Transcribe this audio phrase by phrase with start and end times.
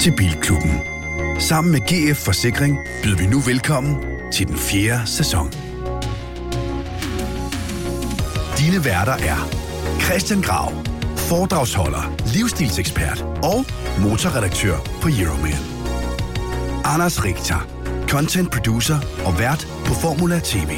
[0.00, 0.80] til Bilklubben.
[1.38, 3.96] Sammen med GF Forsikring byder vi nu velkommen
[4.32, 5.52] til den fjerde sæson.
[8.58, 9.48] Dine værter er
[10.04, 10.72] Christian Grav,
[11.16, 13.64] foredragsholder, livsstilsekspert og
[13.98, 15.62] motorredaktør på Euroman.
[16.84, 17.68] Anders Richter,
[18.08, 20.70] content producer og vært på Formula TV.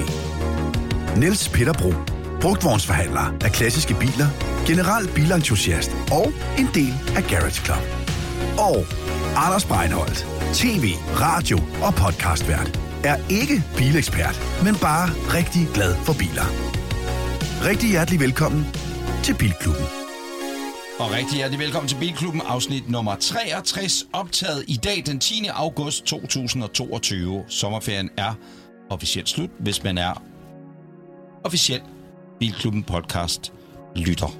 [1.16, 1.92] Niels Peter Bro,
[2.40, 4.28] brugtvognsforhandler af klassiske biler,
[4.66, 7.82] general bilentusiast og en del af Garage Club.
[8.58, 8.86] Og
[9.36, 10.84] Anders Breinholt, tv,
[11.20, 16.46] radio og podcastvært, er ikke bilekspert, men bare rigtig glad for biler.
[17.68, 18.66] Rigtig hjertelig velkommen
[19.22, 19.84] til Bilklubben.
[20.98, 25.46] Og rigtig hjertelig velkommen til Bilklubben, afsnit nummer 63, optaget i dag den 10.
[25.54, 27.44] august 2022.
[27.48, 28.34] Sommerferien er
[28.90, 30.22] officielt slut, hvis man er
[31.44, 31.80] officiel
[32.40, 33.52] Bilklubben podcast
[33.96, 34.34] lytter.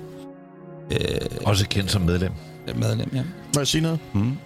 [0.93, 0.99] Øh,
[1.47, 2.33] Også kendt som medlem.
[2.77, 3.23] Medlem, ja.
[3.55, 3.99] Må jeg sige noget?
[4.15, 4.37] Mm.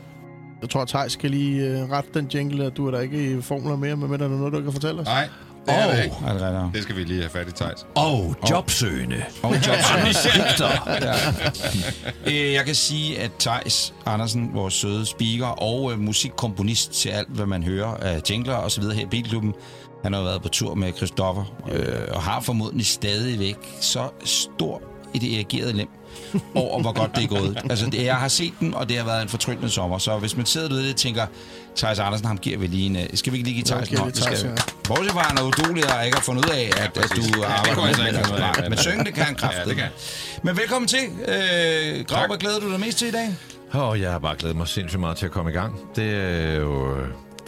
[0.62, 3.39] Jeg tror, at Thijs skal lige uh, rette den jingle, at du er der ikke
[3.39, 5.07] i formler mere, men er der noget, du kan fortælle os?
[5.07, 5.29] Nej,
[5.67, 6.73] det er oh, det ikke.
[6.75, 7.87] Det skal vi lige have fat i, Thijs.
[7.95, 9.25] Og jobsøgende.
[9.43, 10.65] Og jobsøgende.
[12.27, 12.47] ja.
[12.47, 17.29] Øh, Jeg kan sige, at Thijs Andersen, vores søde speaker og øh, musikkomponist til alt,
[17.29, 19.55] hvad man hører af jingler og så videre her i Bilklubben,
[20.05, 24.83] han har været på tur med Christoffer øh, og har formodentlig stadigvæk så stor
[25.15, 25.89] et erigeret lem
[26.55, 27.59] over, hvor godt det er gået.
[27.70, 29.98] Altså, det, jeg har set den, og det har været en fortryllende sommer.
[29.98, 31.27] Så hvis man sidder derude og tænker,
[31.77, 32.97] Thijs Andersen, ham giver vi lige en...
[32.97, 34.12] øh, Skal vi ikke lige give Thijs en hånd?
[34.12, 34.75] Det.
[34.89, 37.92] Bortset fra, han er udulig og ikke har fundet ud af, at, at du arbejder
[37.94, 38.55] så med ikke finde ud af.
[38.55, 38.69] det.
[38.70, 39.64] Men synge, det kan han kraftigt.
[39.67, 39.89] Ja, det kan.
[40.42, 40.98] Men velkommen til.
[41.28, 43.34] Øh, Grav, hvad glæder du dig mest til i dag?
[43.72, 45.81] Og jeg har bare glædet mig sindssygt meget til at komme i gang.
[45.97, 46.97] Det er jo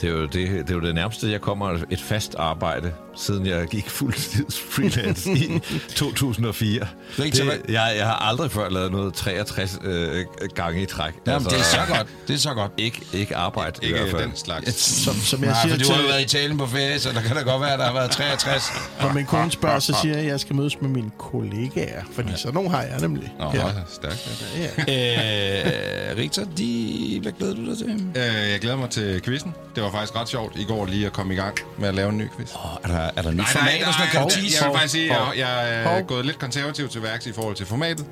[0.01, 3.47] det, er jo det, det, er jo det nærmeste, jeg kommer et fast arbejde, siden
[3.47, 5.61] jeg gik fuldtids freelance i
[5.97, 6.87] 2004.
[7.19, 10.25] Rigtig, hvad- Det, jeg, jeg har aldrig før lavet noget 63 øh,
[10.55, 11.13] gange i træk.
[11.27, 12.07] Jamen, det er så godt.
[12.29, 12.73] Det er så godt.
[12.77, 14.23] Ikke, ikke arbejde i Ikke hvert fald.
[14.23, 14.75] den slags.
[15.05, 16.99] Som, som jeg Nej, siger for du har jo til, været i Italien på ferie,
[16.99, 18.73] så der kan da godt være, at der har været 63.
[19.03, 22.03] når min kone spørger, så siger jeg, at jeg skal mødes med mine kollegaer.
[22.13, 23.33] Fordi så nogle har jeg nemlig.
[23.39, 23.67] Nå, Ja.
[23.67, 23.73] ja.
[23.89, 24.41] stærkt.
[24.89, 26.11] Ja.
[26.11, 27.19] øh, Rigtig, de...
[27.23, 27.87] hvad glæder du dig til?
[28.17, 29.55] Øh, jeg glæder mig til quizzen.
[29.75, 32.09] Det var faktisk ret sjovt i går lige at komme i gang med at lave
[32.09, 32.55] en ny quiz.
[32.55, 34.11] Oh, er, der, er der nyt format sådan noget?
[34.11, 34.65] Kan du tease?
[34.65, 37.55] jeg vil faktisk sige, at jeg, jeg er gået lidt konservativ til værks i forhold
[37.55, 38.07] til formatet.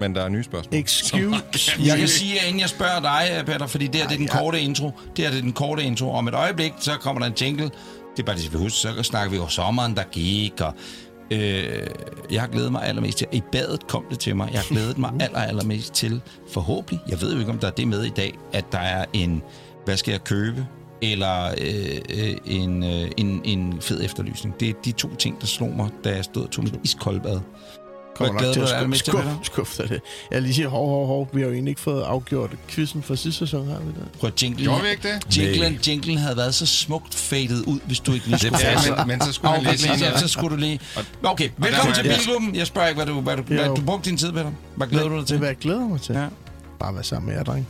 [0.00, 0.80] Men der er nye spørgsmål.
[0.80, 4.18] Excuse Jeg kan sige, at inden jeg spørger dig, Peter, fordi det her det er
[4.18, 4.92] den korte intro.
[5.16, 6.12] Det her det er den korte intro.
[6.12, 7.64] Om et øjeblik, så kommer der en jingle.
[7.64, 8.78] Det er bare det, vi huske.
[8.78, 10.74] Så snakker vi om sommeren, der gik, og
[11.30, 11.86] øh,
[12.30, 13.26] jeg har glædet mig allermest til.
[13.32, 14.48] I badet kom det til mig.
[14.52, 16.20] Jeg har glædet mig aller, allermest til,
[16.52, 19.04] forhåbentlig, jeg ved jo ikke, om der er det med i dag, at der er
[19.12, 19.42] en,
[19.84, 20.66] hvad skal jeg købe,
[21.02, 24.60] eller øh, øh, en, øh, en, en fed efterlysning.
[24.60, 27.40] Det er de to ting, der slog mig, da jeg stod og tog mit iskoldbad.
[28.16, 30.00] Kommer Hvad nok glæder til du at dig allermest til, skuffe, skuffe, skuffe det.
[30.30, 31.28] Jeg lige sige, hov, hov, hov.
[31.32, 34.08] Vi har jo egentlig ikke fået afgjort quizzen for sidste sæson, har vi det?
[34.18, 35.36] Prøv at jinglen, Gjorde vi ikke det?
[35.38, 38.96] Jinglen, jinglen havde været så smukt fadet ud, hvis du ikke lige skulle Ja, få
[38.96, 40.80] men, men så skulle jeg lige sige ja, så skulle du lige...
[41.22, 42.54] Okay, velkommen der til Bilklubben.
[42.54, 44.50] Jeg spørger ikke, hvad du, hvad du, hvad du brugte din tid, Peter.
[44.76, 45.38] Hvad glæder du dig til?
[45.38, 46.14] hvad jeg glæder mig til.
[46.14, 46.26] Ja.
[46.80, 47.66] Bare være sammen med jer, dreng.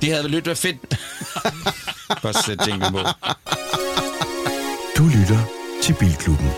[0.00, 0.78] Det havde vel lidt været fedt.
[2.22, 2.98] Bare sæt jinglen på.
[4.96, 5.44] Du lytter
[5.82, 6.50] til Bilklubben.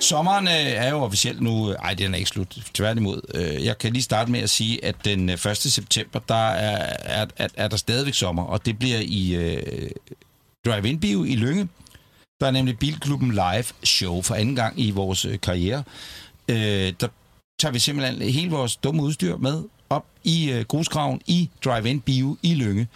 [0.00, 1.72] Sommeren øh, er jo officielt nu...
[1.72, 2.58] Ej, den er ikke slut.
[2.74, 3.20] Tværtimod.
[3.34, 5.56] Øh, Jeg kan lige starte med at sige, at den øh, 1.
[5.56, 9.90] september, der er, er, er, er der stadigvæk sommer, og det bliver i øh,
[10.66, 11.68] Drive-In Bio i Lønge.
[12.40, 15.82] Der er nemlig Bilklubben Live Show for anden gang i vores øh, karriere.
[16.48, 17.08] Øh, der
[17.60, 22.36] tager vi simpelthen hele vores dumme udstyr med op i øh, grusgraven i Drive-In Bio
[22.42, 22.88] i Lønge.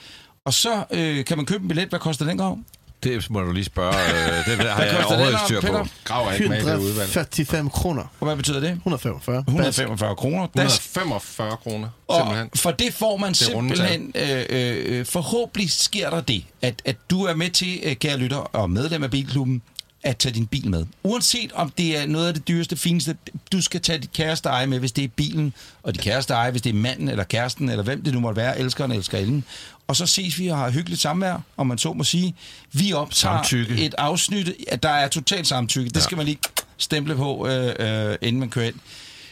[0.44, 1.88] Og så øh, kan man købe en billet.
[1.88, 2.58] Hvad koster den grav?
[3.02, 3.94] Det må du lige spørge.
[3.94, 5.86] Øh, det der har jeg koster den, overhovedet styr på.
[6.04, 7.08] Grav er ikke med i det udvalg.
[7.08, 8.02] 145 kroner.
[8.20, 8.70] Og hvad betyder det?
[8.70, 9.44] 145.
[9.48, 10.46] 145 kroner.
[10.56, 12.50] Der 145 kroner, Og simpelthen.
[12.56, 17.22] for det får man Det simpelthen, øh, øh, forhåbentlig sker der det, at, at du
[17.24, 19.62] er med til, øh, kære lytter og medlem af Bilklubben,
[20.02, 20.86] at tage din bil med.
[21.02, 23.16] Uanset om det er noget af det dyreste, fineste,
[23.52, 26.50] du skal tage dit kæreste eje med, hvis det er bilen, og dit kæreste eje,
[26.50, 29.44] hvis det er manden eller kæresten, eller hvem det nu måtte være, elskeren eller elskerinden.
[29.86, 32.34] Og så ses vi og har hyggeligt samvær, om man så må sige.
[32.72, 33.84] Vi optager Samtykke.
[33.84, 35.90] et afsnit, at der er totalt samtykke.
[35.90, 36.38] Det skal man lige
[36.76, 38.74] stemple på, øh, øh, inden man kører ind.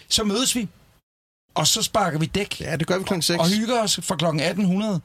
[0.08, 0.68] Så mødes vi,
[1.54, 3.38] og så sparker vi dæk Ja, det gør vi klokken 6.
[3.40, 4.24] og hygger os fra kl.
[4.24, 5.00] 1800.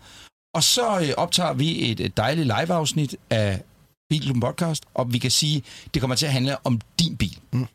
[0.53, 3.61] Og så øh, optager vi et, et dejligt live-afsnit af
[4.13, 5.63] Bilklubben Podcast, og vi kan sige,
[5.93, 7.37] det kommer til at handle om din bil.
[7.53, 7.67] Mm.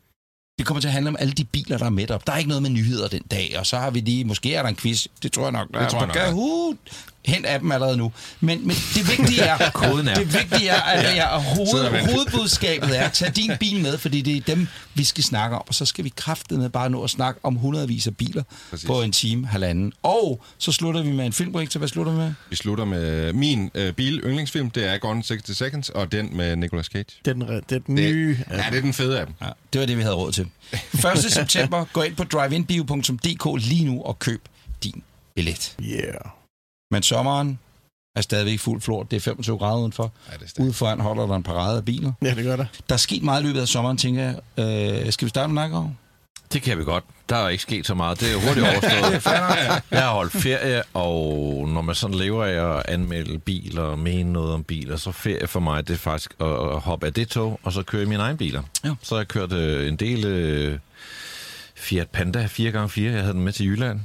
[0.57, 2.27] Det kommer til at handle om alle de biler, der er med op.
[2.27, 4.61] Der er ikke noget med nyheder den dag, og så har vi lige, måske er
[4.61, 5.67] der en quiz, det tror jeg nok.
[5.73, 6.77] Der Det er tror jeg nok.
[7.25, 8.11] Hent af dem allerede nu.
[8.39, 10.15] Men, men det vigtige er, Koden er.
[10.15, 11.37] det vigtige er, at ja.
[11.39, 12.11] hoved, og venter.
[12.13, 15.63] hovedbudskabet er, tag din bil med, fordi det er dem, vi skal snakke om.
[15.67, 18.87] Og så skal vi kraftedeme bare nå at snakke om hundredvis af biler Præcis.
[18.87, 19.93] På en time, halvanden.
[20.03, 21.75] Og så slutter vi med en filmprojekt.
[21.75, 22.33] Hvad slutter vi med?
[22.49, 24.69] Vi slutter med min øh, bil-yndlingsfilm.
[24.69, 27.05] Det er Gone in 60 Seconds, og den med Nicolas Cage.
[27.25, 28.37] Det er den, det er den Det, nye...
[28.51, 29.35] ja, det er den fede af dem.
[29.41, 30.47] Ja, det var det, vi havde råd til.
[30.93, 31.31] 1.
[31.33, 34.41] september, gå ind på driveinbio.dk lige nu og køb
[34.83, 35.03] din
[35.35, 35.75] billet.
[35.81, 36.13] Yeah.
[36.91, 37.59] Men sommeren
[38.15, 39.03] er stadigvæk fuld flor.
[39.03, 40.11] Det er 25 grader udenfor.
[40.31, 40.59] Ja, det.
[40.59, 42.11] Ude foran holder der en parade af biler.
[42.21, 42.65] Ja, det gør der.
[42.89, 44.23] Der er sket meget i løbet af sommeren, tænker
[44.57, 45.03] jeg.
[45.05, 45.93] Øh, skal vi starte med Nakkerov?
[46.53, 47.03] Det kan vi godt.
[47.29, 48.19] Der er ikke sket så meget.
[48.19, 49.25] Det er hurtigt overstået.
[49.91, 54.33] Jeg har holdt ferie, og når man sådan lever af at anmelde biler og mene
[54.33, 57.27] noget om biler, så ferie for mig, det er faktisk at at hoppe af det
[57.27, 58.61] tog, og så køre i mine egne biler.
[58.83, 58.89] Ja.
[59.01, 60.79] Så har jeg kørt øh, en del øh,
[61.75, 63.01] Fiat Panda 4x4.
[63.01, 63.99] Jeg havde den med til Jylland.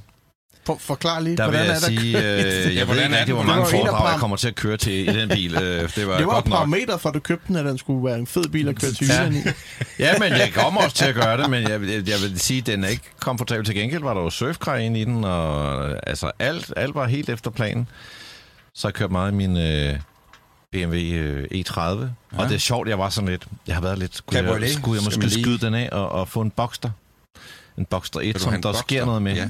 [0.67, 1.87] For, forklar lige, Der hvordan jeg er der...
[1.87, 2.25] sige, øh,
[2.77, 4.93] jeg ved hvordan ikke rigtig, hvor Det mange foredrag, jeg kommer til at køre til
[5.09, 5.55] i den bil.
[5.57, 6.57] Øh, Det var, det var godt nok.
[6.57, 8.91] parameter for, at du købte den, at den skulle være en fed bil at køre
[8.93, 9.31] til Ja.
[9.31, 9.35] I.
[9.99, 12.59] Ja, men jeg kommer også til at gøre det, men jeg, jeg, jeg vil sige,
[12.61, 13.65] at den er ikke komfortabel.
[13.65, 17.29] Til gengæld var der jo surfkrej inde i den, og altså alt, alt var helt
[17.29, 17.89] efter planen.
[18.75, 19.95] Så jeg kørte meget i min øh,
[20.73, 22.07] BMW øh, E30, ja.
[22.33, 24.71] og det er sjovt, jeg var sådan lidt, jeg har været lidt, skulle jeg, Cabriolet,
[24.75, 26.91] skulle jeg måske skyde den af og, og få en Boxster?
[27.79, 28.83] En Boxster 1, Vil du som der Boxster?
[28.83, 29.35] sker noget med.
[29.35, 29.49] Ja.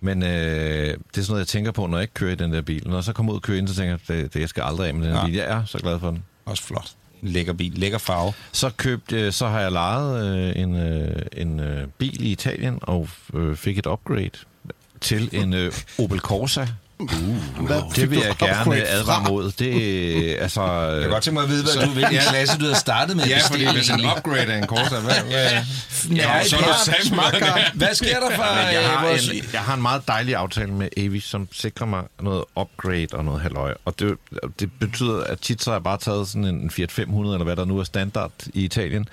[0.00, 2.52] Men øh, det er sådan noget, jeg tænker på, når jeg ikke kører i den
[2.52, 2.88] der bil.
[2.88, 4.62] Når jeg så kommer ud og kører ind, så tænker jeg, det, det jeg skal
[4.62, 5.24] aldrig af med den Ja.
[5.26, 5.34] bil.
[5.34, 6.24] Jeg er så glad for den.
[6.44, 6.90] Også flot.
[7.22, 8.32] En lækker bil, lækker farve.
[8.52, 10.26] Så købt, øh, så har jeg lejet
[10.56, 14.30] øh, en, øh, en øh, bil i Italien og øh, fik et upgrade
[15.00, 16.66] til en øh, Opel Corsa.
[16.98, 19.52] Hvad Det vil jeg gerne advare mod.
[19.52, 20.62] Det altså...
[20.62, 23.24] Jeg kan godt tænke mig at vide, hvad du, hvilken klasse du havde startet med.
[23.26, 25.62] Ja, fordi hvis en upgrade af en Corsa, hvad, hvad,
[26.16, 27.70] Ja, så er det du er car.
[27.74, 29.28] Hvad sker der for jeg, øh, har vores...
[29.28, 33.24] en, jeg har en meget dejlig aftale med Avis, som sikrer mig noget upgrade og
[33.24, 33.74] noget halløj.
[33.84, 34.16] Og det,
[34.60, 37.56] det betyder, at tit så har jeg bare taget sådan en Fiat 500, eller hvad
[37.56, 39.08] der nu er standard i Italien,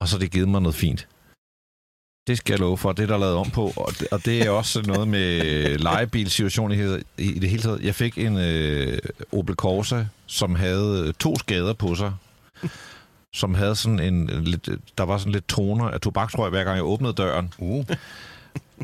[0.00, 1.06] og så har det givet mig noget fint.
[2.26, 3.72] Det skal jeg love for, det er der lavet om på.
[3.76, 5.40] Og det, og det er også noget med
[5.78, 7.80] lejebilsituationen i, det- i det hele taget.
[7.82, 8.98] Jeg fik en øh,
[9.32, 12.12] Opel Corsa, som havde to skader på sig.
[13.34, 14.68] Som havde sådan en lidt,
[14.98, 17.52] der var sådan lidt toner af tobaksrøg, hver gang jeg åbnede døren.
[17.58, 17.84] Uh.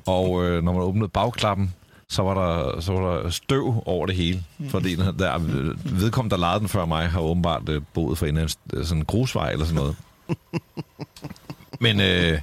[0.07, 1.75] Og øh, når man åbnede bagklappen,
[2.09, 4.45] så var der, så var der støv over det hele.
[4.69, 5.39] Fordi den, der,
[5.85, 9.05] vedkommende, der lejede den før mig, har åbenbart øh, boet for en anden, sådan en
[9.05, 9.97] grusvej eller sådan noget.
[11.81, 12.41] Men øh,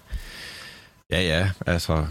[1.11, 2.05] ja, ja, altså,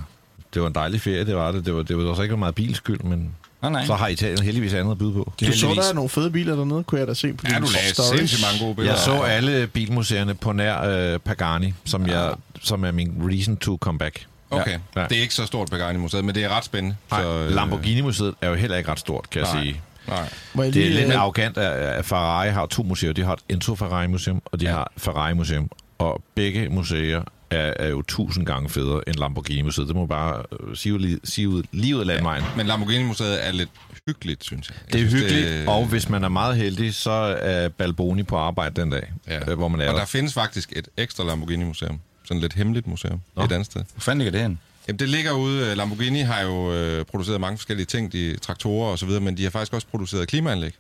[0.54, 1.66] det var en dejlig ferie, det var det.
[1.66, 3.86] Det var, det var også ikke meget bilskyld, men Nej, nej.
[3.86, 5.32] så har Italien heldigvis andet at byde på.
[5.40, 7.66] Du så der er nogle fede biler dernede, kunne jeg da se på ja, du
[7.74, 8.18] lagde stories.
[8.18, 8.96] sindssygt mange gode billeder.
[8.96, 10.82] Jeg så alle bilmuseerne på nær
[11.14, 14.26] øh, Pagani, som, jeg, som er min reason to come back.
[14.50, 15.04] Okay, Ja.
[15.08, 16.96] det er ikke så stort Pagani-museet, men det er ret spændende.
[17.10, 19.62] Nej, så, øh, Lamborghini-museet er jo heller ikke ret stort, kan jeg Nej.
[19.62, 19.80] sige.
[20.08, 20.64] Nej.
[20.64, 23.12] Jeg Det er lidt øh, arrogant, at Ferrari har to museer.
[23.12, 24.70] De har et Enzo Ferrari Museum, og de Ja.
[24.70, 24.76] ja.
[24.76, 25.70] har Ferrari Museum.
[25.98, 29.86] Og begge museer er, er jo tusind gange federe end Lamborghini Museet.
[29.88, 32.42] Det må man bare øh, sige, ud, sige ud, lige ud af landvejen.
[32.42, 32.56] Ja.
[32.56, 33.68] Men Lamborghini-museet er lidt
[34.08, 34.76] hyggeligt, synes jeg.
[34.84, 35.68] jeg Det er synes, hyggeligt, det...
[35.68, 37.10] og hvis man er meget heldig, så
[37.40, 39.34] er Balboni på arbejde den dag, Ja.
[39.48, 39.54] ja.
[39.54, 39.98] hvor man er Og der.
[39.98, 42.00] der findes faktisk et ekstra Lamborghini-museum.
[42.24, 43.44] Sådan et lidt hemmeligt museum Nå.
[43.44, 43.82] et andet sted.
[43.94, 44.58] Hvor fanden ligger det hen?
[44.88, 45.70] Jamen, det ligger ude.
[45.70, 49.36] øh, Lamborghini har jo øh, produceret mange forskellige ting, de traktorer og så videre, men
[49.36, 50.74] de har faktisk også produceret klimaanlæg.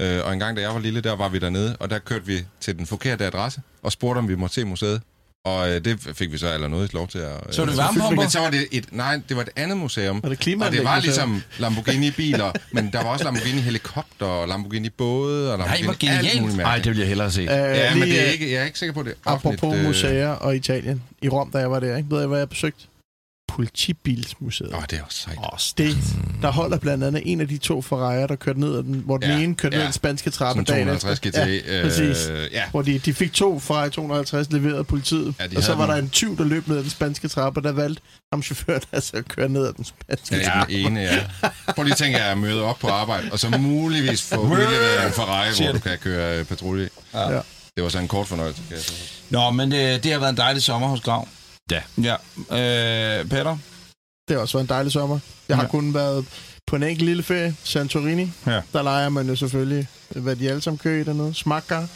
[0.00, 2.26] Øh, og en gang, da jeg var lille, der var vi dernede, og der kørte
[2.26, 5.00] vi til den forkerte adresse og spurgte, om vi måtte se museet.
[5.46, 7.32] Og øh, det fik vi så eller noget lov til at...
[7.46, 8.22] Øh, Så er det varmepumper?
[8.22, 8.84] Men så var det et...
[8.92, 10.22] Nej, det var et andet museum.
[10.22, 11.02] Var det og det var museum?
[11.02, 16.28] ligesom Lamborghini-biler, men der var også Lamborghini-helikopter og Lamborghini-både og Lamborghini hvor genialt.
[16.28, 17.40] alt muligt Nej, det vil jeg hellere se.
[17.40, 19.30] Øh, Ja, men lige, det er ikke, jeg er ikke sikker på, det er.
[19.30, 21.02] Apropos øh, museer og Italien.
[21.22, 22.10] I Rom, da jeg var der, ikke?
[22.10, 22.84] ved jeg, hvad jeg besøgte?
[23.48, 24.74] Politibilsmuseet.
[24.74, 25.38] Åh, det er også sejt.
[25.78, 25.96] Det,
[26.42, 29.16] der holder blandt andet en af de to Ferrari'er, der kørte ned, ad den, hvor
[29.16, 29.82] den Ja, ene kørte ned ja.
[29.82, 31.44] ad den spanske trappe dagen 250 efter.
[31.44, 31.66] GT.
[31.66, 32.28] Ja, præcis.
[32.28, 35.74] Øh, ja, Hvor de, de fik to fra 250 leveret af politiet, Ja, og så
[35.74, 38.02] var der nogle- en tyv, der løb ned ad den spanske trappe, og der valgte
[38.32, 40.74] ham chaufføren altså at køre ned ad den spanske Ja, trappe.
[40.74, 41.18] den ene, ja.
[41.74, 45.12] Prøv lige at tænke at møde op på arbejde, og så muligvis få udleveret en
[45.12, 46.88] Ferrari, hvor du kan køre øh, patrulje.
[47.14, 47.40] Ja.
[47.76, 48.92] Det var så en kort fornøjelse, kan jeg så.
[49.30, 51.28] Nå, men øh, det har været en dejlig sommer hos Grav.
[51.70, 51.82] Ja.
[52.02, 52.14] Ja.
[52.50, 53.58] Øh, Peter?
[54.28, 55.18] Det har også været en dejlig sommer.
[55.48, 55.68] Jeg har Ja.
[55.70, 56.24] kun været
[56.66, 58.30] på en enkelt lille ferie, Santorini.
[58.46, 58.60] Ja.
[58.72, 61.34] Der leger man jo selvfølgelig, hvad de alle sammen kører i dernede.
[61.34, 61.88] Smakkar.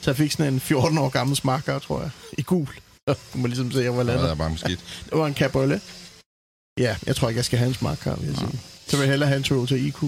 [0.00, 2.66] Så jeg fik sådan en 14 år gammel smakkar, tror jeg, i gul.
[3.06, 4.28] Kunne man ligesom se, jeg var Det landet.
[4.28, 4.80] var bare skidt.
[5.10, 5.80] Det var en cabriolet.
[6.78, 8.60] Ja, jeg tror ikke, jeg skal have en smakkar, vil jeg sige.
[8.88, 10.02] Så vil jeg hellere have en Toyota IQ.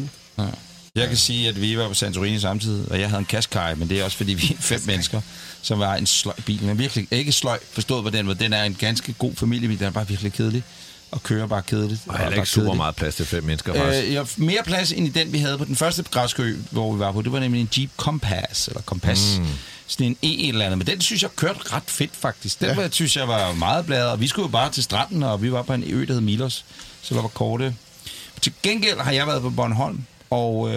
[0.98, 3.88] Jeg kan sige, at vi var på Santorini samtidig, og jeg havde en Qashqai, men
[3.88, 5.20] det er også, fordi vi er fem mennesker,
[5.62, 6.62] som var en sløj bil.
[6.62, 8.38] Men virkelig ikke sløj, forstået på den måde.
[8.38, 10.62] Den er en ganske god familiebil, den er bare virkelig kedelig.
[11.10, 12.00] og kører bare kedeligt.
[12.06, 12.76] Og heller ikke super kedeligt.
[12.76, 14.06] meget plads til fem mennesker, faktisk.
[14.06, 16.92] Øh, ja, mere plads end i den, vi havde på den første græske ø, hvor
[16.92, 17.22] vi var på.
[17.22, 19.38] Det var nemlig en Jeep Compass, eller Compass.
[19.38, 19.46] Mm.
[19.86, 20.78] Sådan en E eller andet.
[20.78, 22.60] Men den synes jeg kørte ret fedt, faktisk.
[22.60, 22.74] Den ja.
[22.74, 24.10] var, synes jeg var meget bladet.
[24.10, 26.20] Og vi skulle jo bare til stranden, og vi var på en ø, der hed
[26.20, 26.64] Milos.
[27.02, 27.74] Så der var korte.
[28.40, 30.02] Til gengæld har jeg været på Bornholm.
[30.30, 30.74] Og, øh,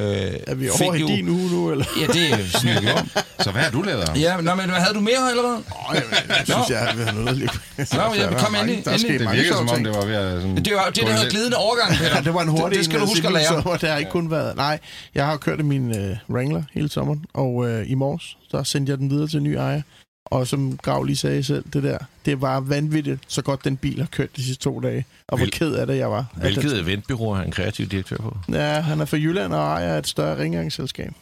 [0.48, 1.86] Er vi fik over i jo- din uge nu, eller?
[2.02, 3.08] Ja, det er sådan, jeg gjorde.
[3.40, 4.12] Så hvad har du lavet?
[4.16, 5.58] Ja, nå, men havde du mere allerede?
[5.58, 7.52] Åh, jeg, jeg synes, jeg har været noget lidt...
[7.78, 9.20] Nå, ja, kom endelig, Der er endelig.
[9.20, 10.42] Det sjove som om, det var ved at...
[10.42, 12.16] Sådan, Det var det, der lidt- glidende overgang, Peter.
[12.16, 13.46] Ja, det var en hurtig det, det skal en, du øh, huske at lære.
[13.46, 14.56] cykeltur, Det har ikke kun været...
[14.56, 14.80] Nej,
[15.16, 18.90] jeg har kørt i min øh, Wrangler hele sommeren, og øh, i morges, der sendte
[18.90, 19.82] jeg den videre til en ny ejer.
[20.26, 24.00] Og som Grav lige sagde selv, det der, det var vanvittigt, så godt den bil
[24.00, 25.06] har kørt de sidste to dage.
[25.28, 26.26] Og hvor Hvil- ked af det, jeg var.
[26.36, 28.38] Hvilket eventbyrå er han kreativ direktør på?
[28.48, 31.14] Den, ja, han er fra Jylland og ejer et større rengøringsselskab.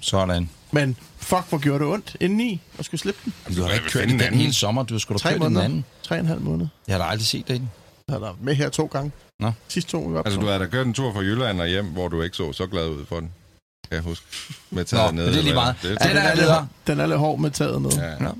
[0.00, 0.48] Sådan.
[0.72, 3.54] Men fuck, hvor gjorde det ondt indeni at skulle slippe den.
[3.56, 4.40] Du har da ikke kørt i finde en den anden.
[4.40, 4.82] hele sommer.
[4.82, 5.64] Du skulle da Tre kørt i den måneder.
[5.64, 5.84] anden.
[6.02, 6.66] Tre og en halv måned.
[6.88, 7.70] Jeg har da aldrig set den.
[8.08, 9.12] Jeg har været med her to gange.
[9.40, 9.52] Nå.
[9.68, 10.18] Sidste to, på.
[10.18, 12.52] Altså, du havde da kørt en tur fra Jylland og hjem, hvor du ikke så
[12.52, 13.30] så glad ud for den.
[13.92, 14.26] Kan jeg huske.
[14.70, 15.24] Med Nå, taget ned.
[15.24, 15.74] men det er lige meget.
[15.82, 16.68] Det, Ja, det, den er lidt, videre.
[16.86, 17.90] den er lidt hård med taget ned.
[17.90, 18.24] ja.
[18.24, 18.30] Ja.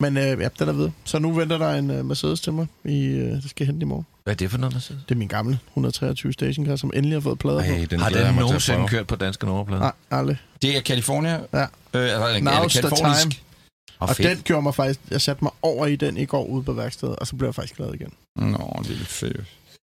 [0.00, 0.90] Men øh, ja, den er ved.
[1.04, 2.66] Så nu venter der en øh, Mercedes til mig.
[2.84, 4.06] I, øh, det skal hente i morgen.
[4.24, 5.00] Hvad er det for noget, der sidder?
[5.08, 7.64] Det er min gamle 123 stationcar, som endelig har fået plader på.
[7.64, 9.80] Ej, den Har den nogensinde kørt på danske nummerplader?
[9.80, 10.36] Nej, aldrig.
[10.62, 11.40] Det er California.
[11.52, 11.60] Ja.
[11.62, 13.32] Øh, eller, Now's eller the time.
[13.98, 14.28] Og, Og fedt.
[14.28, 15.00] den gjorde mig faktisk...
[15.10, 17.54] Jeg satte mig over i den i går ude på værkstedet, og så blev jeg
[17.54, 18.12] faktisk glad igen.
[18.36, 19.40] Nå, det er lidt fedt.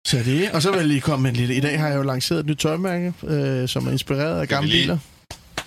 [0.09, 1.55] Så det, og så vil jeg lige komme med en lille...
[1.55, 4.69] I dag har jeg jo lanceret et nyt tøjmærke, øh, som er inspireret af gamle
[4.69, 4.97] biler.
[4.97, 5.63] Det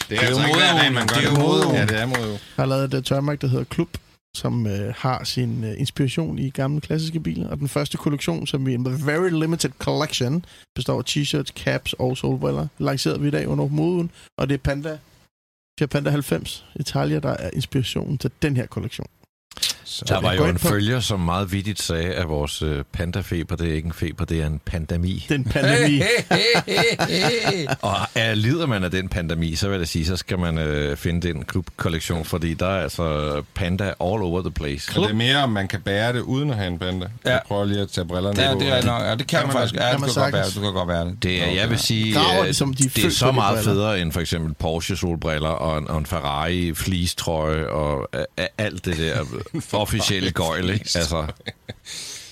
[0.00, 0.94] er, Det er altså jo dag, modeugen.
[0.94, 1.76] man gør Det er jo modeugen.
[1.76, 2.30] Ja, det er modeugen.
[2.32, 3.88] Jeg har lavet et øh, tøjmærke, der hedder Klub,
[4.36, 7.48] som øh, har sin øh, inspiration i gamle klassiske biler.
[7.48, 10.44] Og den første kollektion, som vi en very limited collection,
[10.74, 12.66] består af t-shirts, caps og solbriller.
[12.78, 14.98] Lancerede vi i dag under moden, og det er Panda,
[15.78, 19.06] Fiat Panda 90 Italia, der er inspirationen til den her kollektion.
[19.94, 23.56] Så Der var jo en på- følger, som meget vittigt sagde, at vores øh, pandafeber,
[23.56, 25.26] det er ikke en feber, det er en pandemi.
[25.28, 26.00] Den pandemi.
[27.82, 30.96] Og er, lider man af den pandemi, så vil jeg sige, så skal man øh,
[30.96, 34.92] finde den klubkollektion, fordi der er altså panda all over the place.
[34.96, 37.06] Og det er mere, om man kan bære det uden at have en panda.
[37.24, 37.30] Ja.
[37.30, 38.58] Jeg prøver lige at tage brillerne Ja, på.
[38.60, 39.02] det er nok.
[39.02, 39.74] Ja, det kan, Kan man faktisk.
[39.74, 39.80] det?
[39.80, 40.42] Ja, Kan man kan godt være.
[40.42, 40.54] sagtens.
[40.54, 41.22] Det kan godt være det.
[41.22, 43.56] Det er, jeg vil sige, Graver øh, det, som de er det er så meget
[43.56, 43.72] briller.
[43.74, 48.44] federe end for eksempel Porsche solbriller og en, og en Ferrari fleecetrøje og øh, øh,
[48.58, 49.24] alt det der
[49.88, 50.90] officielle gøjl, ikke?
[50.94, 51.26] Altså,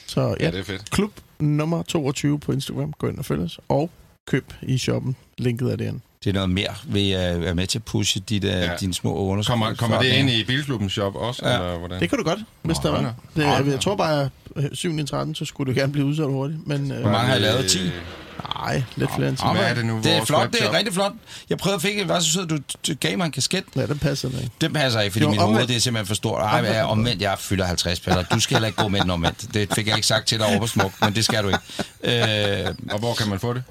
[0.06, 0.90] Så Ja, ja, det er fedt.
[0.90, 2.92] klub nummer 22 på Instagram.
[2.98, 3.60] Gå ind og følg os.
[3.68, 3.90] Og
[4.28, 5.16] køb i shoppen.
[5.38, 6.00] Linket er derinde.
[6.24, 8.76] Det er noget mere ved at være med til at pushe der, Ja.
[8.80, 9.52] dine små underskud.
[9.52, 11.54] Kommer, kommer det ind i Bilklubbens shop også, Ja.
[11.54, 12.00] eller hvordan?
[12.00, 13.14] Det kan du godt, hvis Nå, der var.
[13.36, 14.98] Det, jeg, jeg tror bare, at 7.
[14.98, 16.66] i 13, så skulle det gerne blive udsolgt hurtigt.
[16.66, 17.70] Men øh, Hvor mange har I lavet?
[17.70, 17.78] 10?
[18.54, 19.44] Nej, lidt flere end 10.
[19.44, 20.74] Nå, Hvad er det nu, Det er flot, det er webshop?
[20.74, 21.12] rigtig flot.
[21.50, 22.56] Jeg prøvede at fik var så sød, du,
[22.88, 23.64] du gav mig en kasket.
[23.76, 24.50] Ja, den passer ikke.
[24.60, 26.42] Den passer ikke, fordi var mit hoved det er simpelthen for stort.
[26.42, 26.76] Ej, Omvendt.
[26.76, 28.22] jeg omvendt, jeg fylder 50 piller.
[28.22, 29.54] Du skal heller ikke gå med den omvendt.
[29.54, 31.60] Det fik jeg ikke sagt til dig over på smuk, men det skal du ikke.
[32.64, 33.62] Øh, Og hvor kan man få det?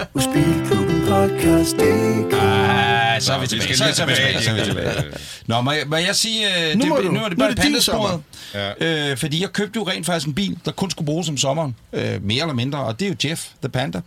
[1.09, 3.77] Podcast, ah, så er vi tilbage.
[3.77, 4.43] Så, så er vi tilbage.
[4.43, 5.03] Så er vi tilbage.
[5.47, 8.21] Nå, må jeg, må jeg sige, øh, Nu det, nu er det er bare pandasporet.
[8.53, 9.09] Ja.
[9.11, 11.75] Øh, fordi jeg købte jo rent faktisk en bil, der kun skulle bruges om sommeren.
[11.93, 12.79] Øh, mere eller mindre.
[12.79, 14.01] Og det er jo Jeff, The Panda.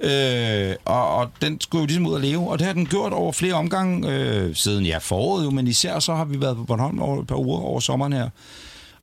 [0.00, 2.50] Øh, og, og den skulle jo ligesom ud at leve.
[2.50, 5.50] Og det har den gjort over flere omgange, øh, siden ja, foråret jo.
[5.50, 8.28] Men især så har vi været på Bornholm over et par uger over sommeren her.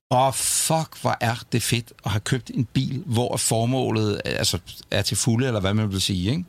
[0.09, 4.59] Og fuck, hvor er det fedt at have købt en bil, hvor formålet altså,
[4.91, 6.31] er til fulde, eller hvad man vil sige.
[6.31, 6.43] Ikke?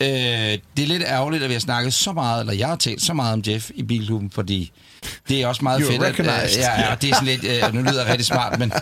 [0.00, 3.02] Øh, det er lidt ærgerligt, at vi har snakket så meget, eller jeg har talt
[3.02, 4.72] så meget om Jeff i Bilklubben, fordi
[5.28, 6.02] det er også meget You're fedt.
[6.02, 8.72] At, øh, ja, ja, det er sådan lidt, øh, nu lyder jeg rigtig smart, men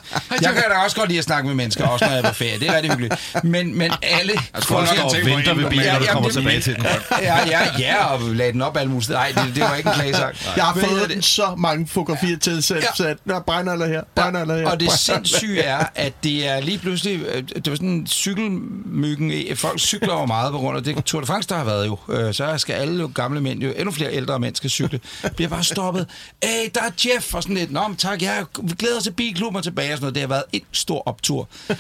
[0.43, 2.35] jeg kan da også godt lide at snakke med mennesker, også når jeg er på
[2.35, 2.59] ferie.
[2.61, 3.15] Det er rigtig hyggeligt.
[3.45, 4.33] Men, men alle...
[4.55, 6.61] Jeg tror, nok, står og venter en, ved bilen, Ja, når du kommer det- tilbage
[6.61, 6.85] til den.
[7.23, 9.11] Ja, ja, ja, og lagde den op alle mulige.
[9.13, 10.35] Nej, det, det var ikke en klagesang.
[10.57, 11.11] Jeg har fået det?
[11.11, 12.87] den så mange fotografier til selv, Ja.
[12.95, 14.69] så der brænder eller her, brænder eller her.
[14.71, 17.21] Og det sindssyge er, at det er lige pludselig...
[17.23, 19.57] øh, Det var sådan en cykelmyggen.
[19.57, 21.99] Folk cykler jo meget på grund af det Tour de France, der har været jo.
[22.09, 25.01] Øh, Så skal alle gamle mænd, jo endnu flere ældre mænd skal cykle.
[25.37, 26.09] Bliver bare stoppet.
[26.45, 27.35] Hey, der er Jeff!
[27.35, 27.71] Og sådan lidt.
[27.73, 28.21] Nå, men tak,
[28.63, 30.15] vi glæder os til bilklubben og tilbage og sådan noget.
[30.15, 31.49] Det har været en stor optur.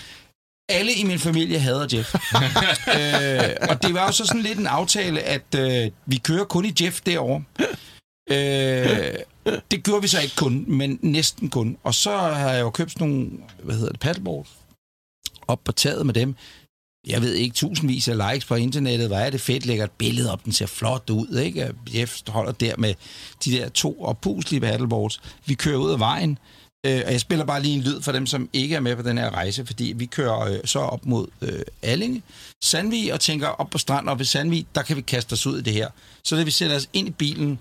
[0.68, 2.14] Alle i min familie hader Jeff.
[2.98, 6.64] øh, og det var jo så sådan lidt en aftale, at øh, vi kører kun
[6.64, 7.44] i Jeff derovre.
[8.30, 9.14] Øh,
[9.70, 11.76] det gjorde vi så ikke kun, men næsten kun.
[11.82, 13.30] Og så har jeg jo købt sådan nogle,
[13.62, 14.46] hvad hedder det, paddleboard
[15.48, 16.34] op på taget med dem.
[17.06, 19.08] Jeg ved ikke, tusindvis af likes på internettet.
[19.08, 21.70] Hvor er det fedt, lægger et billede op, den ser flot ud, ikke?
[21.94, 22.94] Jeg holder der med
[23.44, 25.20] de der to oppuslige paddleboards.
[25.46, 26.38] Vi kører ud af vejen,
[26.86, 29.02] øh, og jeg spiller bare lige en lyd for dem, som ikke er med på
[29.02, 32.22] den her rejse, fordi vi kører øh, så op mod øh, Allinge,
[32.64, 35.58] Sandvig, og tænker op på stranden op ved Sandvig, der kan vi kaste os ud
[35.58, 35.88] i det her.
[36.24, 37.58] Så da vi sætter os ind i bilen,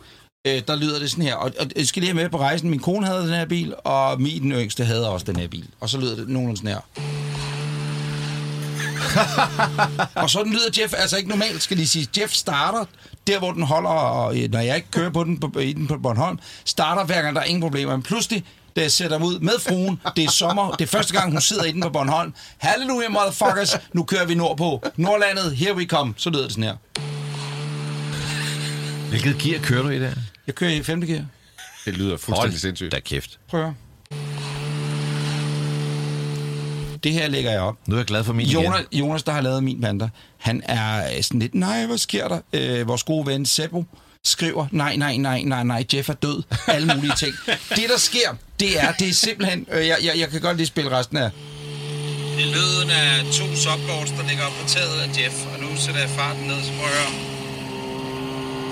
[0.47, 1.35] øh, der lyder det sådan her.
[1.35, 3.73] Og, og jeg skal lige have med på rejsen, min kone havde den her bil,
[3.83, 5.67] og min den yngste havde også den her bil.
[5.79, 7.50] Og så lyder det nogenlunde sådan her.
[10.23, 12.07] og sådan lyder Jeff altså ikke normalt, skal de sige.
[12.17, 12.85] Jeff starter
[13.27, 15.87] der, hvor den holder, og øh, når jeg ikke kører på den på, i den
[15.87, 17.91] på Bornholm, starter hver gang, der er ingen problemer.
[17.91, 18.43] Men pludselig,
[18.75, 21.41] da jeg sætter mig ud med fruen, det er sommer, det er første gang, hun
[21.41, 22.33] sidder i den på Bornholm.
[22.57, 24.83] Halleluja, motherfuckers, nu kører vi nordpå.
[24.97, 26.13] Nordlandet, here we come.
[26.17, 26.75] Så lyder det sådan her.
[29.09, 30.11] Hvilket gear kører du i der?
[30.47, 31.01] Jeg kører i 5.
[31.01, 31.25] gear.
[31.85, 32.91] Det lyder fuldstændig sindssygt.
[32.91, 33.39] da kæft.
[33.49, 33.75] Prøv at høre.
[37.03, 37.75] Det her lægger jeg op.
[37.87, 39.05] Nu er jeg glad for min Jonas, igen.
[39.05, 42.39] Jonas, der har lavet min panda, han er sådan lidt, nej, hvad sker der?
[42.53, 43.85] Øh, vores gode ven Seppo
[44.25, 46.43] skriver, nej, nej, nej, nej, nej, Jeff er død.
[46.67, 47.33] Alle mulige ting.
[47.77, 48.29] Det, der sker,
[48.59, 51.29] det er, det er simpelthen, øh, jeg, jeg, jeg kan godt lige spille resten af.
[52.37, 55.67] Det er lyden af to subboards, der ligger op på taget af Jeff, og nu
[55.77, 57.11] sætter jeg farten ned, så prøv at høre.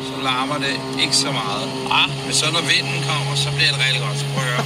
[0.08, 1.66] Så larmer det ikke så meget.
[1.92, 2.10] Ah.
[2.26, 4.66] Men så når vinden kommer, så bliver det rigtig godt, så prøv at høre.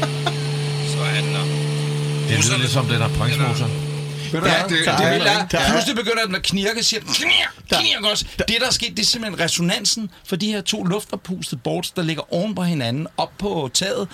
[0.92, 1.46] Så er den der.
[2.30, 3.68] Det lyder lidt som den her punchmotor.
[4.32, 6.82] Ja, det, det, det, der er- det, der, der er- pludselig begynder den at knirke,
[6.84, 8.24] siger den, knirk, knirk også.
[8.38, 12.02] Det, der er sket, det er simpelthen resonansen for de her to luftopustede boards, der
[12.02, 14.08] ligger oven på hinanden, op på taget,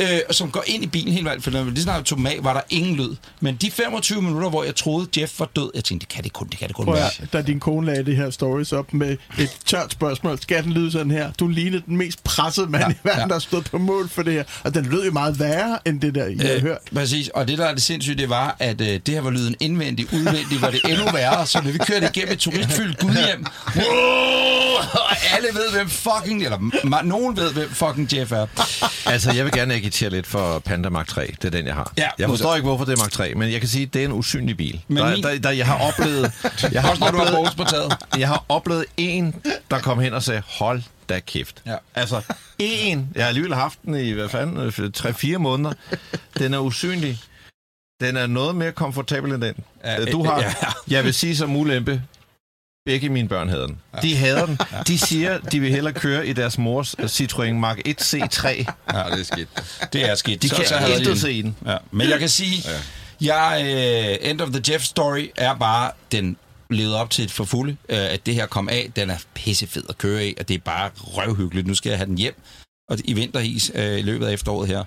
[0.00, 1.44] øh, som går ind i bilen helt vildt.
[1.44, 3.16] For når vi lige snart tog af, var der ingen lyd.
[3.40, 6.32] Men de 25 minutter, hvor jeg troede, Jeff var død, jeg tænkte, det kan det
[6.32, 7.10] kun, det kan det kun Prøv være.
[7.22, 10.72] at, da din kone lagde det her stories op med et tørt spørgsmål, skal den
[10.72, 11.32] lyde sådan her?
[11.32, 13.26] Du lignede den mest pressede mand ja, i verden, ja.
[13.26, 14.44] der har stået på mål for det her.
[14.64, 16.78] Og den lød jo meget værre, end det der, I havde hørt.
[16.94, 19.56] Præcis, og det der er det sindssyge, det var, at øh, det her var lyden
[19.60, 23.46] indvendigt, udvendigt var det endnu værre, så når vi kørte igennem et turistfyldt gudhjem,
[24.92, 28.46] og alle ved, hvem fucking, eller nogen ved, hvem fucking Jeff er.
[29.06, 31.26] Altså, jeg vil gerne agitere lidt for Panda Mark 3.
[31.26, 31.92] Det er den, jeg har.
[31.98, 34.00] Ja, jeg forstår ikke, hvorfor det er Mark 3, men jeg kan sige, at det
[34.02, 34.80] er en usynlig bil.
[34.88, 36.32] Men der, min- der, der, jeg har oplevet...
[36.72, 37.96] Jeg har oplevet, på taget.
[38.18, 39.34] jeg har oplevet en,
[39.70, 41.62] der kom hen og sagde, hold da kæft.
[41.66, 41.76] Ja.
[41.94, 42.22] Altså,
[42.58, 43.08] en.
[43.14, 45.72] Jeg har alligevel haft den i, hvad fanden, 3-4 måneder.
[46.38, 47.18] Den er usynlig.
[48.00, 49.54] Den er noget mere komfortabel end den.
[49.84, 50.52] Ja, du har, ja.
[50.88, 52.02] jeg vil sige som ulempe,
[52.86, 53.78] begge mine børn hader den.
[54.02, 54.58] De hader den.
[54.88, 58.48] De siger, de vil hellere køre i deres mors Citroën Mark 1 C3.
[58.48, 58.62] Ja,
[59.10, 59.48] det er skidt.
[59.92, 60.42] Det er skidt.
[60.42, 61.20] De Så- kan så havde de intet den.
[61.20, 61.56] se i den.
[61.66, 61.76] Ja.
[61.90, 62.64] Men jeg kan sige,
[63.20, 63.62] jeg,
[64.22, 66.36] øh, End of the Jeff Story er bare, den
[66.70, 68.90] levede op til et for fulde, øh, at det her kom af.
[68.96, 71.66] Den er pissefed at køre i, og det er bare røvhyggeligt.
[71.66, 72.34] Nu skal jeg have den hjem
[72.90, 74.84] og i vinteris øh, i løbet af efteråret her.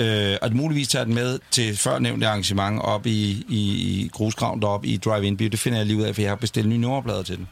[0.00, 4.08] Øh, og det muligvis tager den med til før nævnte arrangement op i, i, i
[4.12, 5.44] grusgraven deroppe i Drive-In By.
[5.44, 7.48] Det finder jeg lige ud af, for jeg har bestilt nye nummerplader til den.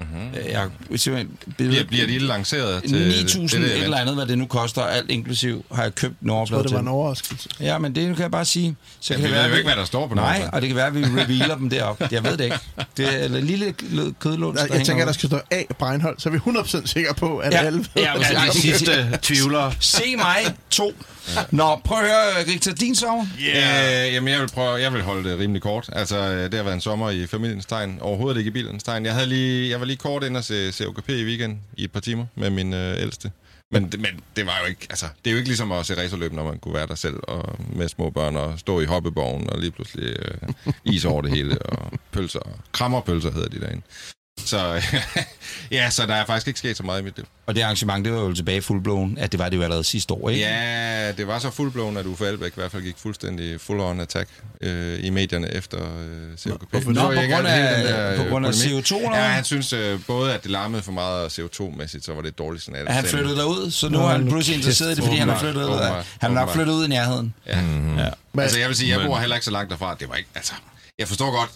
[0.00, 0.28] Mm-hmm.
[0.50, 1.38] Jeg har simpelthen...
[1.56, 4.82] Bliver, bliver de lanceret til 9.000 det, et det eller andet, hvad det nu koster,
[4.82, 6.74] alt inklusiv, har jeg købt nummerplader det til.
[6.74, 7.48] var en overraskelse.
[7.60, 8.76] Ja, men det kan jeg bare sige.
[9.00, 10.68] Så Ja, kan vi det ved jo ikke, hvad der står på Nej, og det
[10.68, 12.08] kan være, at vi revealer dem deroppe.
[12.12, 12.58] Jeg ved det ikke.
[12.96, 13.74] Det er en lille
[14.20, 15.62] kødlunds, Jeg, jeg tænker, at der skal stå A.
[15.78, 17.58] Breinholt, så er vi 100% sikre på, at Ja.
[17.58, 18.42] alle ved, Ja, det er.
[18.44, 19.72] Ja, De sidste tvivlere.
[19.80, 20.92] Se mig, to.
[21.50, 23.26] Nå, prøv at høre, Rigtig, din sommer.
[23.40, 24.06] Yeah.
[24.08, 25.90] Øh, jamen, jeg vil, prøve, jeg vil holde det rimelig kort.
[25.92, 27.98] Altså, øh, det har været en sommer i familiens tegn.
[28.00, 29.04] Overhovedet ikke i bilens tegn.
[29.06, 31.92] Jeg, havde lige, jeg var lige kort ind og se COKP i weekend i et
[31.92, 33.30] par timer med min øh, ældste.
[33.72, 36.02] Men, det- men det var jo ikke, altså, det er jo ikke ligesom at se
[36.02, 39.50] racerløb, når man kunne være der selv og med små børn og stå i hoppeborgen
[39.50, 42.40] og lige pludselig øh, is over det hele og pølser.
[42.72, 43.82] Krammerpølser hedder de derinde.
[44.44, 44.82] Så
[45.70, 47.26] ja, så der er faktisk ikke sket så meget i mit liv.
[47.46, 50.14] Og det arrangement, det var jo tilbage fuldblåen, at det var det jo allerede sidste
[50.14, 50.42] år, ikke?
[50.42, 54.00] Ja, det var så fuldblåen, at Uffe Elbæk i hvert fald gik fuldstændig full on
[54.00, 54.28] attack
[54.60, 56.72] øh, i medierne efter øh, COKP.
[56.72, 58.84] Nå, Så på jeg ikke grund af- der, på øh, grund af polemik.
[58.92, 62.20] CO2 eller Ja, han synes øh, både, at det larmede for meget CO2-mæssigt, så var
[62.20, 62.88] det et dårligt signal.
[62.88, 65.38] Han flyttet derud, så nu Nå, er han pludselig interesseret i det, fordi han har
[65.38, 65.78] flyttet ud.
[65.78, 67.34] Han har nok flyttet ud i nærheden.
[67.46, 67.60] Ja.
[67.60, 67.98] Mm-hmm.
[67.98, 68.08] Ja.
[68.32, 69.96] Men- Altså, jeg vil sige, jeg bor heller ikke så langt derfra.
[70.00, 70.52] Det var ikke, altså,
[70.98, 71.50] jeg forstår godt,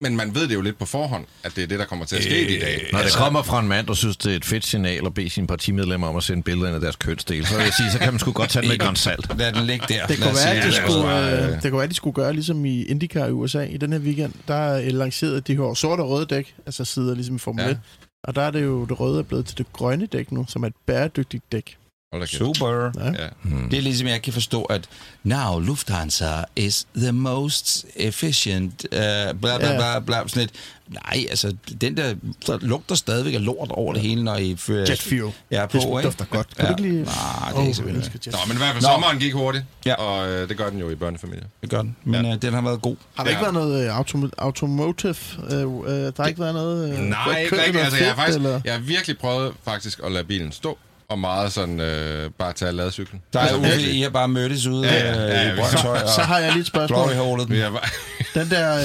[0.00, 2.16] men man ved det jo lidt på forhånd, at det er det, der kommer til
[2.16, 2.88] at ske i dag.
[2.92, 5.30] Når det kommer fra en mand, der synes, det er et fedt signal at bede
[5.30, 7.98] sine partimedlemmer om at sende billeder ind af deres kønsdel, så vil jeg sige, så
[7.98, 9.38] kan man sgu godt tage den med grønt salt.
[9.38, 10.06] Lad den ligge der.
[10.06, 11.94] Det kunne, være, at de det skulle, også bare, øh, det kunne være, at de
[11.94, 14.32] skulle gøre ligesom i IndyCar i USA i den her weekend.
[14.48, 17.64] Der er øh, lanceret de her sorte og røde dæk, altså sider ligesom i Formel
[17.64, 17.70] Ja.
[17.70, 17.78] 1.
[18.24, 20.62] Og der er det jo, det røde er blevet til det grønne dæk nu, som
[20.62, 21.76] er et bæredygtigt dæk.
[22.18, 22.26] Hold.
[22.26, 22.90] Super.
[23.04, 23.06] Ja.
[23.22, 23.28] Ja.
[23.70, 24.84] Det er ligesom, jeg kan forstå, at
[25.24, 29.76] now Lufthansa is the most efficient, uh, bla bla Ja.
[29.76, 30.48] bla bla, sådan.
[30.88, 32.14] Nej, altså, den der,
[32.46, 34.86] der lugter stadigvæk af lort over det hele, når I fører...
[34.88, 35.32] Jet fuel.
[35.50, 36.02] Ja, på, Det ikke?
[36.02, 36.56] dufter godt.
[36.56, 36.72] Kan Ja.
[36.72, 37.02] du ikke lige...
[37.04, 38.26] Nej, det er ikke så vildt.
[38.26, 38.88] Nå, men i hvert fald Nå.
[38.88, 39.94] sommeren gik hurtigt, Ja.
[39.94, 41.44] og øh, det gør den jo i børnefamilier.
[41.60, 41.96] Det gør den.
[42.04, 42.34] Men ja.
[42.34, 42.96] uh, den har været god.
[43.14, 43.52] Har der ikke Ja.
[43.52, 45.14] været noget øh, autom- automotive?
[45.50, 46.92] Øh, øh, der har ikke været noget...
[46.92, 47.84] Øh, Nej, ikke rigtigt.
[47.84, 48.60] Altså, jeg, har faktisk, eller?
[48.64, 52.72] jeg har virkelig prøvet faktisk at lade bilen stå, og meget sådan øh, bare tage
[52.72, 53.22] ladcyklen.
[53.32, 53.94] Der er Altså, virkelig.
[53.94, 56.52] I har bare mødtes ude Ja, ja, øh, ja, i Brøndshøj, Så og har jeg
[56.52, 56.98] lige et spørgsmål.
[58.34, 58.82] Den der, øh,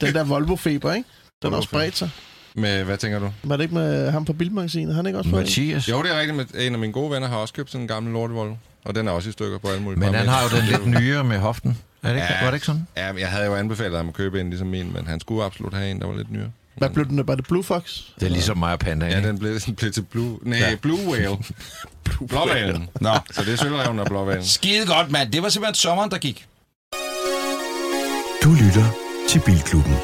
[0.00, 1.08] den der Volvo-feber, ikke?
[1.42, 2.10] Den har spredt sig.
[2.54, 3.32] Med, hvad tænker du?
[3.42, 4.94] Var det ikke med ham fra Bilmagasinet?
[4.94, 5.30] Han ikke også?
[5.30, 5.88] Mathias.
[5.88, 6.36] Jo, det er rigtigt.
[6.36, 8.52] Med, en af mine gode venner har også købt sådan en gammel lortevold.
[8.84, 10.86] Og den er også i stykker på alle mulige Men han har jo den lidt
[10.86, 11.78] nyere med hoften.
[12.02, 12.40] Er det ikke, Ja.
[12.44, 12.86] Var det ikke sådan?
[12.96, 15.74] Ja, jeg havde jo anbefalet ham at købe en ligesom min, men han skulle absolut
[15.74, 16.50] have en, der var lidt nyere.
[16.80, 17.28] Hvad blev den?
[17.28, 18.00] Var det Blue Fox?
[18.20, 19.06] Det er ligesom mig og Panda.
[19.06, 19.28] Ja, ikke?
[19.28, 20.38] den blev, den blev til Blue...
[20.42, 20.74] Nej, ja.
[20.74, 21.36] Blue Whale.
[22.28, 22.88] Blåvalen.
[23.00, 24.44] Nå, Så det er sølvreven og blåvalen.
[24.44, 25.32] skide godt, mand.
[25.32, 26.46] Det var simpelthen sommeren, der gik.
[28.44, 28.84] Du lytter
[29.28, 29.96] til Bilklubben.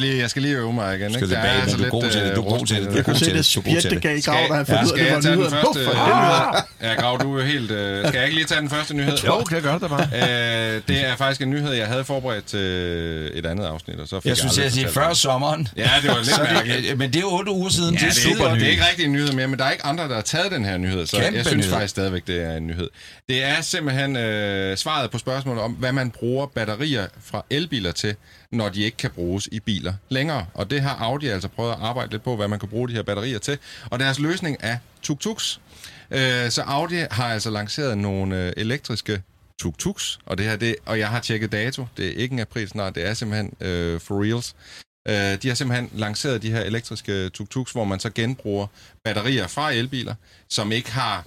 [0.00, 0.20] Godt lide...
[0.20, 1.12] Jeg skal lige øve mig igen.
[1.12, 1.34] Skal ikke?
[1.34, 2.76] tilbage, er men altså du er lidt, god til det, øh, du er god til
[2.76, 2.88] det, det.
[2.88, 3.96] du er Jeg kunne god se til det det, du er god spjæt, til det
[3.96, 4.02] det.
[4.02, 5.62] gav i grav, da han fandt ud af, skal det jeg var tage den nyheder.
[5.62, 5.80] første?
[5.84, 6.64] Hvorfor helvede?
[6.82, 7.70] Ja, Grav, du er helt...
[7.70, 9.18] Øh, skal jeg ikke lige tage den første nyhed?
[9.26, 10.08] Jo, det gør det bare.
[10.14, 12.60] Øh, det er faktisk en nyhed, jeg havde forberedt til
[13.34, 15.68] et andet afsnit, og så fik Jeg synes, jeg siger før sommeren.
[15.76, 16.88] Ja, det var lidt mærkeligt.
[16.88, 17.94] det, men det er otte uger siden.
[17.94, 19.70] Det er det, er super det er ikke rigtig en nyhed mere, men der er
[19.70, 22.56] ikke andre, der har taget den her nyhed, så jeg synes faktisk stadigvæk, det er
[22.56, 22.88] en nyhed.
[23.28, 28.14] Det er simpelthen øh, svaret på spørgsmålet om, hvad man bruger batterier fra elbiler til,
[28.52, 30.46] når de ikke kan bruges i biler længere.
[30.54, 32.94] Og det har Audi altså prøvet at arbejde lidt på, hvad man kan bruge de
[32.94, 33.58] her batterier til.
[33.90, 35.60] Og deres løsning er tuk-tuks.
[36.10, 39.22] Øh, så Audi har altså lanceret nogle øh, elektriske
[39.62, 41.86] tuk-tuks, og, det her, det, og jeg har tjekket dato.
[41.96, 44.54] Det er ikke en april snart, det er simpelthen øh, for reals.
[45.08, 48.66] Øh, de har simpelthen lanceret de her elektriske tuk-tuks, hvor man så genbruger
[49.04, 50.14] batterier fra elbiler,
[50.48, 51.24] som ikke har...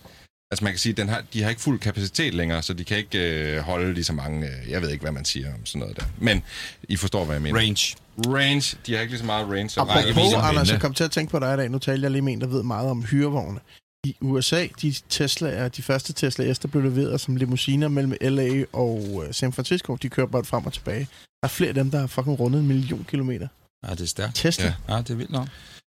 [0.54, 2.98] Altså man kan sige, den har, de har ikke fuld kapacitet længere, så de kan
[2.98, 4.48] ikke øh, holde lige så mange...
[4.48, 6.06] Øh, jeg ved ikke, hvad man siger om sådan noget der.
[6.20, 6.44] Men
[6.90, 7.60] I forstår, hvad jeg mener.
[7.60, 7.96] Range.
[8.18, 8.78] Range.
[8.86, 10.34] De har ikke lige så meget range som Apropos-.
[10.36, 11.70] Anders, jeg kom til at tænke på dig i dag.
[11.70, 13.60] Nu talte jeg lige med en, der ved meget om hyrevogne.
[14.06, 18.66] I USA, de Tesla, de første Tesla S, der blev leveret som limousiner mellem LA
[18.74, 19.96] og øh, San Francisco.
[19.96, 21.08] De kører bare frem og tilbage.
[21.42, 23.48] Der er flere af dem, der har fucking rundet en million kilometer.
[23.88, 24.36] Ja, det er stærkt.
[24.36, 24.66] Tesla.
[24.66, 24.74] Ja.
[24.88, 24.96] Ja.
[24.96, 25.48] Ja, det er vildt nok.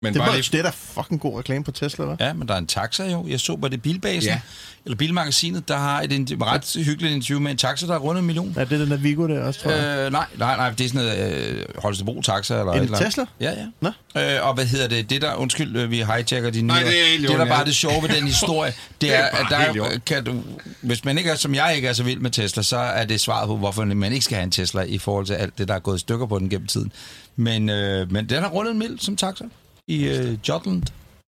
[0.06, 0.50] Men Det, bare var, lige...
[0.52, 2.16] det er da fucking god reklame på Tesla, hva'?
[2.20, 3.26] Ja, men der er en taxa jo.
[3.28, 4.40] Jeg så på det bilbasen, Ja.
[4.86, 8.20] eller bilmagasinet, der har et inter- ret hyggeligt interview med en taxa, der er rundet
[8.22, 8.54] en million.
[8.58, 10.06] Ja, det er den der Vigo der også, tror jeg.
[10.06, 12.98] Øh, nej, nej, nej, det er sådan noget øh, Holstebro taxa eller En et eller.
[12.98, 13.26] Tesla?
[13.40, 13.66] Ja, ja.
[13.82, 14.22] Nå.
[14.22, 15.10] Øh, og hvad hedder det?
[15.10, 17.76] Det der, undskyld, øh, vi hijacker de Nej, det er helt det, der bare det
[17.76, 20.42] sjove ved den historie, det, Det er er, at der er, kan du,
[20.82, 23.22] hvis man ikke er, som jeg ikke er så vild med Tesla, så er det
[23.22, 25.74] svaret på, hvorfor man ikke skal have en Tesla i forhold til alt det, der
[25.74, 26.92] er gået i stykker på den gennem tiden.
[27.36, 29.44] Men, øh, men den har rundet en mil som taxa
[29.88, 30.84] i øh, Jutland.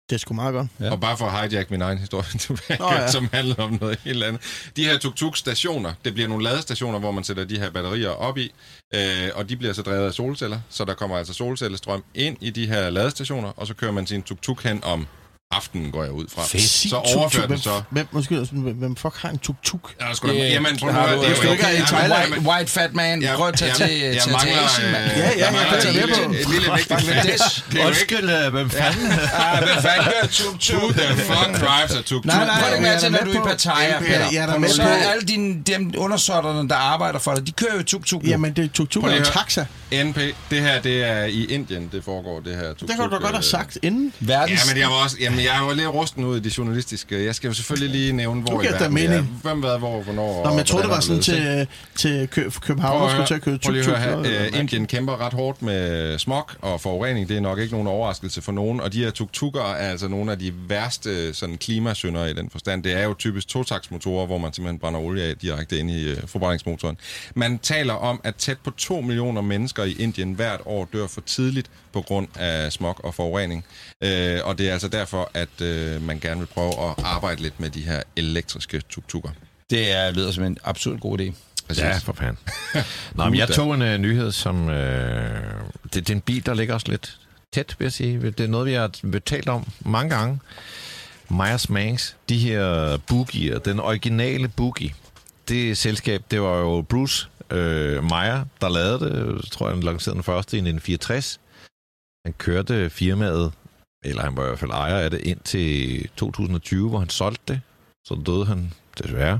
[0.10, 0.68] Det er sgu meget godt.
[0.80, 0.92] Ja.
[0.92, 3.12] Og bare for at hijack min egen historie tilbage, Nå, ja.
[3.12, 4.42] som handler om noget helt andet.
[4.76, 8.52] De her tuk-tuk-stationer, det bliver nogle ladestationer, hvor man sætter de her batterier op i,
[8.94, 12.50] øh, og de bliver så drevet af solceller, så der kommer altså solcellestrøm ind i
[12.50, 15.08] de her ladestationer, og så kører man sin tuk-tuk hen om
[15.52, 16.42] aftenen, går jeg ud fra.
[16.44, 16.64] Fedt.
[16.64, 17.82] Så overfører den så...
[17.90, 19.94] Hvem, måske, hvem, hvem fuck har en tuk-tuk?
[20.02, 21.64] Ja, sgu da, Øh, jamen, prøv at høre, det er jo ikke...
[21.88, 22.34] Thailand?
[22.34, 25.04] jamen, White Fat Man, jeg- prøv at tage til, jeg mangler, Asien, mand.
[25.12, 26.32] øh, Ja, ja, jeg mangler det er jeg et med lille- på.
[26.34, 27.72] Et lille vigtigt Bangladesh.
[27.72, 27.88] Det er.
[27.88, 29.12] Undskyld, øh, hvem fanden?
[29.34, 30.82] Ah, hvad fanden gør tuk-tuk?
[30.82, 32.26] Who the fuck drives a tuk-tuk?
[32.26, 34.62] Nej, nej, Prøv at mærke til, er når du er i Pattaya, Peter.
[34.62, 38.24] er Så er alle dine, dem undersåtterne, der arbejder for dig, de kører jo tuk-tuk.
[38.24, 39.66] Jamen, det er tuk-tuk er lige en taxa.
[40.04, 40.18] NP,
[40.52, 42.88] det her, det er i Indien, det foregår, det her tuk-tuk.
[42.90, 44.14] Det kan du da godt have øh, sagt inden.
[44.20, 44.52] Verdens...
[44.68, 47.25] Ja, men jeg var også, jamen, jeg var lidt rusten ud i det journalistiske.
[47.25, 49.10] Jeg skal jo selvfølgelig lige nævne, hvor Du i verden vi er.
[49.10, 49.39] mening.
[49.43, 53.10] Hvem hvad, hvor, hvornår Nå, men jeg troede, det var sådan til, til Kø- København,
[53.10, 53.41] skulle til at
[54.04, 54.60] eller Øh, hvad?
[54.62, 57.30] Indien kæmper ret hårdt med smog og forurening.
[57.30, 58.80] Det er nok ikke nogen overraskelse for nogen.
[58.82, 62.84] Og de her tuk-tukker er altså nogle af de værste sådan, klimasynder i den forstand.
[62.84, 66.17] Det er jo typisk totaksmotorer, hvor man simpelthen brænder olie af direkte ind i øh,
[66.25, 66.97] forbrændingsmotoren.
[67.36, 71.21] Man taler om, at tæt på 2 millioner mennesker i Indien hvert år dør for
[71.21, 73.65] tidligt på grund af smog og forurening.
[74.04, 77.60] Øh, og det er altså derfor, at øh, man gerne vil prøve at arbejde lidt
[77.60, 79.30] med de her elektriske tuk-tukker.
[79.69, 81.34] Det er, lyder som en absolut god idé.
[81.67, 81.84] Præcis.
[81.84, 82.38] Ja, for fanden.
[83.15, 84.67] Nå, men jeg tog en uh, nyhed, som...
[84.67, 87.17] Uh, det, det er en bil, der ligger også lidt
[87.54, 88.32] tæt, vil jeg sige.
[88.32, 90.39] Det er noget, vi har talt om mange gange.
[91.30, 94.93] Myers Manx, de her boogier, den originale boogie,
[95.47, 99.41] det selskab, det var jo Bruce øh, Meyer, der lavede det.
[99.43, 101.39] Jeg tror, han lancerede den første i 1964.
[102.25, 103.53] Han kørte firmaet,
[104.05, 107.53] eller han var i hvert fald ejer af det, ind til 2020, hvor han solgte
[107.53, 107.62] det.
[108.07, 109.39] Så døde han desværre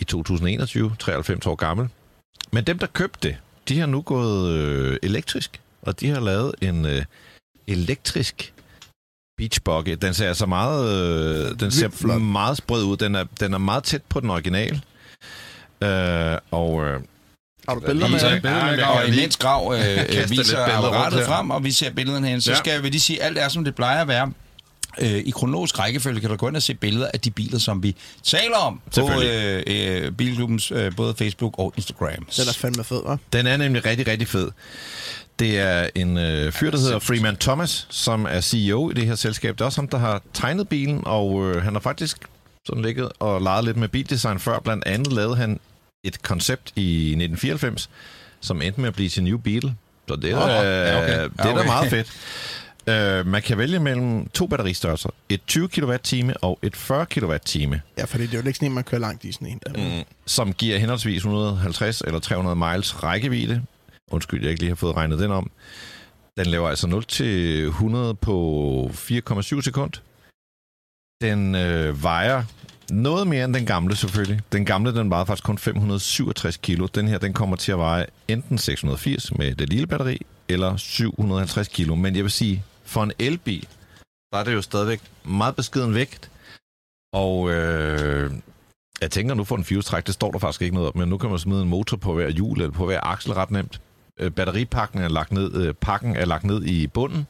[0.00, 1.88] i 2021, 93 år gammel.
[2.52, 3.36] Men dem, der købte det,
[3.68, 7.04] de har nu gået øh, elektrisk, og de har lavet en øh,
[7.66, 8.54] elektrisk
[9.36, 9.98] beach buggy.
[10.02, 10.88] Den ser altså meget,
[11.50, 12.22] øh, den ser flot.
[12.22, 12.96] meget sprød ud.
[12.96, 14.82] Den er, den er meget tæt på den originale.
[15.82, 17.00] Øh, og øh,
[17.68, 18.20] Har du billeder med?
[18.40, 22.26] Billeder med, Ja, jeg Og imens Grav øh, viser apparatet frem, og vi ser billederne
[22.26, 22.56] herinde, så Ja.
[22.58, 24.32] skal vi lige sige, at alt er, som det plejer at være.
[25.00, 27.82] Øh, I kronologisk rækkefølge kan du gå ind og se billeder af de biler, som
[27.82, 32.08] vi taler om på øh, øh, Bilklubbens øh, både Facebook og Instagram.
[32.36, 33.16] Den er fandme fed, hva'?
[33.32, 34.50] Den er nemlig rigtig, rigtig fed.
[35.38, 39.14] Det er en øh, fyr, der hedder Freeman Thomas, som er CEO i det her
[39.14, 39.54] selskab.
[39.54, 42.18] Det er også ham, der har tegnet bilen, og øh, han har faktisk
[42.66, 44.58] sådan ligget og leget lidt med bildesign før.
[44.60, 45.60] Blandt andet lavede han
[46.04, 47.90] et koncept i 1994,
[48.40, 49.74] som endte med at blive sin New Beetle.
[50.08, 51.22] Så det er, da, ja, okay.
[51.22, 51.66] det er da okay.
[51.66, 52.12] meget fedt.
[52.86, 55.10] Uh, man kan vælge mellem to batteristørrelser.
[55.28, 58.74] Et 20 kWh og et 40 kWh, Ja, fordi det er jo ikke sådan en,
[58.74, 59.60] man kører langt i sådan en.
[59.76, 60.04] Mm.
[60.26, 63.62] som giver henholdsvis 150 eller 300 miles rækkevidde.
[64.10, 65.50] Undskyld, jeg ikke lige har fået regnet den om.
[66.36, 69.92] Den laver altså 0 til 100 på 4,7 sekund.
[71.22, 72.44] Den øh, vejer
[72.90, 74.40] noget mere end den gamle selvfølgelig.
[74.52, 76.86] Den gamle, den vejede faktisk kun 567 kilo.
[76.86, 81.68] Den her, den kommer til at veje enten 680 med det lille batteri, eller 750
[81.68, 81.94] kilo.
[81.94, 83.68] Men jeg vil sige, for en elbil,
[84.32, 86.30] der er det jo stadigvæk meget beskeden vægt.
[87.12, 88.32] Og øh,
[89.00, 91.18] jeg tænker nu for en fjulstræk, det står der faktisk ikke noget om, men nu
[91.18, 93.80] kan man smide en motor på hver hjul eller på hver aksel ret nemt.
[94.20, 97.26] Øh, batteripakken er lagt ned, øh, pakken er lagt ned i bunden,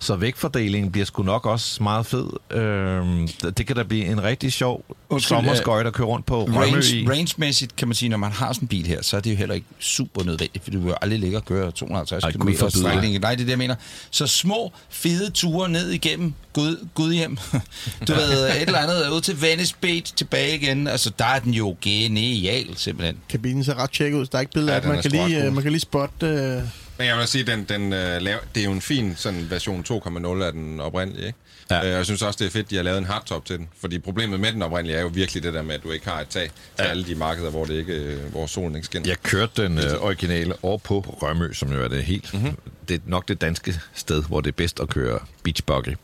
[0.00, 2.26] så vægtfordelingen bliver sgu nok også meget fed.
[2.50, 6.44] Øh, det kan da blive en rigtig sjov Undskyld, sommerskøjt at køre rundt på.
[6.44, 9.30] Range, rangemæssigt kan man sige, når man har sådan en bil her, så er det
[9.30, 12.48] jo heller ikke super nødvendigt, for du vil aldrig ligge og køre 250 Ej, km
[12.68, 13.18] strækning.
[13.18, 13.74] Nej, det er det, jeg mener.
[14.10, 17.36] Så små, fede ture ned igennem Gud, Gud hjem.
[18.08, 20.86] Du ved, et eller andet ud til Venice Beach, tilbage igen.
[20.86, 23.16] Altså, der er den jo genial, simpelthen.
[23.28, 24.26] Kabinen ser ret tjekket ud.
[24.26, 26.26] Der er ikke billeder Ja, af, man kan, lige, øh, man kan lige spotte...
[26.26, 26.62] Øh,
[27.00, 29.84] Men jeg vil sige, den, den, uh, lav, det er jo en fin sådan, version
[29.88, 31.38] 2.0 af den oprindelige, ikke?
[31.70, 31.80] Ja.
[31.80, 33.68] Uh, jeg synes også, det er fedt, de har lavet en hardtop til den.
[33.80, 36.20] Fordi problemet med den oprindelige er jo virkelig det der med, at du ikke har
[36.20, 36.90] et tag til Ja.
[36.90, 39.08] alle de markeder, hvor, det ikke, øh, hvor solen ikke skinner.
[39.08, 42.34] Jeg kørte den øh, originale over på Rømø, som jo er det helt...
[42.34, 42.56] Mm-hmm.
[42.88, 45.96] Det er nok det danske sted, hvor det er bedst at køre beach buggy.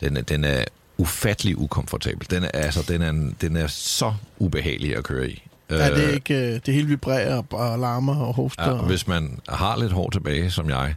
[0.00, 0.64] Den er, den er
[0.98, 2.30] ufattelig ukomfortabel.
[2.30, 5.42] Den er, altså, den er, den er så ubehagelig at køre i.
[5.68, 6.34] er det ikke...
[6.34, 8.64] Øh, det hele vibrerer og, larmer og hoster.
[8.64, 10.94] Ja, og hvis man har lidt hår tilbage, som jeg,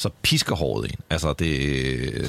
[0.00, 0.96] så pisker håret en.
[1.10, 2.22] Altså, det, øh,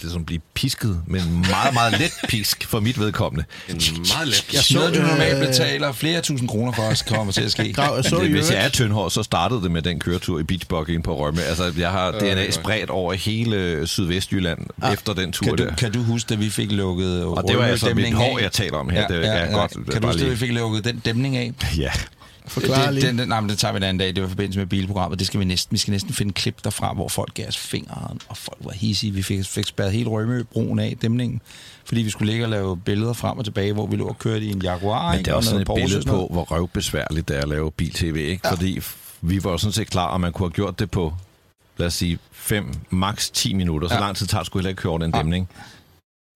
[0.00, 3.44] det er som at blive pisket, men meget, meget let pisk for mit vedkommende.
[3.68, 3.74] En
[4.14, 4.46] meget let.
[4.52, 7.52] Jeg Så noget, du øh, normalt betaler flere tusind kroner for, os kommer til at
[7.52, 7.72] ske.
[7.76, 10.42] Grav, jeg så det, hvis jeg er tyndhår, så startede det med den køretur i
[10.42, 11.42] beachbuggyen på Rømme.
[11.42, 15.74] Altså, jeg har DNA spredt over hele Sydvestjylland ah, efter den tur Kan du, der.
[15.74, 18.42] kan du huske, da vi fik lukket Og det var altså mit hår, af?
[18.42, 19.06] jeg taler om her.
[19.08, 19.72] det er godt.
[19.92, 21.52] Kan du huske, at vi fik lukket den dæmning af?
[21.78, 21.90] Ja.
[22.46, 23.06] Forklare det, lige.
[23.06, 24.08] den, den, nej, men det tager vi en anden dag.
[24.08, 25.18] Det var i forbindelse med bilprogrammet.
[25.18, 25.74] Det skal vi næsten.
[25.74, 29.12] Vi skal næsten finde klip derfra, hvor folk gav os fingeren, og folk var hissige.
[29.12, 31.40] Vi fik, fik spærret hele Rømø-broen af, dæmningen,
[31.84, 34.44] fordi vi skulle ligge og lave billeder frem og tilbage, hvor vi lå og kørte
[34.44, 35.10] i en Jaguar.
[35.14, 37.48] Men det er Og også sådan et Porsche billede på, hvor røvbesværligt det er at
[37.48, 38.40] lave bil-tv, ikke?
[38.44, 38.50] Ja.
[38.52, 38.80] Fordi
[39.20, 41.14] vi var jo sådan set klar, og man kunne have gjort det på,
[41.76, 43.88] lad os sige, 5, maks 10 minutter.
[43.88, 44.00] Så Ja.
[44.00, 45.44] lang tid tager det sgu heller ikke køre over den Ja.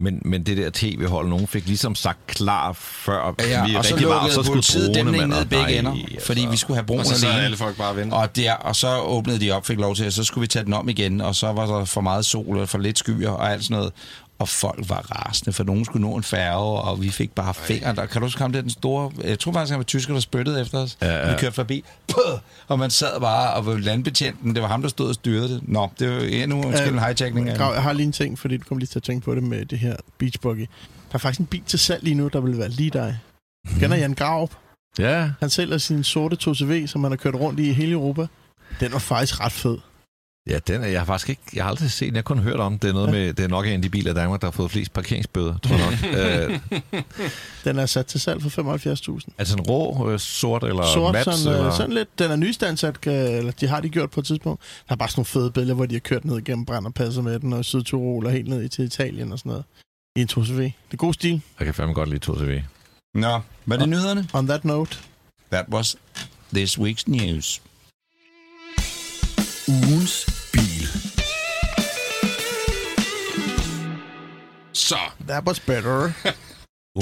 [0.01, 3.67] Men, men det der tv-hold, nogen fik ligesom sagt klar, før Ja, ja.
[3.67, 5.73] vi og så rigtig var, og lukkede så skulle politiet mand, ned og begge nej,
[5.79, 6.27] ender, altså.
[6.27, 7.45] fordi vi skulle have broen Og så sad alene.
[7.45, 8.15] alle folk bare og vente.
[8.15, 10.65] Og, der, og så åbnede de op, fik lov til, at så skulle vi tage
[10.65, 13.53] den om igen, og så var der for meget sol og for lidt skyer og
[13.53, 13.93] alt sådan noget.
[14.39, 17.95] Og folk var rasende, for nogen skulle nå en færge, og vi fik bare fingre.
[17.95, 19.11] Der, kan du huske ham, det den store...
[19.25, 20.99] Jeg tror faktisk, han var tysker, der spyttede efter os.
[21.03, 21.33] Ja, ja.
[21.33, 22.39] Vi kørte forbi, Puh!
[22.69, 25.61] og man sad bare, og landbetjenten, det var ham, der stod og styrede det.
[25.69, 26.89] Nå, det var endnu en Øh,
[27.37, 29.35] en Grav, jeg har lige en ting, fordi du kommer lige til at tænke på
[29.35, 30.61] det med det her beach buggy.
[31.11, 33.19] Der er faktisk en bil til salg lige nu, der vil være lige dig.
[33.81, 34.51] Kender Jan Graup?
[34.99, 38.27] Ja, Han sælger sin sorte 2CV, som han har kørt rundt i hele Europa.
[38.81, 39.79] Den var faktisk ret fed.
[40.47, 42.39] Ja den er, jeg har faktisk ikke, jeg har aldrig set den, jeg har kun
[42.39, 42.79] hørt om.
[42.79, 44.53] Det er, noget med, det er nok en af de biler i Danmark, der har
[44.53, 46.53] fået flest parkeringsbøder, tror jeg nok.
[46.93, 47.03] øh,
[47.65, 48.77] Den er sat til salg for
[49.19, 49.35] 75.000.
[49.39, 51.25] altså en rå, øh, sort eller Sort, mat?
[51.25, 51.67] sådan, eller?
[51.67, 52.19] øh, sådan lidt.
[52.19, 54.63] Den er nystandsat, eller de har de gjort på et tidspunkt.
[54.89, 57.39] Der er bare sådan nogle fede billeder, hvor de har kørt ned gennem Brennerpasset med
[57.41, 59.65] den, og Sydtirol og helt ned til Italien og sådan noget.
[60.17, 60.61] I en 2CV.
[60.63, 61.41] Det er god stil.
[61.59, 62.63] Jeg kan fandme godt lide 2CV.
[63.15, 64.29] Nå, var det nyhederne?
[64.33, 64.99] On that note.
[65.53, 65.97] That was
[66.55, 67.63] this week's news.
[69.69, 70.87] Ugens bil.
[74.73, 74.97] Så,
[75.29, 76.11] That was better.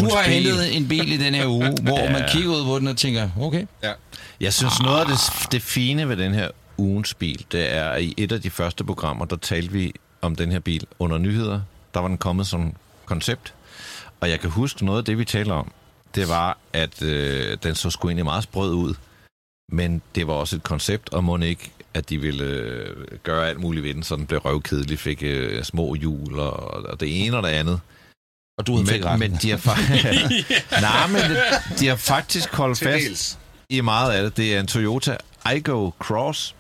[0.01, 2.13] Du har hentet en bil i den her uge, hvor Ja.
[2.13, 3.67] man kigger ud på den og tænker, okay,
[4.41, 5.19] Jeg synes, noget af det,
[5.53, 8.85] det fine ved den her ugens bil, det er, at i et af de første
[8.85, 11.61] programmer, der talte vi om den her bil under nyheder.
[11.95, 12.73] Der var den kommet som
[13.05, 13.55] koncept.
[14.21, 15.73] Og jeg kan huske noget af det, vi taler om.
[16.15, 18.95] Det var, at øh, den så sgu egentlig meget sprød ud.
[19.73, 23.61] Men det var også et koncept, og må ikke, at de ville øh, gøre alt
[23.61, 27.37] muligt ved den, så den blev røvkedelig, fik øh, små hjul og, og det ene
[27.37, 27.81] og det andet.
[28.59, 29.19] og du havde Men, ret.
[29.19, 33.39] men de har, fa- Nej, men det- de har faktisk holdt fast dels.
[33.71, 34.37] i meget af det.
[34.37, 36.55] Det er en Toyota Aygo Cross.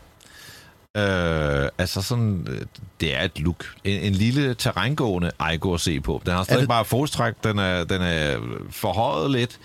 [0.96, 2.60] Øh, altså sådan, øh,
[3.00, 3.64] det er et look.
[3.84, 6.22] En, en lille terrængående Aygo at se på.
[6.26, 8.38] Den har stadig det- bare fodstræk, den er, den er
[8.70, 9.58] forhøjet lidt.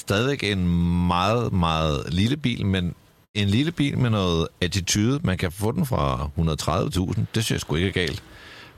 [0.00, 0.68] Stadigvæk en
[1.06, 2.94] meget, meget lille bil, men
[3.34, 5.20] en lille bil med noget attitude.
[5.24, 7.20] Man kan få den fra 130.000.
[7.34, 8.22] Det synes jeg sgu ikke er galt.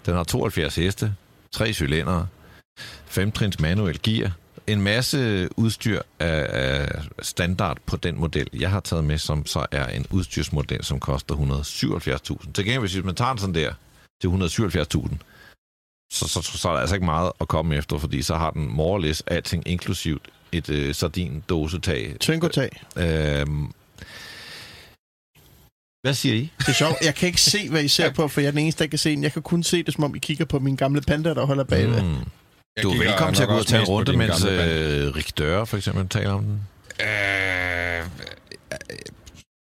[0.06, 1.14] Den har 72 heste,
[1.52, 2.26] tre cylindere,
[3.06, 4.32] femtrins manuel gear,
[4.66, 9.66] en masse udstyr af, af standard på den model, jeg har taget med, som så
[9.70, 12.52] er en udstyrsmodel, som koster 177.000.
[12.52, 13.72] Til gengæld, hvis man tager en sådan der
[14.20, 15.16] til 177.000,
[16.12, 18.50] så, så, så, så er der altså ikke meget at komme efter, fordi så har
[18.50, 22.16] den more or less alting inklusivt et øh, sardin-dosetag.
[22.20, 22.82] Tønkotag.
[22.96, 23.72] Øhm,
[26.04, 26.50] hvad siger I?
[26.58, 26.96] Det er sjovt.
[27.04, 28.98] Jeg kan ikke se, hvad I ser på, for jeg er den eneste, der kan
[28.98, 29.22] se den.
[29.22, 31.64] Jeg kan kun se det, som om I kigger på min gamle panda, der holder
[31.64, 32.02] bagved.
[32.02, 32.16] Mm.
[32.82, 35.76] Du er velkommen til at gå og tage en runde, mens øh, Rik Døre for
[35.76, 36.60] eksempel taler om den.
[37.00, 38.04] Øh,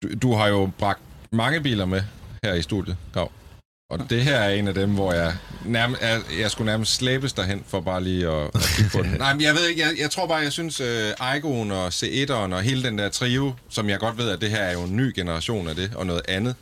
[0.03, 1.01] du, du har jo bragt
[1.33, 2.03] mange biler med
[2.45, 3.33] her i studiet, Grav.
[3.91, 7.33] Og det her er en af dem, hvor jeg, nærm, jeg, jeg skulle nærmest slæbes
[7.33, 9.11] derhen for bare lige at, at kigge på den.
[9.25, 10.87] Nej, men jeg ved ikke, jeg, jeg tror bare, jeg synes, uh,
[11.31, 14.63] Aigoen og C1'eren og hele den der trio, som jeg godt ved, at det her
[14.63, 16.57] er jo en ny generation af det, og noget andet.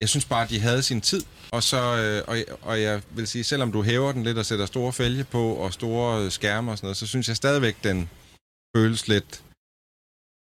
[0.00, 3.26] Jeg synes bare, at de havde sin tid, og, så, øh, og, og jeg vil
[3.26, 6.70] sige, selvom du hæver den lidt og sætter store fælge på, og store øh, skærme
[6.70, 8.08] og sådan noget, så synes jeg stadigvæk, den
[8.76, 9.42] føles lidt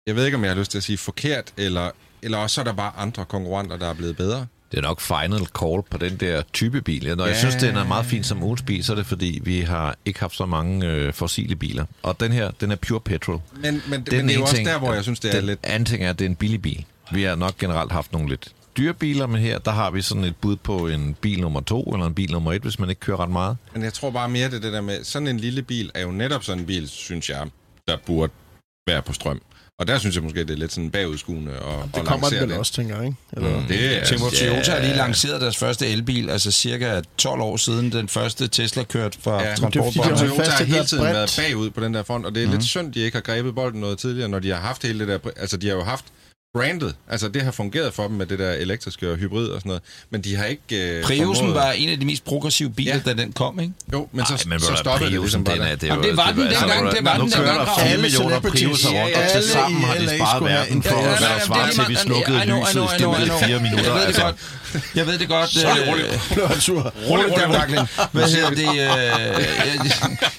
[0.07, 2.61] jeg ved ikke, om jeg har lyst til at sige forkert, eller, eller også så
[2.61, 4.47] er der bare andre konkurrenter, der er blevet bedre.
[4.73, 7.15] Det er nok final call på den der type bil.
[7.17, 7.39] Når jeg Ja.
[7.39, 10.19] synes, den er meget fin som ugens bil, så er det fordi, vi har ikke
[10.19, 11.85] haft så mange øh, fossile biler.
[12.03, 13.41] Og den her, den er pure petrol.
[13.53, 15.35] Men, men, men Den det er jo også ting- der, hvor jeg synes, det er
[15.35, 15.59] den lidt...
[15.63, 16.85] anden ting er, at det er en billig bil.
[17.11, 20.23] Vi har nok generelt haft nogle lidt dyre biler, men her der har vi sådan
[20.23, 22.99] et bud på en bil nummer to eller en bil nummer et, hvis man ikke
[22.99, 23.57] kører ret meget.
[23.73, 25.03] Men jeg tror bare mere, det det der med...
[25.03, 27.47] Sådan en lille bil er jo netop sådan en bil, synes jeg,
[27.87, 28.33] der burde
[28.87, 29.41] være på strøm.
[29.79, 32.39] Og der synes jeg måske, det er lidt sådan bagudskuende og, Det og kommer den
[32.39, 32.57] vel det.
[32.57, 33.17] også, tænker jeg, ikke?
[33.33, 33.59] Eller?
[33.59, 33.65] Mm.
[33.67, 37.91] Det er, Timo Toyota har lige lanceret deres første elbil, altså cirka 12 år siden
[37.91, 41.15] den første Tesla kørte fra Ja, det de har Toyota har det hele tiden bredt.
[41.15, 42.51] været bagud på den der front, og det er mm.
[42.53, 45.07] lidt synd, de ikke har grebet bolden noget tidligere, når de har haft hele det
[45.07, 45.29] der...
[45.37, 46.05] Altså, de har jo haft
[46.57, 46.95] brandet.
[47.09, 49.81] Altså, det har fungeret for dem med det der elektriske og hybrid og sådan noget.
[50.09, 50.97] Men de har ikke...
[50.97, 53.11] Øh, Priusen formået- var en af de mest progressive biler, Ja.
[53.11, 53.73] da den kom, ikke?
[53.93, 55.87] Jo, men så, Ej, men så er stoppede det Priusen, ligesom bare den er, det
[55.87, 57.79] Jamen, det var den altså, dengang, det var nu den kører dengang, der Grav.
[57.79, 61.03] 4 Alle millioner Priuser rundt, og til sammen har de sparet verden en for, Prius.
[61.19, 63.29] hvad der svarer er til, at vi slukkede lyset i I know, I studiet i
[63.29, 63.39] know.
[63.39, 64.33] 4 minutter.
[64.95, 65.55] Jeg ved det godt.
[65.55, 65.87] Jeg ved det.
[65.87, 66.19] Rolig, øh, rolig.
[66.33, 66.93] Blev han sur?
[67.09, 67.87] Rolig, rolig.
[68.11, 68.69] Hvad hedder det?
[68.69, 69.91] Øh, jeg,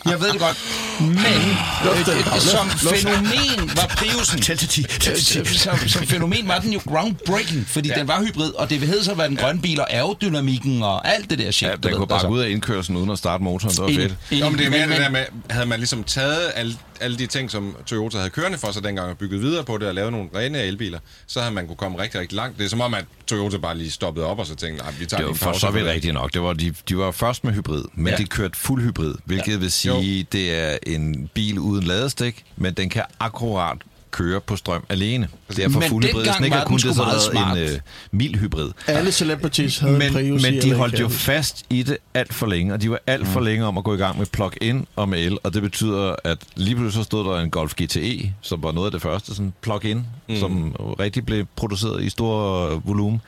[0.06, 0.56] jeg ved det godt.
[1.00, 4.40] Men øh, som fænomen var Priusen...
[4.40, 4.82] Tæl til 10.
[5.00, 5.38] Tæl til 10.
[5.38, 7.94] Øh, Som, som fænomen var den jo groundbreaking, fordi ja.
[7.94, 11.08] den var hybrid, og det hed så at være den grønne bil, og aerodynamikken og
[11.14, 11.68] alt det der shit.
[11.68, 12.28] Ja, du den ved, kunne bare altså.
[12.28, 13.74] gå ud af indkørslen uden at starte motoren.
[13.74, 14.14] Det var fedt.
[14.40, 17.18] Jo, men det er mere men- det der med, havde man ligesom taget alle, alle
[17.18, 19.94] de ting, som Toyota havde kørende for sig dengang, og bygget videre på det, og
[19.94, 22.58] lavet nogle rene elbiler, så havde man kunne komme rigtig, rigtig langt.
[22.58, 25.06] Det er som om, at Toyota bare lige stoppede op, og så tænkte, nej, vi
[25.06, 26.34] tager Det var for så vidt det." rigtigt nok.
[26.34, 28.16] Det var, de, de var først med hybrid, men Ja.
[28.16, 29.56] de kørte fuld hybrid, hvilket ja.
[29.58, 33.78] vil sige, det er en bil uden ladestik, men den kan akkurat
[34.14, 35.28] køre på strøm alene.
[35.56, 36.24] Derfor Men fuld hybrid.
[36.24, 37.58] dengang ikke var har den kun sgu det, så meget havde smart.
[37.58, 37.80] en øh,
[38.12, 38.70] mild hybrid.
[38.86, 42.46] Alle celebrities havde en Men, Prius men de holdt jo fast i det alt for
[42.46, 45.08] længe, og de var alt for længe om at gå i gang med plug-in og
[45.08, 48.62] med el, og det betyder, at lige pludselig så stod der en Golf GTE, som
[48.62, 50.36] var noget af det første, sådan plug-in, mm.
[50.36, 53.20] som rigtig blev produceret i stor volumen,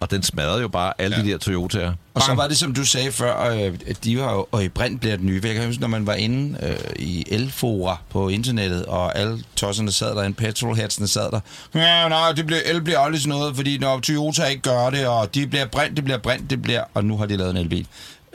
[0.00, 1.22] og den smadrede jo bare alle ja.
[1.22, 1.92] de der Toyota'er.
[2.14, 4.68] Og så var det, som du sagde før, øh, at de var jo, og i
[4.68, 5.40] brint bliver det nye.
[5.44, 9.92] Jeg kan huske, når man var inde øh, i elfora på internettet, og alle tosserne
[9.92, 11.40] sad der, en petrolheadsene sad der.
[11.74, 15.06] Ja, nej, det bliver, el bliver aldrig sådan noget, fordi når Toyota ikke gør det,
[15.06, 16.84] og de bliver brint, det bliver brint, det bliver...
[16.94, 17.86] Og nu har de lavet en elbil.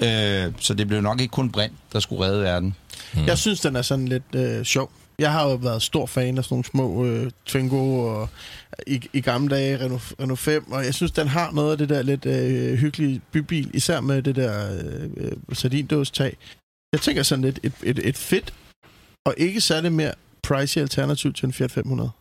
[0.01, 2.75] Øh, så det blev nok ikke kun brint, der skulle redde verden.
[3.13, 3.25] Hmm.
[3.25, 4.91] Jeg synes, den er sådan lidt øh, sjov.
[5.19, 8.29] Jeg har jo været stor fan af sådan nogle små øh, Twingo og
[8.87, 11.89] i, i gamle dage Renault, Renault 5, og jeg synes, den har noget af det
[11.89, 16.37] der lidt øh, hyggelige bybil, især med det der øh, øh, sardindåstag.
[16.93, 18.53] Jeg tænker sådan lidt et, et, et fedt
[19.25, 22.11] og ikke særlig mere pricey alternativ til en Fiat 500.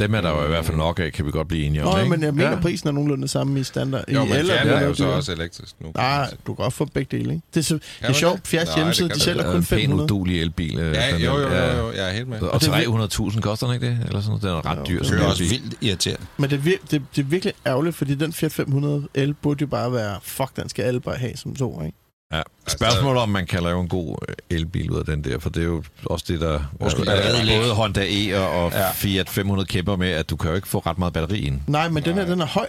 [0.00, 1.92] Dem er der jo i hvert fald nok af, kan vi godt blive enige om.
[1.94, 2.10] Nå, ikke?
[2.10, 2.60] men jeg mener, ja.
[2.60, 4.04] prisen er nogenlunde samme i standard.
[4.08, 5.90] Jo, men el er Fiat det er jo så også elektrisk nu.
[5.94, 7.42] Nej, du kan godt få begge dele, ikke?
[7.54, 9.66] Det er, så, det er sjovt, Nej, hjemmeside, det de sælger Det er kun en
[9.66, 10.40] pæn 500.
[10.40, 10.78] elbil.
[10.78, 12.40] øh, Ja, jo, jo, jo, jo, jeg er helt med.
[12.40, 13.98] Og det er 300.000 koster den ikke det?
[14.06, 14.42] Eller sådan noget.
[14.42, 15.02] Den er ret dyr.
[15.02, 16.26] det er også vildt irriterende.
[16.36, 19.66] Men det, er det, det er virkelig ærgerligt, fordi den Fiat 500 L burde jo
[19.66, 21.96] bare være, fuck, den skal alle bare have som to, ikke?
[22.32, 22.42] Ja.
[22.66, 25.60] Spørgsmålet om, man kan lave en god øh, elbil ud af den der, for det
[25.62, 26.60] er jo også det, der øh,
[27.06, 27.60] batteriet ligge?
[27.62, 28.90] både Honda E'er og Ja.
[28.92, 31.60] Fiat 500 kæmper med, at du kan jo ikke få ret meget batteri ind.
[31.66, 32.66] Nej, men den her, den er høj.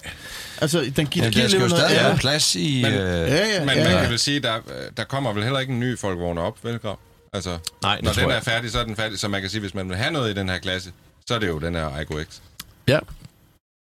[0.62, 2.20] Altså, den giver, Ja, ja, giver der skal jo alligevel noget stadig andet.
[2.22, 2.82] plads i...
[2.84, 3.84] Men- øh, Ja, ja, Men ja.
[3.84, 4.02] man ja.
[4.02, 4.54] kan vel sige, der,
[4.98, 6.80] der kommer vel heller ikke en ny folkevogn op, vel?
[7.34, 8.38] Altså, Nej, når den jeg.
[8.38, 9.20] er færdig, så er den færdig.
[9.20, 10.92] Så man kan sige, hvis man vil have noget i den her klasse,
[11.28, 12.38] så er det jo den her Igo X.
[12.88, 13.00] Ja.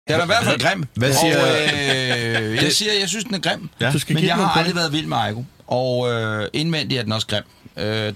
[0.10, 0.86] Den er i hvert fald grim.
[0.94, 3.70] Hvad siger- og, øh, jeg siger, jeg synes, den er grim.
[3.82, 3.92] Ja.
[3.92, 5.44] Du skal Men jeg har aldrig været vild med Aigo.
[5.68, 7.44] Og øh, indvendigt er den også grim.
[7.78, 8.14] Øh,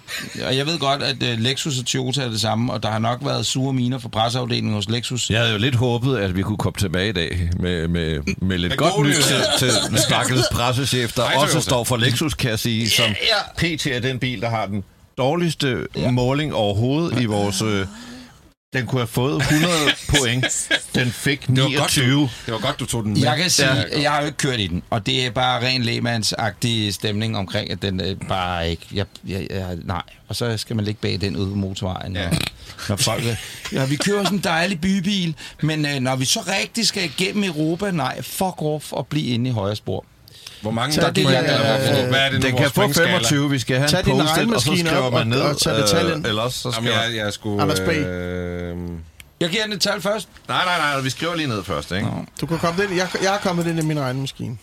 [0.47, 2.99] og jeg ved godt, at øh, Lexus og Toyota er det samme, og der har
[2.99, 5.29] nok været sure miner fra presseafdelingen hos Lexus.
[5.29, 8.57] Jeg havde jo lidt håbet, at vi kunne komme tilbage i dag med, med, med
[8.57, 11.63] lidt godt nyt til, til stakkels pressechef, der Hej, også Toyota.
[11.63, 14.83] står for Lexus, kan jeg sige, som Ja, PT er den bil, der har den
[15.17, 16.11] dårligste ja.
[16.11, 17.61] måling overhovedet i vores...
[17.61, 17.85] Øh,
[18.73, 19.69] den kunne have fået 100
[20.19, 20.69] point.
[20.95, 22.11] Den fik Det var, godt, 29.
[22.13, 23.21] du, det var godt, du tog den med.
[23.21, 24.01] Jeg kan sige, Ja.
[24.01, 27.71] jeg har jo ikke kørt i den, og det er bare ren lægemandsagtig stemning omkring,
[27.71, 28.85] at den øh, bare ikke...
[28.93, 32.15] Jeg, jeg, jeg, nej, og så skal man ligge bag den ude på motorvejen.
[32.15, 32.29] Ja.
[32.29, 32.37] Når,
[32.89, 33.23] når folk...
[33.73, 37.43] Ja, vi kører sådan en dejlig bybil, men øh, når vi så rigtig skal igennem
[37.43, 40.05] Europa, nej, fuck off og blive inde i højre spor.
[40.61, 41.59] Hvor mange Tag der din, point, øh, eller
[41.93, 43.09] hvor- hvad er det nu, Den kan få pointskala?
[43.11, 43.49] 25.
[43.49, 45.41] Vi skal have Tag en din post-it, og så skriver op man og- ned.
[45.41, 46.25] og tag detaljen.
[46.25, 47.03] Øh, eller også så Jamen, skriver...
[47.03, 47.61] jeg, jeg skulle...
[47.61, 47.87] Anders B.
[47.87, 48.77] Øh,
[49.39, 50.29] Jeg giver den et tal først.
[50.47, 52.05] Nej, nej, nej, vi skriver lige ned først, ikke?
[52.05, 52.25] Nå.
[52.41, 52.93] Du kan komme ind.
[52.93, 54.57] Jeg, jeg har kommet ind i min regnemaskine.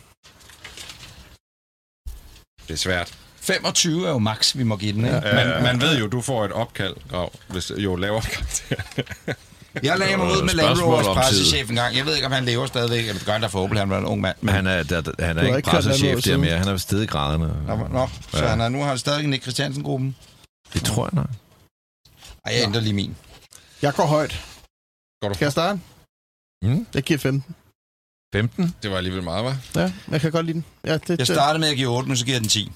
[2.69, 3.13] det er svært.
[3.41, 5.21] 25 er jo max, vi må give den, ikke?
[5.35, 8.77] Man, man ved jo, du får et opkald, Grav, hvis jo lavere karakter.
[9.83, 11.97] Jeg lagde mig ud med Landrovers om pressechef en gang.
[11.97, 13.99] Jeg ved ikke, om han lever stadigvæk, eller det gør han da forhåbentlig, han var
[13.99, 14.37] en ung mand.
[14.41, 16.59] Men, Han er, der, han er ikke ikke pressechef der mere.
[16.59, 17.67] Han er ved i graderne.
[17.67, 18.49] Nå, nå, så Ja.
[18.49, 20.17] han er, nu har han stadig Nick Christiansen-gruppen.
[20.75, 21.31] Det tror jeg nok.
[22.47, 23.17] Ej, jeg ændrer lige min.
[23.83, 24.45] Jeg går højt.
[25.23, 25.81] Går du Skal jeg starte?
[26.63, 26.87] Mm.
[26.95, 27.55] Jeg giver 15.
[28.35, 28.75] 15?
[28.83, 29.81] Det var alligevel meget, hva'?
[29.81, 30.65] Ja, jeg kan godt lide den.
[30.85, 32.73] Ja, det, Jeg startede med at give 8, men så giver jeg den 10.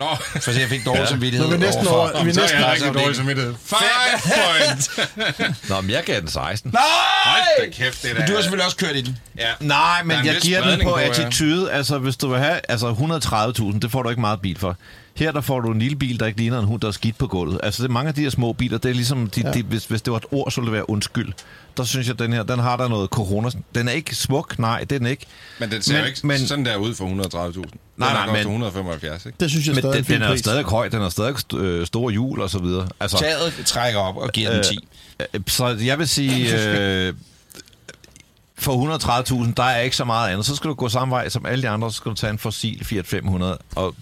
[0.00, 0.06] Nå,
[0.40, 1.06] For jeg fik dårlig Ja.
[1.06, 3.54] samvittighed er vi næsten overfor- over- vi er er næsten- jeg rigtig dårlig samvittighed.
[3.64, 5.68] Five point!
[5.68, 6.70] Nå, men jeg gav den 16.
[6.72, 6.82] Nej!
[7.24, 8.18] Hold da kæft, det der.
[8.18, 9.18] Men du har selvfølgelig også kørt i den.
[9.38, 9.48] Ja.
[9.60, 11.72] Nej, men er jeg giver den på attitude.
[11.72, 14.76] Altså, hvis du vil have altså 130.000, det får du ikke meget bil for.
[15.16, 17.18] Her der får du en lille bil, der ikke ligner en hund, der er skidt
[17.18, 17.60] på gulvet.
[17.62, 19.52] Altså, det er mange af de her små biler, det er ligesom, de, Ja.
[19.52, 21.32] de, hvis, hvis det var et ord, så ville det være undskyld.
[21.76, 23.50] Der synes jeg, den her, den har der noget corona.
[23.74, 25.26] Den er ikke smuk, nej, det er den ikke.
[25.60, 27.60] Men den ser Men- jo ikke men- sådan der ud for 130.000.
[27.62, 29.36] Den Nej, er nej, men- til 175, ikke?
[29.40, 30.40] det synes jeg Men stadig den, er den er pris.
[30.40, 32.88] stadig høj, den har stadig st- øh, store hjul og så videre.
[33.00, 34.88] Altså, Taget trækker op og giver den 10.
[35.34, 36.48] Øh, Så jeg vil sige,
[37.08, 37.14] øh,
[38.58, 38.72] for
[39.44, 40.46] 130.000, der er ikke så meget andet.
[40.46, 42.38] Så skal du gå samme vej som alle de andre, så skal du tage en
[42.38, 43.94] fossil Fiat 500, og,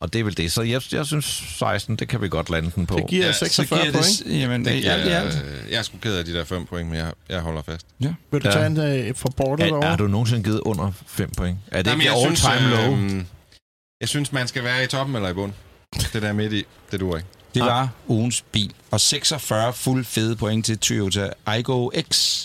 [0.00, 0.52] og det er vel det.
[0.52, 1.24] Så jeg, jeg synes
[1.58, 2.96] 16, det kan vi godt lande den på.
[2.96, 4.22] Det giver Ja, ja, så 46 giver point.
[4.26, 5.42] det, jamen, Det det, giver, alt i alt.
[5.64, 7.86] øh, jeg er sgu ked af de der 5 point, men jeg, jeg holder fast.
[8.00, 8.14] Ja.
[8.32, 8.52] Vil du Ja.
[8.54, 9.88] tage en uh, fra bordet er, derovre?
[9.92, 11.58] er du nogensinde givet under 5 point?
[11.72, 13.16] Er det Jamen, ikke jeg all synes, time low?
[13.18, 13.24] øh,
[14.00, 15.52] jeg synes, man skal være i toppen eller i bund.
[16.12, 17.28] Det der midt i, det duer ikke.
[17.54, 18.72] Det var ugens bil.
[18.90, 22.42] Og 46 fuld fede point til Toyota Aygo X.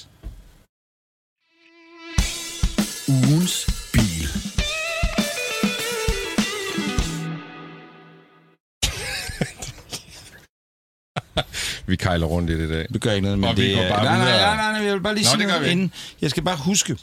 [3.08, 3.68] Ugens
[11.88, 12.86] Vi kejler rundt i det i dag.
[12.94, 14.94] Det gør ikke noget, men Og vi det går bare nej, nej, nej, nej, jeg
[14.94, 15.92] vil bare lige Nå, sige noget inden.
[16.22, 16.98] Jeg skal bare huske,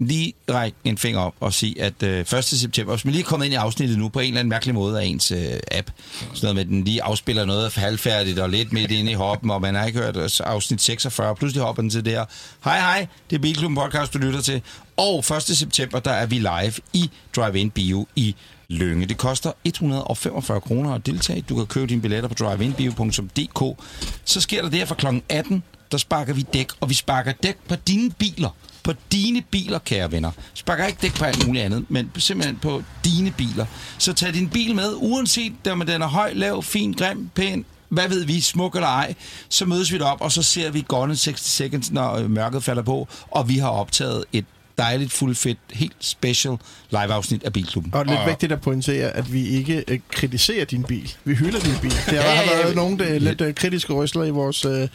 [0.00, 2.44] lige række en finger op og sige, at øh, 1.
[2.44, 4.74] september, hvis man lige er kommet ind i afsnittet nu på en eller anden mærkelig
[4.74, 5.38] måde af ens øh,
[5.70, 9.14] app, sådan noget med, at den lige afspiller noget halvfærdigt og lidt midt inde i
[9.14, 12.24] hoppen, og man har ikke hørt afsnit 46, pludselig hopper den til det her.
[12.64, 14.62] Hej hej, det er Bilklubben Podcast, du lytter til.
[14.96, 15.42] Og 1.
[15.42, 18.36] september, der er vi live i Drive-In Bio i
[18.68, 19.06] Lønge.
[19.06, 21.44] Det koster 145 kroner at deltage.
[21.48, 23.82] Du kan købe dine billetter på driveinbio.dk.
[24.24, 25.06] Så sker der det her fra kl.
[25.28, 25.62] 18,
[25.92, 28.56] der sparker vi dæk, og vi sparker dæk på dine biler.
[28.82, 30.30] På dine biler, kære venner.
[30.54, 33.66] Sparker ikke dæk på alt muligt andet, men simpelthen på dine biler.
[33.98, 38.08] Så tag din bil med, uanset om den er høj, lav, fin, grim, pæn, hvad
[38.08, 39.14] ved vi, smuk eller ej,
[39.48, 42.82] så mødes vi derop, og så ser vi Gone 60 Seconds, når øh, mørket falder
[42.82, 44.44] på, og vi har optaget et
[44.78, 46.56] dejligt, fuldfedt, helt special
[46.90, 47.94] live-afsnit af Bilklubben.
[47.94, 51.12] Og lidt Og- vigtigt at pointere, at vi ikke øh, kritiserer din bil.
[51.24, 51.90] Vi hylder din bil.
[52.10, 52.74] Der Ja, har ja, været ja.
[52.74, 54.88] nogle øh, lidt øh, kritiske røsler i vores, øh,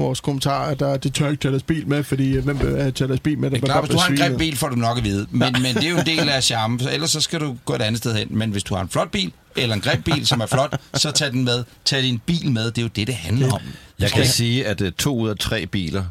[0.00, 2.90] vores kommentarer, der det tør ikke tage deres bil med, fordi øh, hvem vil have
[2.90, 3.50] tage deres bil med?
[3.50, 5.04] Det er Der klart, bare hvis du har en grim bil, får du nok at
[5.04, 5.26] vide.
[5.30, 7.74] Men, men det er jo en del af charmen, så ellers så skal du gå
[7.74, 8.28] et andet sted hen.
[8.30, 11.10] Men hvis du har en flot bil, eller en grim bil, som er flot, så
[11.10, 11.64] tag den med.
[11.84, 13.60] Tag din bil med, det er jo det, det handler om.
[13.98, 16.04] Jeg kan sige, at uh, to ud af tre biler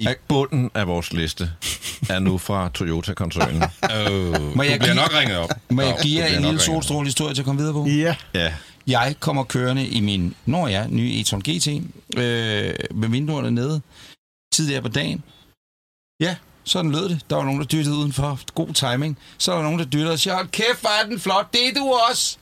[0.00, 0.12] i Ja.
[0.28, 1.50] bunden af vores liste
[2.10, 3.62] er nu fra Toyota-koncernen.
[3.62, 5.50] Oh, Må du jeg bliver give- nok ringet op.
[5.70, 6.66] Må jeg give du jer en lille ringet op.
[6.74, 7.86] solstrålehistorie til at komme videre på?
[7.86, 8.52] Ja, ja.
[8.86, 11.68] Jeg kommer kørende i min, når jeg, nye e-tron GT,
[12.16, 13.80] øh, med vinduerne nede,
[14.54, 15.22] tidligere på dagen.
[16.20, 17.24] Ja, sådan lød det.
[17.30, 18.40] Der var nogen, der dyttede udenfor.
[18.54, 19.18] God timing.
[19.38, 21.52] Så er der nogen, der dyttede og siger, kæft, hvor er den flot.
[21.52, 22.38] Det er du også.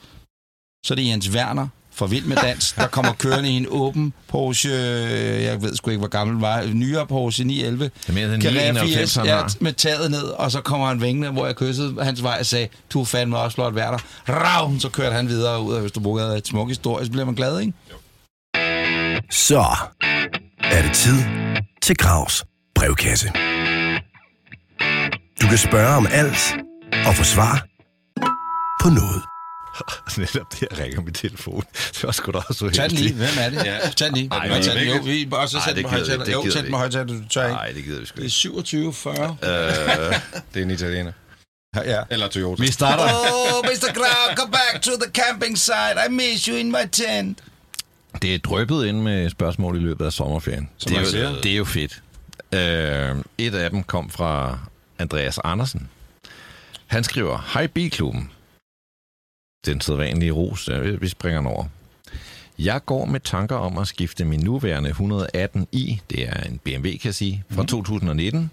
[0.87, 1.69] Så er det Jens Werner
[2.01, 5.91] fra Vild med Dans, der kommer kørende i en åben Porsche, øh, jeg ved sgu
[5.91, 7.85] ikke, hvor gammel den var, nyere Porsche 911.
[7.85, 9.55] Det er mere den Carrera 99, 80, han ja, har.
[9.61, 12.69] med taget ned, og så kommer han vængende, hvor jeg kyssede hans vej og sagde,
[12.93, 13.99] du er fandme også flot Werner.
[14.29, 16.17] Rav, så kørte han videre ud af Østerbro.
[16.17, 17.73] Et smuk historie, så bliver man glad, ikke?
[19.31, 19.65] Så
[20.61, 21.19] er det tid
[21.83, 22.45] til Gravs
[22.75, 23.29] brevkasse.
[25.43, 26.57] Du kan spørge om alt
[27.07, 27.67] og få svar
[28.83, 29.30] på noget.
[30.19, 31.65] Netop det, jeg ringer min telefon.
[31.73, 33.15] Det var sgu da også så Tag den lige.
[33.15, 33.65] Hvem er det?
[33.65, 33.79] Ja.
[33.97, 34.29] Tag den lige.
[34.33, 34.89] Ej, Ej, tag den.
[34.97, 36.25] Jo, vi, og så sæt den på højtaler.
[36.25, 37.05] det Jo, sæt den på højtaler.
[37.05, 37.55] Du tør ikke.
[37.55, 38.31] Nej, det gider vi sgu Det er ikke.
[38.35, 39.37] 27, 40.
[39.43, 39.49] Øh,
[40.55, 41.13] Det er en italiener.
[41.77, 42.03] Ja.
[42.11, 42.63] Eller Toyota.
[42.63, 43.05] Vi starter...
[43.53, 43.93] Oh, Mr.
[43.95, 45.97] Grau, come back to the camping site.
[46.09, 47.39] I miss you in my tent.
[48.23, 50.69] Det er drøbet ind med spørgsmål i løbet af sommerferien.
[50.79, 51.41] Som det, er jo, siger.
[51.43, 52.03] det er jo fedt.
[52.53, 54.59] Øh, et af dem kom fra
[54.99, 55.89] Andreas Andersen.
[56.87, 58.31] Han skriver, Hej Bilklubben.
[59.67, 61.65] Den sædvanlige ros, ja, vi springer den over.
[62.59, 67.01] Jeg går med tanker om at skifte min nuværende 118i, det er en BMW, kan
[67.05, 68.51] jeg sige, fra 2019,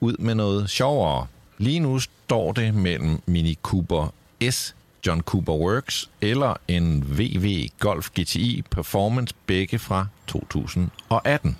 [0.00, 1.26] ud med noget sjovere.
[1.58, 4.14] Lige nu står det mellem Mini Cooper
[4.50, 4.74] S
[5.06, 11.56] John Cooper Works eller en VW Golf GTI Performance, begge fra 2018.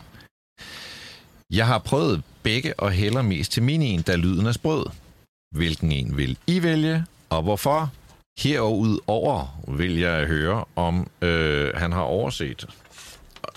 [1.50, 4.86] Jeg har prøvet begge og hælder mest til minien, da lyden er sprød.
[5.56, 7.92] Hvilken en vil I vælge, og hvorfor?
[8.38, 12.66] Herudover vil jeg høre, om øh, han har overset,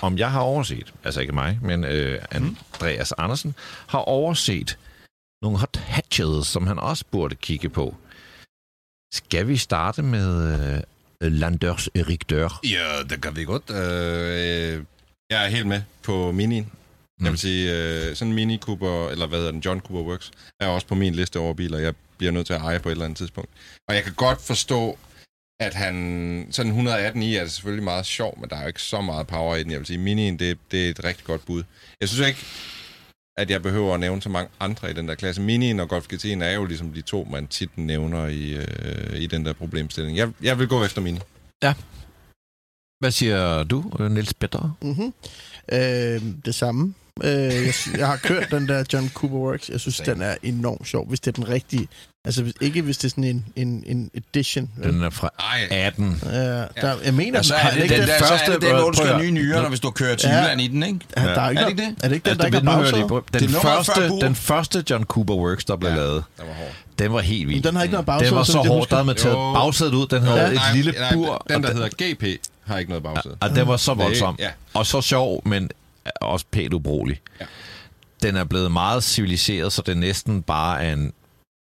[0.01, 3.55] om jeg har overset, altså ikke mig, men øh, Andreas Andersen,
[3.87, 4.77] har overset
[5.41, 7.95] nogle hot hatches, som han også burde kigge på.
[9.13, 10.59] Skal vi starte med
[11.21, 12.59] øh, Landers Erik Dør?
[12.63, 13.69] Ja, det kan vi godt.
[13.69, 14.83] Øh,
[15.29, 16.71] jeg er helt med på minien.
[17.21, 20.31] Jeg vil sige, øh, sådan en Mini Cooper, eller hvad hedder den, John Cooper Works,
[20.59, 22.91] er også på min liste over biler, jeg bliver nødt til at eje på et
[22.91, 23.49] eller andet tidspunkt.
[23.87, 24.97] Og jeg kan godt forstå,
[25.59, 26.47] at han...
[26.51, 29.27] Sådan 118 i er det selvfølgelig meget sjov, men der er jo ikke så meget
[29.27, 29.71] power i den.
[29.71, 31.63] Jeg vil sige, Minien, det, det er et rigtig godt bud.
[32.01, 32.39] Jeg synes ikke,
[33.37, 35.41] at jeg behøver at nævne så mange andre i den der klasse.
[35.41, 39.27] Minien og Golf GT'en er jo ligesom de to, man tit nævner i, øh, i
[39.27, 40.17] den der problemstilling.
[40.17, 41.19] Jeg, jeg vil gå efter Mini.
[42.99, 44.77] Hvad siger du, Niels Petter?
[44.81, 45.13] Mm-hmm.
[45.71, 46.93] Øh, det samme.
[47.23, 49.69] Øh, jeg, jeg har kørt den der John Cooper Works.
[49.69, 51.87] Jeg synes, den er enormt sjov, hvis det er den rigtige.
[52.25, 54.69] Altså hvis, ikke hvis det er sådan en, en, en edition.
[54.83, 56.21] Den er fra Ej, 18.
[56.25, 58.45] Ja, der, jeg mener, Og så har er den det ikke den, den, der, første...
[58.45, 60.39] så er det den, hvor du skal nye nyere, når hvis du kører til Ja.
[60.39, 60.99] Jylland i den, ikke?
[61.17, 62.03] Ja, der er, ikke Er det noget- ikke det?
[62.03, 63.47] Er det ikke den, der Altså, ikke har nu hører jeg lige bagsæde?
[63.47, 65.95] Den, er første, den første John Cooper Works, der blev Ja.
[65.95, 66.71] lavet, der var hård.
[66.99, 67.57] den var helt vild.
[67.57, 68.29] Men den har ikke noget bagsæde.
[68.29, 70.07] Den var så hård, der havde man taget bagsædet ud.
[70.07, 70.47] Den havde Ja.
[70.51, 71.45] et lille bur.
[71.49, 72.23] Den, der hedder GP,
[72.65, 73.35] har ikke noget bagsæde.
[73.41, 74.35] Og den var så voldsom.
[74.39, 74.49] ja.
[74.73, 75.69] Og så sjov, men
[76.21, 77.21] også pænt ubrugelig.
[77.41, 77.45] Ja.
[78.23, 81.13] Den er blevet meget civiliseret, så det næsten bare er en,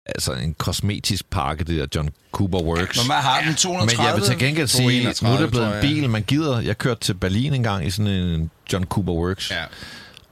[0.05, 2.97] altså en kosmetisk pakke, det der John Cooper Works.
[2.97, 3.97] Når man har den 230...
[3.97, 6.59] Men jeg vil til gengæld sige, 231, nu er det blevet en bil, man gider.
[6.61, 9.63] Jeg kørte til Berlin en gang i sådan en John Cooper Works, Ja,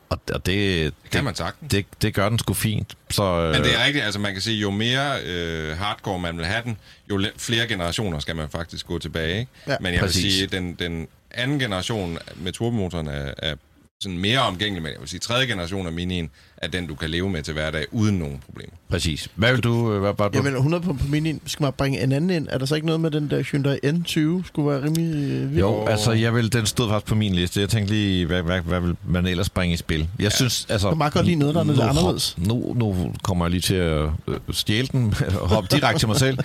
[0.09, 1.71] og og det, det kan det, man sagtens.
[1.71, 2.93] det, det gør den sgu fint.
[3.11, 6.37] Så, Men det øh, er rigtigt, altså man kan sige, jo mere øh, hardcore man
[6.37, 6.77] vil have den,
[7.09, 9.39] jo le- flere generationer skal man faktisk gå tilbage.
[9.39, 9.51] Ikke?
[9.67, 10.23] Ja, Men jeg præcis.
[10.23, 13.55] vil sige, den, den anden generation med turbomotoren er, er
[14.01, 17.09] sådan mere omgængelig, men jeg vil sige, tredje generation af Minien er den, du kan
[17.09, 18.73] leve med til hverdag uden nogen problemer.
[18.89, 19.27] Præcis.
[19.35, 19.93] Hvad vil du?
[19.93, 22.47] øh, Hvad, hvad, Jeg vil 100 på, på min Skal man bringe en anden ind?
[22.49, 24.47] Er der så ikke noget med den der Hyundai N20?
[24.47, 25.59] Skulle være rimelig øh?
[25.59, 27.59] Jo, altså jeg vil, den stod faktisk på min liste.
[27.61, 29.99] Jeg tænkte lige, hvad, hvad, hvad vil man ellers bringe i spil?
[29.99, 30.29] Jeg ja.
[30.29, 30.87] synes, altså...
[30.89, 32.35] Jeg kan godt lide noget, der er lidt nu- anderledes.
[32.37, 36.17] Nu, nu kommer jeg lige til at øh, stjæle den og hoppe direkte til mig
[36.17, 36.37] selv.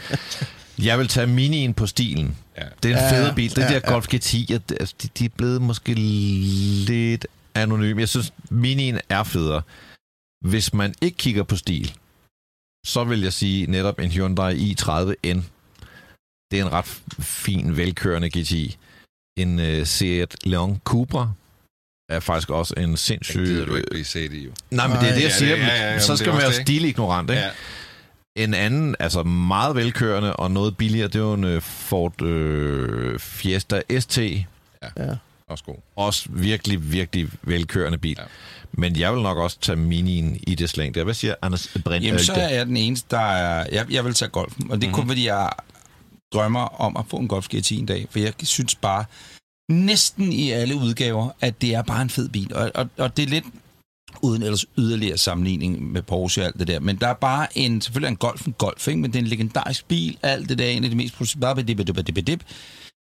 [0.79, 2.37] Jeg vil tage minien på stilen.
[2.59, 2.63] Ja.
[2.83, 3.55] Det er en Ja, fed bil.
[3.57, 3.93] Den ja, der ja.
[3.93, 8.01] Golf GTI, at- altså, de, de er blevet måske lidt anonyme.
[8.01, 9.63] Jeg synes, minien er federe.
[10.45, 11.93] Hvis man ikke kigger på stil,
[12.87, 15.41] så vil jeg sige netop en Hyundai i30N.
[16.51, 18.77] Det er en ret fin, velkørende GTI.
[19.39, 21.33] En uh, Seat Leon Cupra
[22.09, 23.47] er faktisk også en sindssyg...
[23.47, 24.53] gider du ikke blive set i, jo.
[24.71, 25.57] Nej, men det er det, jeg Ja, siger.
[25.57, 26.67] det- ja, ja, ja, så skal det man være også det.
[26.67, 27.43] stilignorant, ikke?
[27.43, 27.51] Ja.
[28.37, 33.19] En anden, altså meget velkørende og noget billigere, det er jo en øh, Ford øh,
[33.19, 34.19] Fiesta ST.
[34.19, 35.17] Ja.
[35.53, 35.75] Også god.
[35.97, 38.17] Også virkelig, virkelig velkørende bil.
[38.19, 38.25] Ja.
[38.73, 41.05] Men jeg vil nok også tage minien i det slæng der.
[41.05, 42.05] Hvad siger Anders Brint?
[42.05, 43.67] Jamen, så er jeg den eneste, der er...
[43.73, 44.95] Jeg, jeg vil tage golfen, og det er Mhm.
[44.95, 45.51] kun fordi, jeg
[46.35, 49.05] drømmer om at få en Golf GTI en dag, for jeg synes bare,
[49.71, 53.23] næsten i alle udgaver, at det er bare en fed bil, og, og, og det
[53.23, 53.45] er lidt
[54.23, 56.81] uden ellers yderligere sammenligning med Porsche og alt det der.
[56.81, 59.01] Men der er bare en, selvfølgelig er en Golf en Golf, ikke?
[59.01, 61.57] men det er en legendarisk bil, alt det der, en af de mest producerede,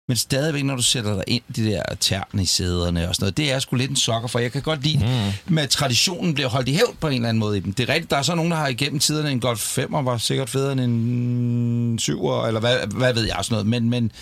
[0.08, 3.36] men stadigvæk, når du sætter dig ind, de der tern i sæderne og sådan noget,
[3.36, 4.38] det er sgu lidt en sokker for.
[4.38, 5.54] Jeg kan godt lide, mm.
[5.54, 7.72] med at traditionen bliver holdt i hævd på en eller anden måde i dem.
[7.72, 10.18] Det er rigtigt, der er så nogen, der har igennem tiderne en Golf 5'er, var
[10.18, 13.66] sikkert federe end en 7'er, eller hvad, hvad ved jeg, sådan noget.
[13.66, 14.12] Men, men,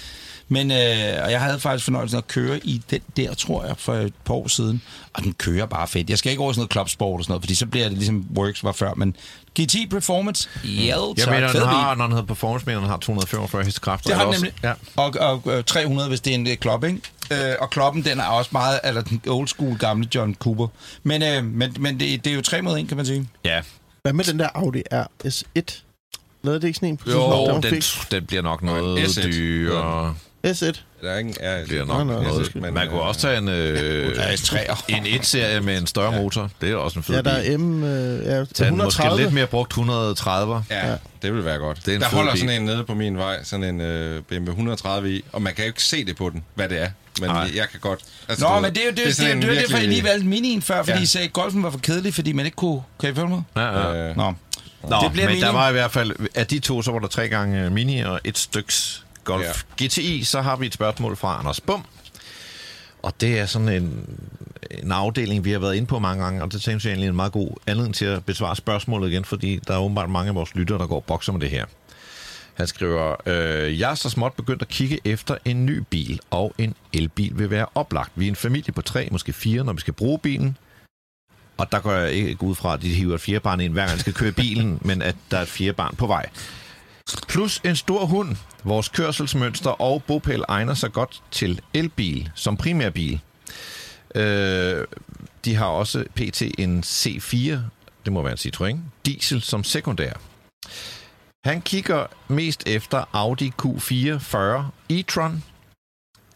[0.52, 3.94] men øh, og jeg havde faktisk fornøjelsen at køre i den der, tror jeg, for
[3.94, 4.82] et par år siden.
[5.14, 6.10] Og den kører bare fedt.
[6.10, 8.26] Jeg skal ikke over sådan noget clubsport og sådan noget, fordi så bliver det ligesom
[8.36, 8.94] Works var før.
[8.94, 9.16] Men
[9.60, 12.88] GT Performance, ja, jeg tak, mener, fed den har, når den hedder Performance, mener den
[12.88, 14.08] har 245 hestekræfter.
[14.10, 14.52] Det har den nemlig.
[14.62, 14.72] Ja.
[14.96, 17.00] Og, og øh, 300, hvis det er en øh, klop, ikke?
[17.32, 20.66] Øh, og kloppen, den er også meget, eller den old school gamle John Cooper.
[21.02, 23.28] Men, øh, men, men det, det er jo 3 mod 1, kan man sige.
[23.44, 23.60] ja.
[24.02, 25.82] Hvad med den der Audi RS1?
[26.42, 27.84] Lavede det ikke sådan en på Jo, den, fik?
[28.10, 28.98] den bliver nok Og en noget
[30.46, 30.50] S1.
[30.50, 30.72] dyrere.
[30.72, 30.82] S1.
[31.02, 31.34] Der er ingen...
[31.40, 32.30] Ja, bliver nok nå, noget.
[32.38, 32.62] undskyld.
[32.62, 34.30] Man kunne også tage en, øh, Ja,
[34.96, 36.50] en 1-serie med en større motor.
[36.60, 37.84] Det er også en fed Ja, der er M...
[37.84, 39.22] Øh, ja, Tag en måske 130.
[39.22, 40.64] lidt mere brugt 130.
[40.70, 41.78] Ja, det vil være godt.
[41.86, 42.40] Det er en der holder bil.
[42.40, 45.64] sådan en nede på min vej, sådan en øh, BMW 130 i, og man kan
[45.64, 46.90] jo ikke se det på den, hvad det er.
[47.20, 47.50] Men Nej.
[47.54, 48.00] jeg kan godt...
[48.28, 49.76] Altså, du Nå, ved, men det er jo det, det, sådan det, det, det, derfor,
[49.76, 51.02] jeg lige virkelig- valgte minien før, fordi Ja.
[51.02, 52.82] I sagde, at golfen var for kedelig, fordi man ikke kunne...
[53.00, 53.42] Kan I følge mig?
[53.56, 53.62] Ja,
[53.92, 54.08] ja.
[54.10, 54.34] Øh, Nå.
[54.88, 55.40] Nå, Det bliver men Mini.
[55.46, 58.00] der var i hvert fald, af de to, så var der tre gange øh, Mini
[58.00, 59.86] og et styks Golf ja.
[59.86, 60.24] GTI.
[60.24, 61.84] Så har vi et spørgsmål fra Anders Bum.
[63.02, 64.06] Og det er sådan en,
[64.70, 67.16] en afdeling, vi har været inde på mange gange, og det tænker jeg egentlig en
[67.16, 70.54] meget god anledning til at besvare spørgsmålet igen, fordi der er åbenbart mange af vores
[70.54, 71.64] lyttere, der går og bokser med det her.
[72.54, 76.54] Han skriver, øh, jeg er så småt begyndt at kigge efter en ny bil, og
[76.58, 78.10] en elbil vil være oplagt.
[78.14, 80.56] Vi er en familie på tre, måske fire, når vi skal bruge bilen.
[81.56, 83.86] Og der går jeg ikke ud fra, at de hiver et fjerde barn ind, hver
[83.86, 86.26] gang skal køre bilen, men at der er et fjerde barn på vej.
[87.28, 88.36] Plus en stor hund.
[88.64, 93.20] Vores kørselsmønster og bopæl egner sig godt til elbil som primærbil.
[94.14, 94.86] Øh,
[95.44, 96.42] de har også pt.
[96.42, 97.56] en C4,
[98.04, 100.12] det må være en Citroën, diesel som sekundær.
[101.44, 105.42] Han kigger mest efter Audi Q4 40 e-tron,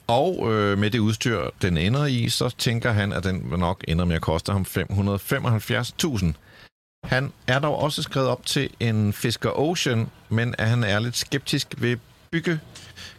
[0.06, 4.04] og øh, med det udstyr, den ender i, så tænker han, at den nok ender
[4.04, 6.32] med at koste ham 575.000.
[7.04, 11.16] Han er dog også skrevet op til en Fisker Ocean, men at han er lidt
[11.16, 11.96] skeptisk ved
[12.30, 12.60] bygge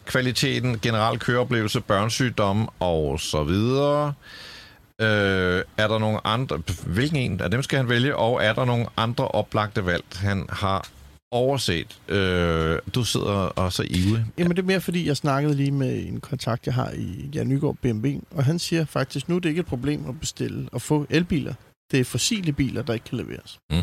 [0.05, 4.13] kvaliteten, generel køreoplevelse, børnsygdomme og så videre.
[5.01, 8.65] Øh, er der nogle andre, hvilken en af dem skal han vælge, og er der
[8.65, 10.87] nogle andre oplagte valg, han har
[11.31, 11.99] overset?
[12.09, 14.25] Øh, du sidder og så ivrig.
[14.37, 17.47] Jamen det er mere fordi, jeg snakkede lige med en kontakt, jeg har i Jan
[17.47, 20.81] Nygaard BMW, og han siger faktisk, nu er det ikke et problem at bestille og
[20.81, 21.53] få elbiler.
[21.91, 23.59] Det er fossile biler, der ikke kan leveres.
[23.69, 23.77] Mm.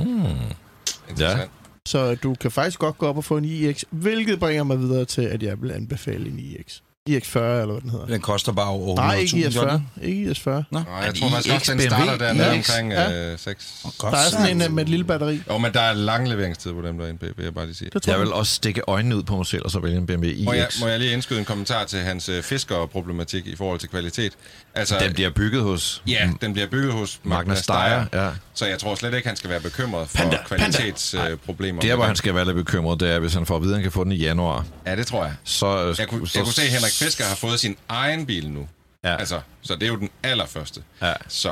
[1.09, 1.51] Interessant.
[1.87, 5.05] Så du kan faktisk godt gå op og få en iX, hvilket bringer mig videre
[5.05, 6.81] til, at jeg vil anbefale en iX.
[7.11, 8.07] iX40, eller hvad den hedder.
[8.07, 9.03] Den koster bare over 100.000.
[9.03, 9.89] Nej, ikke gør den?
[9.97, 10.05] IS40.
[10.07, 10.51] Ikke IS40.
[10.51, 13.33] Nå, Nej, jeg tror faktisk også, den starter BMW, dernede iX, omkring ja.
[13.33, 13.87] øh, 6.
[13.99, 15.43] godt Der er sådan en øh, med et lille batteri.
[15.51, 17.91] Jo, men der er lang leveringstid på dem derinde, vil jeg bare lige sige.
[17.93, 20.07] Det tror Jeg vil også stikke øjnene ud på mig selv, og så vælge en
[20.07, 20.45] BMW iX.
[20.45, 23.89] Må jeg, må jeg lige indskyde en kommentar til hans øh, fiskerproblematik i forhold til
[23.89, 24.33] kvalitet?
[24.75, 28.05] Altså, Den bliver bygget hos ja, den bliver bygget hos Magna Steyr.
[28.13, 28.29] Ja.
[28.55, 31.81] Så jeg tror slet ikke, han skal være bekymret for kvalitetsproblemer.
[31.83, 33.77] Der, hvor han skal være lidt bekymret, det er, hvis han får at vide, at
[33.77, 34.65] han kan få den i januar.
[34.87, 35.35] Ja, det tror jeg.
[35.45, 38.51] Så, øh, Jeg kunne, jeg kunne se, at Henrik Fisker har fået sin egen bil
[38.51, 38.68] nu.
[39.05, 39.16] Ja.
[39.16, 40.82] Altså, så det er jo den allerførste.
[41.03, 41.12] Ja.
[41.28, 41.49] Så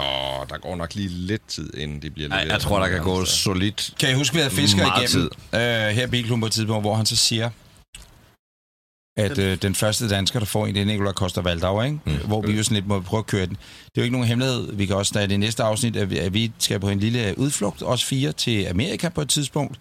[0.50, 2.48] der går nok lige lidt tid, inden de bliver leveret.
[2.48, 3.90] jeg tror, der kan gå Så- solidt.
[4.00, 5.60] Kan I huske, vi havde fisker igennem øh,
[5.96, 7.50] her i Bilklubben på et tidspunkt, hvor han så siger,
[9.16, 11.98] at øh, den første dansker, der får en, det er Nikolaj Koster Valdau, ikke?
[12.06, 12.16] Mm.
[12.26, 13.54] hvor vi jo sådan lidt må prøve at køre den.
[13.54, 14.72] Det er jo ikke nogen hemmelighed.
[14.72, 17.00] Vi kan også, der er det næste afsnit, at vi, at vi skal på en
[17.00, 19.78] lille udflugt, os fire, til Amerika på et tidspunkt.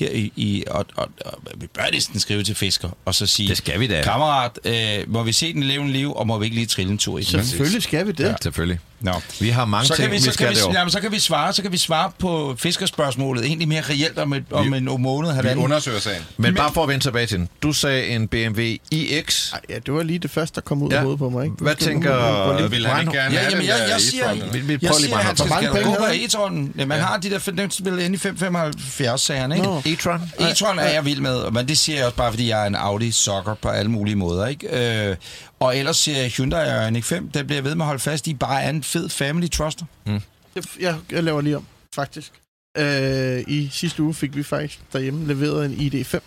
[0.00, 3.48] Her i, i og, og, og, vi bør næsten skrive til fisker, og så sige,
[3.48, 4.02] Det skal vi da.
[4.02, 6.98] kammerat, øh, må vi se den levende liv, og må vi ikke lige trille en
[6.98, 7.44] tur i den?
[7.46, 8.24] Selvfølgelig skal vi det.
[8.24, 8.78] Ja, selvfølgelig.
[9.00, 9.12] Nå.
[9.40, 11.12] Vi har mange så ting, kan vi, vi, så, skal kan vi, jamen, så kan
[11.12, 14.84] vi svare, så kan vi svare på fiskerspørgsmålet egentlig mere reelt om, et, om en
[14.98, 15.64] måned, Vi halvanden.
[15.64, 16.22] undersøger sagen.
[16.36, 17.48] Men bare for at vende tilbage til den.
[17.62, 19.52] Du sagde en BMW iX.
[19.52, 20.96] Ej, ja, det var lige det første, der kom ud Ja.
[20.96, 21.44] af hovedet på mig.
[21.44, 21.56] Ikke?
[21.60, 24.34] Hvad skal- tænker- nu- Vil han ikke gerne Ja, have jamen, den jeg, jeg siger?
[24.52, 26.72] Vi- vi jeg siger, han skal, skal gå på e-tronen.
[26.86, 29.68] Man har de der, den spiller ind i 575 sagerne, ikke?
[29.86, 30.20] E-tron?
[30.40, 32.74] E-tron er jeg vild med, men det siger jeg også bare, fordi jeg er en
[32.76, 35.08] Audi-sokker på alle mulige måder, ikke?
[35.10, 35.16] Øh,
[35.60, 38.26] og ellers siger jeg Hyundai Ioniq 5, den bliver jeg ved med at holde fast
[38.26, 39.84] i, bare er en fed family truster.
[40.06, 42.32] Jeg, jeg, jeg laver lige om, faktisk.
[42.78, 46.18] Øh, I sidste uge fik vi faktisk derhjemme leveret en ID5.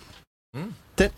[0.53, 0.73] Mm.
[0.97, 1.09] Den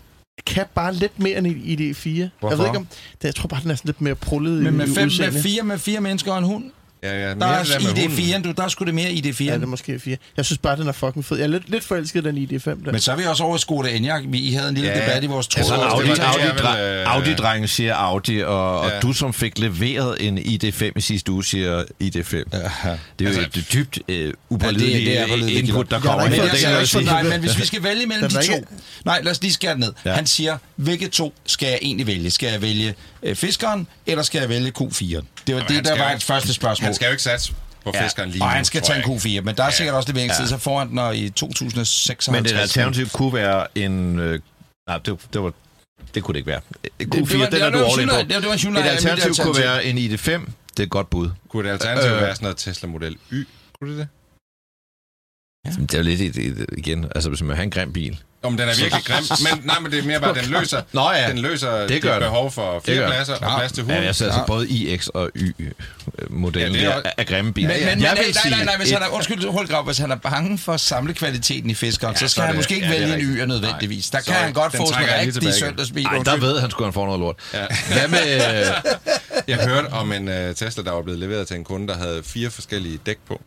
[0.46, 2.08] kan bare lidt mere end en ID4.
[2.08, 2.56] Jeg Hvorfor?
[2.56, 2.86] ved ikke om...
[3.12, 5.10] Det, jeg tror bare, den er sådan lidt mere prullet Men med, i, i fem,
[5.18, 6.70] med, fire, med fire mennesker og en hund,
[7.02, 8.10] Ja, ja, der mere er det der med hunden.
[8.34, 9.44] ID4'en, du, der er sgu det mere ID4'en.
[9.44, 10.16] Ja, det er måske 4.
[10.36, 11.36] Jeg synes bare, den er fucking fed.
[11.36, 12.92] Jeg er lidt, lidt forelsket i den ID5 der.
[12.92, 14.22] Men så er vi også over i Skoda Enyaq.
[14.28, 15.58] Vi I havde en lille Ja, debat i vores tråd.
[15.58, 19.00] altså, Så det Audi, Audi, Audi, øh, Audi drengen siger Audi, og, og Ja.
[19.00, 22.36] du som fik leveret en ID5 i sidste uge siger ID5.
[22.36, 27.58] Det er jo Altså, et dybt øh, upålideligt Ja, input, der kommer jeg, men hvis
[27.58, 28.64] vi skal vælge mellem de to...
[29.04, 29.92] Nej, lad os lige skære ned.
[30.04, 30.12] Ja.
[30.12, 32.30] Han siger, hvilke to skal jeg egentlig vælge?
[32.30, 35.02] Skal jeg vælge øh, fiskeren, eller skal jeg vælge Q4'en?
[35.46, 36.84] Det var Jamen, det, der var et første spørgsmål.
[36.84, 37.52] Han skal jo ikke satse
[37.84, 39.38] på Ja, fiskeren lige og nu, han skal tage en jeg.
[39.40, 39.72] Q4, men der er Ja.
[39.72, 42.30] sikkert også leveringstid, så får han den når i 2056.
[42.30, 44.18] Men et alternativ kunne være en...
[44.18, 44.40] Øh,
[44.88, 45.52] nej, det, det var...
[46.14, 46.60] Det kunne det ikke være.
[46.60, 48.14] Q4, det, det, var, den er det, du var all in på.
[48.16, 50.30] det, det var en Hyundai, Et alternativ kunne være en ID5.
[50.30, 51.30] Det er et godt bud.
[51.48, 52.20] Kunne et alternativ Øh.
[52.20, 53.44] være sådan noget Tesla Model Y?
[53.80, 54.08] Kunne det det?
[55.80, 58.22] Det er jo lidt et- et- igen, altså hvis man har en grim bil.
[58.42, 60.82] Om den er virkelig grim, men, nej, men det er mere bare, at den løser,
[60.92, 62.20] Nå ja, den løser det det gør den.
[62.22, 63.98] behov for Det fire pladser og plads til hunden.
[64.00, 67.68] Ja, jeg ser altså både iX og Y-modellen Ja, det er er, grimme biler.
[67.68, 69.98] Men, men, men jeg nej, vil nej, nej, nej, hvis han er, undskyld, Holgrav, hvis
[69.98, 73.00] han er bange for samlekvaliteten i fiskeren, ja, så skal han det- måske ikke det
[73.00, 74.10] vælge en y nødvendigvis.
[74.10, 76.06] Der kan han godt få sådan en rigtig søndagsbil.
[76.06, 77.36] Ej, der ved han skulle han få noget lort.
[77.92, 78.34] Hvad med...
[78.60, 78.66] øh,
[79.48, 82.22] Jeg hørte om en uh, Tesla, der var blevet leveret til en kunde, der havde
[82.24, 83.42] fire forskellige dæk på.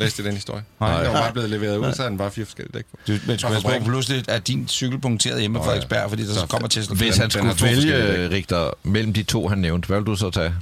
[0.00, 0.62] Læste den historie?
[0.80, 1.02] Nej.
[1.04, 2.96] Den var bare blevet leveret ud, så den bare fire forskellige dæk på.
[3.06, 5.64] Du, men skulle Fra jeg pludselig er din cykel punkteret hjemme ja.
[5.66, 6.94] Frederiksberg, fordi der så kommer Tesla.
[6.96, 8.30] Hvis han skulle vælge.
[8.30, 10.46] Richter, mellem de to, han nævnte, hvad vil du så tage?
[10.46, 10.54] Ej,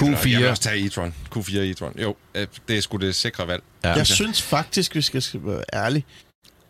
[0.00, 0.50] Jeg vil, jeg Q4.
[0.50, 1.12] også tage e-tron.
[1.36, 2.02] Q4 e-tron.
[2.02, 3.62] Jo, øh, det er sgu det sikre valg.
[3.84, 3.92] Ja.
[3.92, 6.04] Jeg synes faktisk, vi skal skal være ærlige,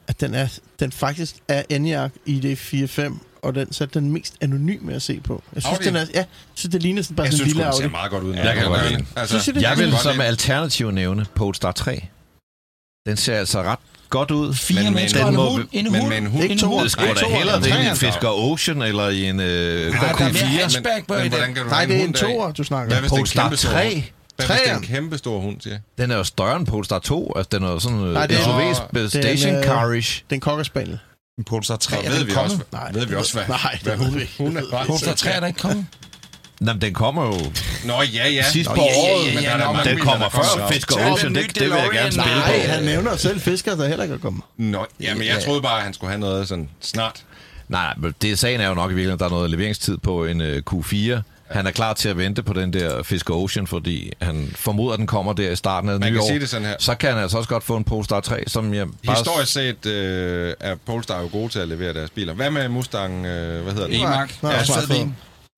[0.09, 3.13] at den, er, den faktisk er ENIAC ID45,
[3.43, 5.43] og den, så er den mest anonyme at se på.
[5.55, 5.89] Jeg synes, Audi?
[5.89, 7.73] den er, ja, jeg synes, det ligner sådan bare Jeg sådan en synes, lille den
[7.73, 7.91] ser Audi.
[7.93, 8.35] meget godt ud.
[8.35, 9.09] Jeg kan godt lide den.
[9.17, 9.63] Altså, Synes?
[9.63, 12.05] Jeg kan vil godt som alternativ nævne Polestar 3.
[13.07, 13.79] Den ser altså ret
[14.11, 14.55] godt ud.
[14.55, 15.69] Fire Men- men- mennesker og den en må- hund.
[15.73, 16.13] En men hund.
[16.15, 16.43] en hund.
[16.43, 16.67] Ikke to.
[16.67, 16.83] hund.
[16.83, 20.01] Det skulle da hellere eller det i en Fisker Ocean eller i en øh, Nej,
[20.01, 20.45] der er mere Q4.
[20.63, 21.55] hatchback på men i hvordan den.
[21.55, 23.03] kan du Nej, det er en toer, du snakker Hvad om.
[23.03, 23.85] hvis det er en Polestar kæmpe stor 3.
[23.95, 24.03] hund?
[24.37, 24.87] Hvad hvis det er en 3'eren.
[24.87, 25.79] kæmpe stor hund, siger?
[25.99, 27.33] Den er jo større end Polestar 2.
[27.37, 30.23] Altså, den er jo sådan Nej, Nej, det er- en, station øh, carish.
[30.31, 30.99] Den kokker spaniel.
[31.39, 32.73] En Polestar 3 Så er ved den vi også, kommet.
[32.73, 34.85] Nej, ved vi også, hvad, Nej, hun, vi hun er.
[34.87, 35.87] Polestar 3 er der ikke kommet.
[36.63, 37.33] Nå, men den kommer jo
[37.85, 38.45] Nå, ja, ja.
[38.53, 39.27] sidst Nå, på ja, ja, året.
[39.29, 40.69] ja, Men ja, der nå, mange Den kommer før.
[40.73, 41.35] Fisker Ocean.
[41.35, 42.73] Det, det vil jeg gerne spille Nej, på.
[42.73, 44.43] han nævner selv fisker, der heller ikke er kommet.
[44.57, 47.23] Nå, ja, men jeg troede bare, at han skulle have noget sådan snart.
[47.69, 50.25] Nej, men det sagen er jo nok i virkeligheden, at der er noget leveringstid på
[50.25, 51.21] en øh, Q4.
[51.51, 54.99] Han er klar til at vente på den der Fisker Ocean, fordi han formoder, at
[54.99, 56.27] den kommer der i starten af det Man nye kan år.
[56.27, 56.75] sige det sådan her.
[56.79, 59.17] Så kan han altså også godt få en Polestar 3, som jeg bare...
[59.17, 62.35] Historisk set øh, er Polestar jo gode til at levere deres biler.
[62.35, 63.97] Hvad med Mustang, øh, hvad hedder den?
[63.97, 64.35] E-Mark.
[64.43, 64.63] Nå, Ja,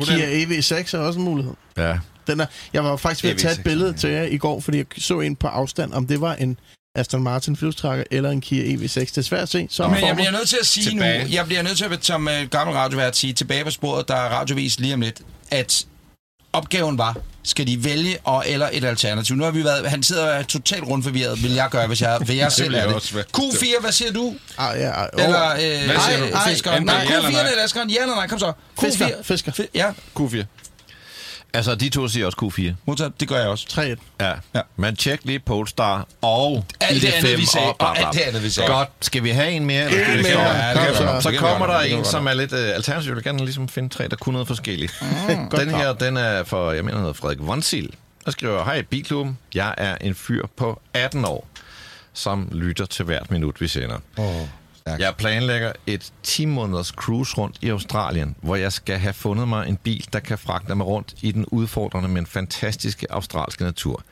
[0.02, 1.54] Hvordan- Kia EV6 er også en mulighed.
[1.76, 1.98] Ja.
[2.26, 3.96] Den er, jeg var faktisk ved at tage et EV6, billede ja.
[3.96, 6.58] til jer i går, fordi jeg så en på afstand, om det var en
[6.96, 9.00] Aston Martin flyvstrakker eller en Kia EV6.
[9.00, 9.66] Det er svært at se.
[9.70, 11.24] Så Men jeg bliver nødt til at sige Tilbage.
[11.24, 14.14] nu, jeg bliver nødt til at som uh, gammel radiovært sige tilbage på sporet, der
[14.16, 15.20] er radiovis lige om lidt,
[15.50, 15.86] at
[16.52, 19.36] opgaven var, skal de vælge og eller et alternativ?
[19.36, 22.00] Nu har vi været, han sidder og er totalt rundt forvirret, vil jeg gøre, hvis
[22.02, 22.94] jeg, hvis jeg selv er det.
[22.94, 23.24] også være.
[23.38, 24.34] Q4, hvad siger du?
[24.58, 26.50] Ah, ja, ah, Eller øh, Hvad siger nej, du?
[26.50, 26.82] fiskeren?
[26.84, 27.50] Nej, ja eller Q4 nej?
[27.50, 27.90] eller Askeren?
[27.90, 28.26] Ja eller nej?
[28.28, 28.52] Kom så.
[28.80, 29.22] Fisker, Q4.
[29.22, 29.52] fisker.
[29.52, 30.44] Fi- ja, Q4.
[31.54, 32.72] Altså, de to siger også Q4.
[32.86, 33.66] modtaget, det gør jeg også.
[33.70, 33.80] 3-1.
[33.80, 34.26] Ja.
[34.26, 34.34] Ja.
[34.54, 34.60] ja.
[34.76, 38.06] Men tjek lige Polestar og Alt det andet, ID5 vi sagde, og bla, og bla.
[38.06, 38.70] alt det andet, vi sagde.
[38.70, 38.88] Godt.
[39.00, 39.84] Skal vi have en mere?
[39.90, 40.40] Eller En mere.
[40.40, 41.30] Ja, det kan Kom så.
[41.30, 43.08] Så kommer der en, som er lidt uh, alternativ.
[43.08, 45.02] Jeg vil gerne ligesom finde tre, der kunne noget forskelligt.
[45.28, 47.90] Mm, den her, den er for, jeg mener, hedder Frederik Vonsil.
[48.24, 51.48] Der skriver, hej Bilklubben, jeg er en fyr på 18 år,
[52.12, 53.98] som lytter til hvert minut, vi sender.
[54.86, 59.68] Jeg planlægger et 10 måneders cruise rundt i Australien, hvor jeg skal have fundet mig
[59.68, 64.02] en bil, der kan fragte mig rundt i den udfordrende, men fantastiske australske natur.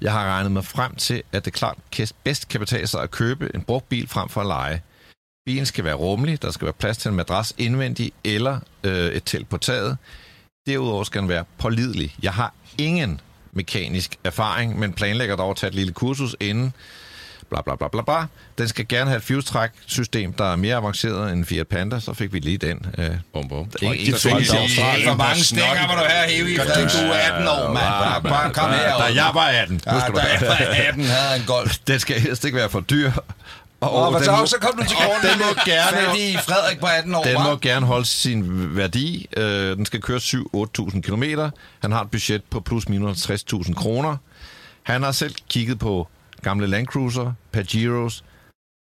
[0.00, 1.78] Jeg har regnet mig frem til, at det klart
[2.24, 4.82] bedst kan betale sig at købe en brugt bil frem for at lege.
[5.46, 9.22] Bilen skal være rummelig, der skal være plads til en madras indvendig eller øh, et
[9.24, 9.98] telt på taget.
[10.66, 12.14] Derudover skal den være pålidelig.
[12.22, 13.20] Jeg har ingen
[13.52, 16.72] mekanisk erfaring, men planlægger dog at tage et lille kursus inden
[17.50, 18.26] bla bla bla bla bla.
[18.58, 22.32] Den skal gerne have et fuse-træk-system, der er mere avanceret end Fiat Panda, så fik
[22.32, 22.86] vi lige den.
[22.98, 23.70] Øh, Bum, bum.
[23.82, 26.92] Ikke- ikke Så fik på mange stikker må du have hæve i, Frederik.
[26.92, 27.76] Du er 18 år, mand.
[27.86, 28.96] Bare, bare kom her.
[28.98, 29.80] Da jeg var 18.
[29.86, 30.12] Ja, da jeg
[30.48, 30.56] var
[30.88, 31.78] 18, havde en golf.
[31.88, 33.12] Den skal helst ikke være for dyr.
[33.80, 36.38] Og, Og den, så, må, så kom du til og grunden den må gerne, Fattig
[36.38, 39.26] Frederik på 18 år, den må gerne holde sin værdi.
[39.36, 41.22] Øh, den skal køre 7-8.000 km.
[41.82, 44.16] Han har et budget på plus minus 50.000 kroner.
[44.82, 46.08] Han har selv kigget på
[46.42, 48.24] gamle Land Cruiser, Pajeros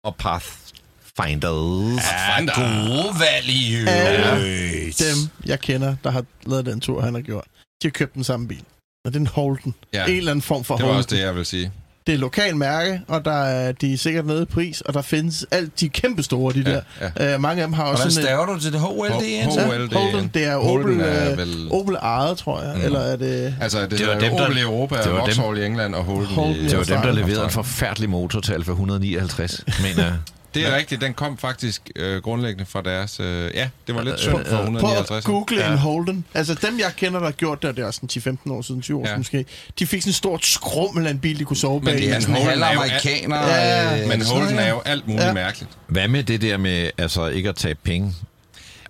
[0.04, 2.04] og Pathfinders.
[2.12, 5.00] Ja, gode valg i øvrigt.
[5.00, 7.46] Dem, jeg kender, der har lavet den tur, han har gjort,
[7.82, 8.64] de har købt den samme bil.
[9.06, 9.76] Og det er en Holden.
[9.94, 10.06] Ja.
[10.06, 10.98] En eller anden form for Det var Holden.
[10.98, 11.72] også det, jeg vil sige.
[12.12, 15.01] Det er lokal mærke, og der er, de er sikkert nede i pris, og der
[15.01, 16.64] findes alt de kæmpe store, de
[16.99, 17.34] Ja, der.
[17.36, 18.80] Øh, mange af dem har også sådan staver du til det?
[18.82, 19.12] HLD?
[19.12, 19.93] H- H- H- Ja, HLD.
[19.93, 22.74] Holden, det er Opel, er øh, vel- Opel ejet, tror jeg.
[22.76, 22.82] Mm.
[22.86, 23.55] Eller er det...
[23.62, 25.95] Altså, det, Det var dem, der- Opel i Europa, det var dem- Vauxhall i England
[25.95, 29.64] og Holden, Holden, i Det var dem, der leverede en forfærdelig motor til Alfa 159,
[29.82, 30.14] mener jeg.
[30.54, 33.20] Det er rigtigt, den kom faktisk øh, grundlæggende fra deres...
[33.20, 35.18] Øh, ja, det var lidt Øh, synd for øh, Prøv 159.
[35.18, 35.72] at google Ja.
[35.72, 36.26] en Holden.
[36.34, 38.97] Altså dem, jeg kender, der har gjort det, det er sådan 10-15 år siden, 20
[38.99, 39.18] år Ja.
[39.18, 39.45] måske.
[39.80, 41.93] De fik sådan en stort skrummel af en bil, de kunne sove Men bag.
[41.93, 42.16] det er i.
[42.16, 43.38] en Holden er halvamerikaner.
[43.47, 45.34] Ja, øh, Men Holden er jo alt muligt Ja.
[45.34, 45.72] mærkeligt.
[45.88, 48.14] Hvad med det der med altså ikke at tage penge?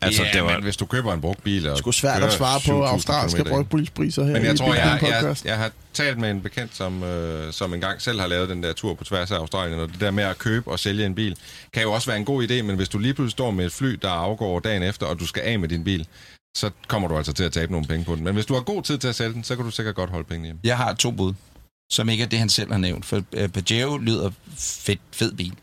[0.01, 1.63] Altså, ja, det var, men hvis du køber en brugt bil...
[1.63, 4.99] Det er sgu svært at svare på australske brugtbilspriser her Men jeg i tror, jeg,
[5.01, 5.45] jeg, Podcast.
[5.45, 8.73] jeg har talt med en bekendt, som, øh, som engang selv har lavet den der
[8.73, 11.35] tur på tværs af Australien, og det der med at købe og sælge en bil,
[11.73, 13.71] kan jo også være en god idé, men hvis du lige pludselig står med et
[13.71, 16.07] fly, der afgår dagen efter, og du skal af med din bil,
[16.57, 18.23] så kommer du altså til at tabe nogle penge på den.
[18.23, 20.09] Men hvis du har god tid til at sælge den, så kan du sikkert godt
[20.09, 20.61] holde pengene hjemme.
[20.63, 21.33] Jeg har to bud.
[21.91, 23.05] som ikke er det, han selv har nævnt.
[23.05, 25.53] For øh, Pajero lyder fedt, fed bil.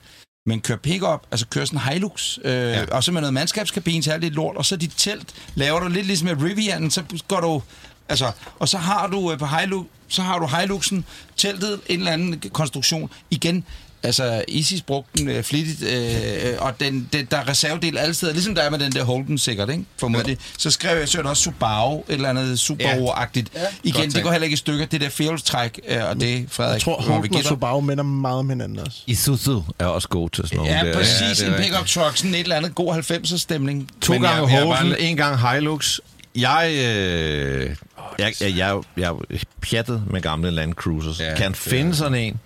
[0.49, 2.85] Men kør pick-up, altså kør sådan en Hilux, øh, ja.
[2.91, 5.89] og så med noget mandskabskabine til alt det lort, og så dit telt, laver du
[5.89, 7.63] lidt ligesom med Rivian, så går du,
[8.09, 11.05] altså, og så har du øh, på Hilux, så har du Hiluxen,
[11.37, 13.65] teltet, en eller anden konstruktion, igen,
[14.03, 18.33] Altså, Isis brugte den øh, flittigt, øh, og den, den, der er reservedel alle steder,
[18.33, 19.85] ligesom der er med den der Holden sikkert, ikke?
[19.97, 20.39] Formodentlig.
[20.59, 23.47] Så skrev jeg, er der også Subaru, et eller andet Subaru-agtigt.
[23.55, 23.61] Ja.
[23.83, 26.81] Igen, det går heller ikke i stykker, det der fjolstræk, øh, og det, Frederik, Jeg
[26.83, 27.45] tror, Holden og.
[27.45, 28.99] Subaru minder meget om hinanden også.
[29.07, 30.95] Isuzu er også god til sådan nogle Ja, der.
[30.95, 31.43] præcis.
[31.43, 33.89] Ja, en pickup truck, sådan et eller andet god 90'er stemning.
[34.01, 35.99] To Men gange jeg- jeg Holden, en gang Hilux.
[36.37, 37.71] Jeg, øh,
[38.19, 39.15] jeg, jeg, jeg, jeg er
[39.63, 41.21] pjattet med gamle Land Cruisers.
[41.21, 42.41] Ja, Ja, kan finde sådan en,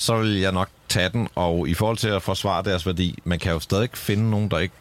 [0.00, 1.28] så vil jeg nok tage den.
[1.34, 4.58] Og i forhold til at forsvare deres værdi, man kan jo stadig finde nogen, der
[4.58, 4.74] ikke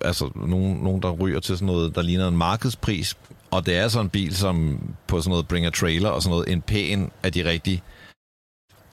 [0.00, 3.16] altså nogen, nogen, der ryger til sådan noget, der ligner en markedspris.
[3.50, 6.30] Og det er sådan en bil, som på sådan noget Bring a Trailer og sådan
[6.30, 7.82] noget, en pæn af de rigtige.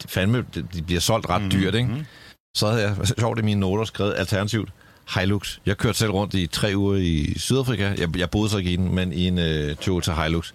[0.05, 1.89] Fandme, de bliver solgt ret dyrt, ikke?
[1.89, 2.05] Mhm.
[2.55, 4.69] så havde jeg sjovt i mine noter skrevet alternativt
[5.15, 5.59] Hilux.
[5.65, 7.93] Jeg kørte selv rundt i tre uger i Sydafrika.
[7.97, 10.53] Jeg, jeg boede så ikke i den, men i en uh, Toyota Hilux.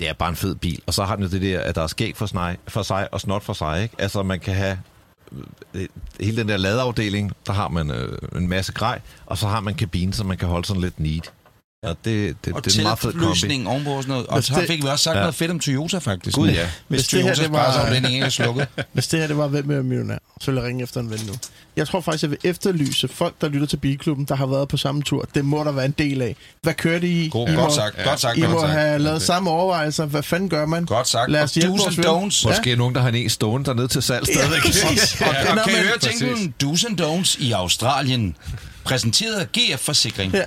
[0.00, 0.82] Det er bare en fed bil.
[0.86, 3.08] Og så har den jo det der, at der er skæg for sig, for sig
[3.12, 3.82] og snot for sig.
[3.82, 3.94] Ikke?
[3.98, 4.78] Altså, man kan have
[5.32, 5.44] øh,
[5.74, 5.88] øh,
[6.20, 9.74] hele den der ladeafdeling, der har man øh, en masse grej, og så har man
[9.74, 11.32] kabinen, så man kan holde sådan lidt neat.
[11.82, 13.64] Og det, det, Og det er meget fed kombi.
[13.66, 14.26] ovenpå og sådan noget.
[14.26, 15.20] Og Hvis så det- fik vi også sagt Ja.
[15.20, 16.36] noget fedt om Toyota, faktisk.
[16.36, 16.68] Gud, ja.
[16.88, 18.68] Hvis, Hvis det her, Toyotas det var- presseafdeling ikke er slukket.
[18.92, 21.20] Hvis det her det var Hvem er millionær, så vil jeg ringe efter en ven
[21.26, 21.32] nu.
[21.76, 24.76] Jeg tror faktisk, jeg vil efterlyse folk, der lytter til Bilklubben, der har været på
[24.76, 25.28] samme tur.
[25.34, 26.36] Det må der være en del af.
[26.62, 27.28] Hvad kører de i?
[27.28, 28.38] God, I godt må, sagt, godt sagt.
[28.38, 28.72] I godt må sagt.
[28.72, 29.26] have lavet Okay.
[29.26, 30.06] samme overvejelser.
[30.06, 30.84] Hvad fanden gør man?
[30.84, 31.30] Godt sagt.
[31.30, 32.30] Lad os Og hjælpe do's vores and ven.
[32.30, 32.48] don'ts.
[32.48, 34.60] Måske nogen, der har en en stående dernede til salg stadigvæk.
[35.20, 38.36] Og, og Nå, kan I men- høre tænken do's and don'ts i Australien?
[38.84, 40.32] Præsenteret af GF Forsikring.
[40.32, 40.42] Ja.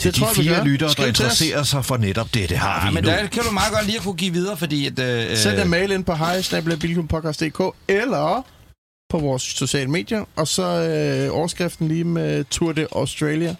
[0.00, 2.94] Til de tror fire lyttere, der interesserer sig for netop det, det har Ja, vi
[2.94, 3.10] men nu.
[3.10, 4.98] der kan du meget godt lige at kunne give videre, fordi at...
[4.98, 6.36] Øh, Send en mail ind på hej
[7.88, 8.42] eller
[9.10, 13.54] på vores sociale medier, og så øh, overskriften lige med Tour de Australia.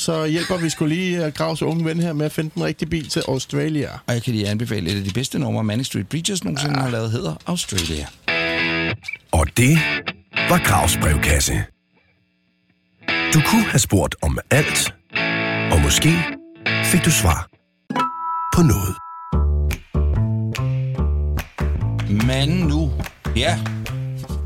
[0.00, 2.88] Så hjælper vi skulle lige uh, Gravs unge ven her med at finde den rigtige
[2.88, 3.88] bil til Australia.
[4.06, 6.90] Og jeg kan lige anbefale et af de bedste numre, Manning Street Preachers nogensinde har
[6.90, 8.06] lavet, hedder Australia.
[9.32, 9.78] Og det
[10.48, 11.64] var Gravs brevkasse.
[13.34, 14.94] Du kunne have spurgt om alt,
[15.72, 16.12] og måske
[16.84, 17.48] fik du svar
[18.54, 18.96] på noget.
[22.26, 22.92] Men nu,
[23.36, 23.58] ja.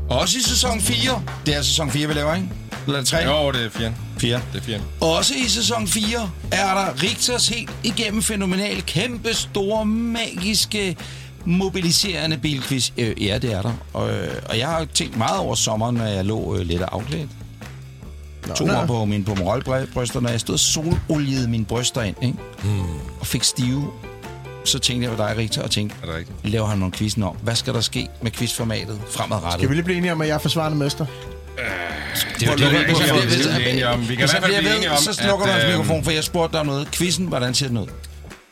[0.09, 1.23] Også i sæson 4.
[1.45, 2.49] Det er sæson 4, vi laver, ikke?
[2.85, 3.17] Eller er det 3?
[3.17, 3.95] Jo, det er fjern.
[4.17, 4.41] 4.
[4.53, 4.81] Det er fjern.
[5.01, 10.97] Også i sæson 4 er der Rigters helt igennem fænomenal, kæmpe store, magiske,
[11.45, 12.91] mobiliserende bilquiz.
[12.97, 13.73] Øh, ja, det er der.
[13.93, 17.29] Og, øh, og jeg har tænkt meget over sommeren, når jeg lå øh, lidt afklædt.
[18.53, 22.37] Tog mig på mine pommerolbryster, når jeg stod og sololiede mine bryster ind, ikke?
[22.63, 22.79] Mm.
[23.19, 23.87] og fik stive.
[24.65, 26.37] Så tænkte jeg på dig, Rigter, og tænkte, Er det rigtigt?
[26.49, 27.35] laver han nogle quizzen om?
[27.41, 29.53] Hvad skal der ske med quizformatet fremadrettet?
[29.53, 31.05] Skal vi lige blive enige om, at jeg er forsvarende mester?
[32.39, 33.15] Det er jo det, vi det, kan
[33.55, 34.01] blive enige om.
[34.01, 36.03] Vi kan i hvert fald jeg blive enige om, Så slukker du hans øhm, mikrofon,
[36.03, 36.87] for jeg spurgte dig om noget.
[36.91, 37.87] Quizzen, hvordan ser den ud?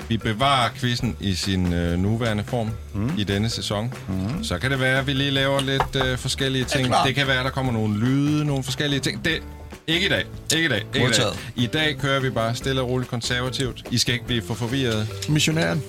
[0.07, 3.11] Vi bevarer quizzen i sin øh, nuværende form mm.
[3.17, 3.93] i denne sæson.
[4.07, 4.43] Mm.
[4.43, 6.87] Så kan det være, at vi lige laver lidt øh, forskellige ting.
[6.87, 7.07] klart.
[7.07, 9.25] Det kan være, at der kommer nogle lyde, nogle forskellige ting.
[9.25, 9.39] Det
[9.87, 10.25] ikke i dag.
[10.53, 10.85] Ikke i dag.
[10.95, 11.25] Ikke i dag.
[11.55, 13.83] I dag kører vi bare stille og roligt konservativt.
[13.91, 15.07] I skal ikke blive for forvirret.
[15.29, 15.83] Missionæren.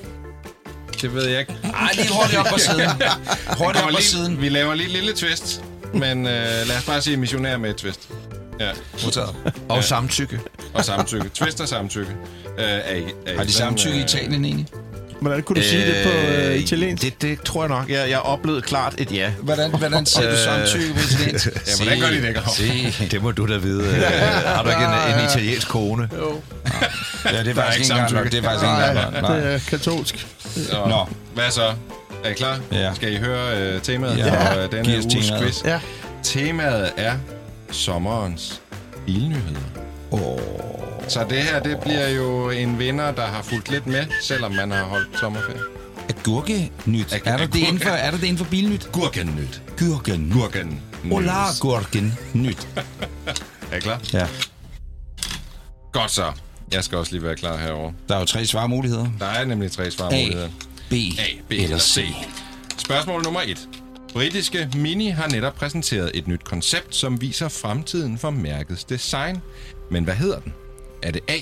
[1.03, 1.57] Det ved jeg ikke.
[1.63, 2.91] Ej, lige hurtigt op på siden.
[3.59, 4.41] Hurtigt op på siden.
[4.41, 5.63] Vi laver lige et lille twist.
[5.95, 6.33] Men øh,
[6.67, 8.09] lad os bare sige missionær med et twist.
[8.61, 8.71] Ja,
[9.05, 9.37] Modtaget.
[9.69, 10.41] Og samtykke.
[10.75, 11.29] og samtykke.
[11.35, 12.11] twist og samtykke.
[12.59, 14.67] Øh, er er Har de samtykke i øh, Italien egentlig?
[15.27, 17.03] Hvordan kunne du sige det på øh, italiensk?
[17.03, 17.89] Det, det tror jeg nok.
[17.91, 19.31] Jeg, jeg oplevede klart et ja.
[19.43, 21.47] Hvordan, hvordan siger du samtykke på italiensk?
[21.67, 22.43] Ja, hvordan gør de det?
[22.57, 23.09] Se.
[23.11, 23.85] Det må du da vide.
[23.85, 24.03] Øh,
[24.47, 26.09] har du ikke en, en italiensk kone?
[26.19, 26.41] Jo.
[27.33, 28.15] Ja, det er faktisk ikke engang samtykke.
[28.23, 28.33] nok.
[28.33, 29.45] Det er faktisk ikke engang nok.
[29.45, 30.27] Det er katolsk.
[30.73, 31.09] Og Nå.
[31.35, 31.63] Hvad så?
[32.25, 32.59] Er I klar?
[32.73, 32.95] Ja.
[32.95, 34.55] Skal I høre øh, temaet Ja.
[34.55, 35.65] for øh, denne uges quiz?
[35.65, 35.79] Ja.
[36.23, 37.13] Temaet er
[37.71, 38.61] sommerens
[39.07, 39.61] bilnyheder.
[40.15, 40.39] Åh.
[41.09, 44.71] Så det her, det bliver jo en vinder, der har fulgt lidt med, selvom man
[44.71, 45.61] har holdt sommerferie.
[46.09, 47.13] Agurkenyt.
[47.13, 48.89] Ag- Er der det inden for, er der det inden for bilnyt?
[48.93, 49.63] Gurkennyt.
[49.79, 50.31] Gurken.
[50.33, 50.81] Gurken.
[51.11, 52.19] Hola, gurken.
[52.35, 52.69] Nyt.
[53.73, 54.01] Er I klar?
[54.13, 54.27] Ja.
[55.93, 56.33] Godt så.
[56.73, 57.93] Jeg skal også lige være klar herover.
[58.09, 59.07] Der er jo tre svarmuligheder.
[59.19, 60.49] Der er nemlig tre svarmuligheder.
[60.91, 62.07] B, A, B eller C.
[62.79, 63.69] Spørgsmål nummer 1.
[64.13, 69.41] Britiske Mini har netop præsenteret et nyt koncept, som viser fremtiden for mærkets design.
[69.91, 70.53] Men hvad hedder den?
[71.03, 71.39] Er det A.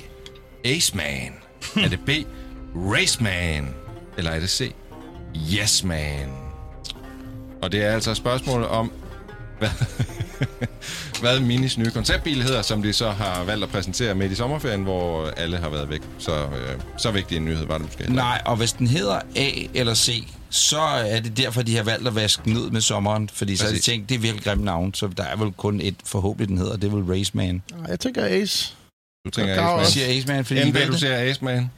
[0.65, 1.33] Aceman?
[1.77, 2.11] er det B.
[2.77, 3.75] Raceman?
[4.19, 4.75] Eller er det C.
[5.55, 6.29] Yes Man?
[7.63, 8.93] Og det er altså et spørgsmål om,
[9.59, 9.69] hvad,
[11.21, 14.83] hvad Minis nye konceptbil hedder, som de så har valgt at præsentere midt i sommerferien,
[14.83, 16.01] hvor alle har været væk.
[16.19, 18.13] Så, øh, så vigtig en nyhed var det måske.
[18.13, 22.09] Nej, og hvis den hedder A eller C, så er det derfor, de har valgt
[22.09, 23.29] at vaske ud med sommeren.
[23.29, 25.81] Fordi så har de tænkt, det er virkelig grimt navn, så der er vel kun
[25.81, 27.63] et, forhåbentlig den hedder, det er vel Raceman.
[27.71, 28.75] Nej, Jeg tænker Ace.
[29.27, 29.87] Du tænker Ace Man.
[29.87, 31.71] siger Aceman, fordi de NB, du siger Ace Man.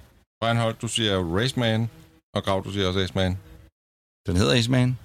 [0.45, 1.91] Reinhold, du siger Race Man.
[2.35, 3.39] Og Grav, du siger også Ace Man.
[4.27, 4.99] Den hedder Aceman.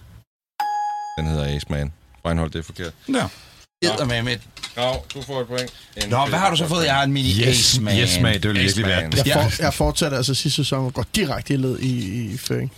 [1.18, 1.94] Den hedder Ace Man.
[2.26, 2.94] Reinhold, det er forkert.
[3.14, 3.28] Ja.
[3.82, 4.38] Edder med med.
[4.76, 5.74] Grav, du får et point.
[6.06, 6.86] NB, Nå, hvad har du så fået?
[6.86, 7.98] Jeg har en mini Yes, Aceman.
[8.00, 9.02] yes, man, det vil virkelig Ace være.
[9.02, 9.14] Man.
[9.18, 9.46] Jeg, Ja.
[9.46, 12.72] for, jeg fortsætter altså sidste sæson og går direkte i led i, i føring.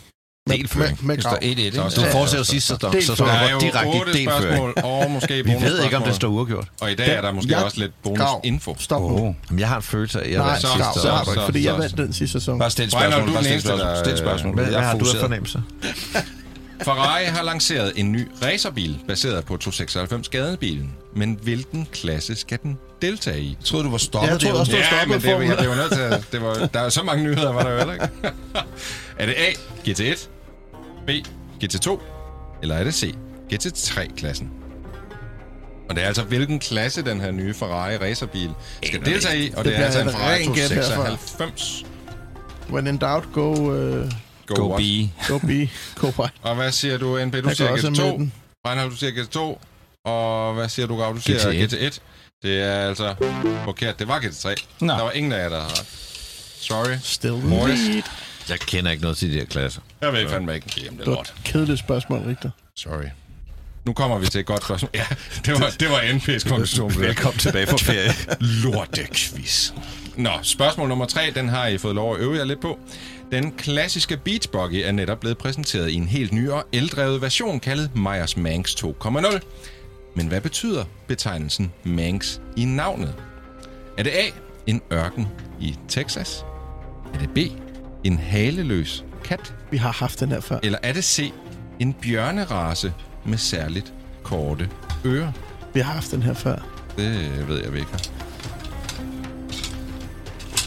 [0.50, 0.98] Med, Del føring.
[1.02, 1.40] Med, med Det står grav.
[1.42, 1.72] 1-1, ikke?
[1.78, 4.30] Så Du står- fortsætter sidste så så Der er går jo direkte delføring.
[4.30, 6.68] spørgsmål, og måske Vi ved ikke, om det står uafgjort.
[6.82, 7.64] Og i dag er der måske Ja.
[7.64, 8.40] også lidt Grav.
[8.42, 8.76] bonusinfo.
[8.80, 9.08] Stop nu.
[9.08, 9.34] Oh.
[9.50, 11.46] Jamen, jeg har en følelse af, at jeg vandt så- sidste grav, det sæson.
[11.46, 12.60] fordi jeg vandt den sidste sæson.
[12.60, 13.22] Bare stil spørgsmål.
[13.28, 14.58] du er Bare den stil spørgsmål.
[14.58, 14.64] der-.
[14.64, 15.20] Hvad, har du af fokuseret.
[15.22, 15.62] fornemmelser?
[16.86, 20.92] Ferrari har lanceret en ny racerbil baseret på 296 gadebilen.
[21.16, 23.48] Men hvilken klasse skal den deltage i?
[23.60, 24.28] Jeg troede, du var stoppet.
[24.28, 26.24] Ja, jeg troede også, du var Ja, stoppet men det, jeg blev nødt til at...
[26.32, 28.06] Det var, der er så mange nyheder, var der jo heller ikke.
[29.20, 29.50] er det A,
[29.90, 30.31] GT1, B,
[31.64, 32.00] GT2,
[32.62, 33.16] eller er det C,
[33.54, 34.50] GT3-klassen?
[35.90, 38.50] Og det er altså, hvilken klasse den her nye Ferrari racerbil
[38.84, 40.96] skal deltage i, og det, Det er altså en Ferrari rent gæt herfra.
[40.96, 41.86] 296.
[42.70, 44.12] When in doubt, go, uh,
[44.48, 44.78] Go, Go?
[44.78, 44.82] B.
[45.28, 45.50] go B,
[45.96, 46.34] go white.
[46.42, 47.34] Og hvad siger du, NB?
[47.34, 48.04] Du Jeg siger også med GT2.
[48.18, 48.34] den.
[48.68, 49.40] Reinhold, du siger GT2.
[50.10, 51.14] Og hvad siger du, Gav?
[51.16, 51.74] Du siger GT1.
[51.74, 52.00] GT1.
[52.44, 53.16] Det er altså
[53.66, 54.00] forkert.
[54.00, 54.56] Det var GT3.
[54.80, 54.94] Nå.
[54.94, 55.86] Der var ingen af jer, der ret.
[56.60, 56.96] Sorry.
[57.04, 57.80] Still Boys.
[57.88, 58.02] lead.
[58.50, 59.82] Jeg kender ikke noget til de her klasser.
[60.02, 61.34] Jeg ved fandme ikke, om det er lort.
[61.46, 62.50] kedeligt spørgsmål, Richter.
[62.76, 63.04] Sorry.
[63.86, 64.90] Nu kommer vi til et godt spørgsmål.
[64.94, 65.06] Ja,
[65.46, 66.94] det var, det var NP's konklusion.
[67.00, 68.12] Velkommen tilbage fra ferie.
[68.64, 69.72] Lortequiz.
[70.16, 72.80] Nå, spørgsmål nummer tre, den har I fået lov at øve jer lidt på.
[73.32, 77.60] Den klassiske Beach Buggy er netop blevet præsenteret i en helt ny og eldrevet version,
[77.60, 79.40] kaldet Myers Manx 2.0.
[80.16, 83.16] Men hvad betyder betegnelsen Manx i navnet?
[83.98, 84.24] Er det A,
[84.68, 85.28] en ørken
[85.60, 86.46] i Texas?
[87.14, 87.38] Er det B,
[88.04, 89.54] en haleløs kat?
[89.72, 90.60] Vi har haft den her før.
[90.64, 91.32] Eller er det C,
[91.80, 92.94] en bjørnerace
[93.26, 93.94] med særligt
[94.24, 94.70] korte
[95.06, 95.32] ører?
[95.74, 96.56] Vi har haft den her før.
[96.98, 97.88] Det ved jeg ikke.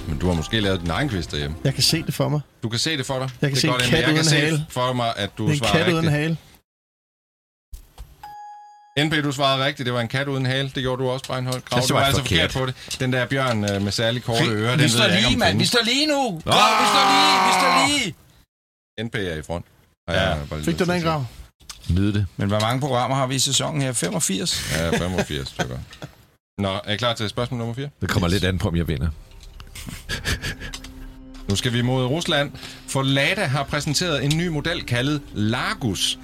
[0.08, 1.56] Men du har måske lavet din egen quiz derhjemme.
[1.64, 2.40] Jeg kan se det for mig.
[2.62, 3.28] Du kan se det for dig.
[3.42, 3.92] Jeg kan det se en kat.
[3.92, 4.66] Jeg kan uden se hale.
[4.70, 6.12] for mig, at du Det er en svarer kat uden rigtigt.
[6.12, 6.36] hale.
[8.98, 9.86] NP, du svarede rigtigt.
[9.86, 10.70] Det var en kat uden hale.
[10.74, 11.64] Det gjorde du også, Breinholt.
[11.64, 12.74] Grav, Det du var altså forkert forkert.
[12.74, 13.00] på det.
[13.00, 15.38] Den der bjørn øh, med særlig korte ører, den Vi står jeg ikke, lige, om
[15.38, 15.58] mand.
[15.58, 16.40] Vi står lige nu.
[16.44, 17.46] Grav, vi står lige.
[17.46, 18.14] Vi står lige.
[19.04, 19.64] NP er i front.
[20.08, 20.28] Har Ja.
[20.30, 21.26] jeg Fik du den grav?
[21.88, 22.26] Nyd det.
[22.36, 23.92] Men hvor mange programmer har vi i sæsonen her?
[23.92, 24.72] 85?
[24.78, 25.78] Ja, 85 stykker.
[26.58, 27.88] Nå, er I klar til spørgsmål nummer 4?
[28.00, 29.08] Det kommer lidt an på, om jeg vinder.
[31.48, 32.52] Nu skal vi mod Rusland,
[32.88, 36.18] for Lada har præsenteret en ny model kaldet Largus,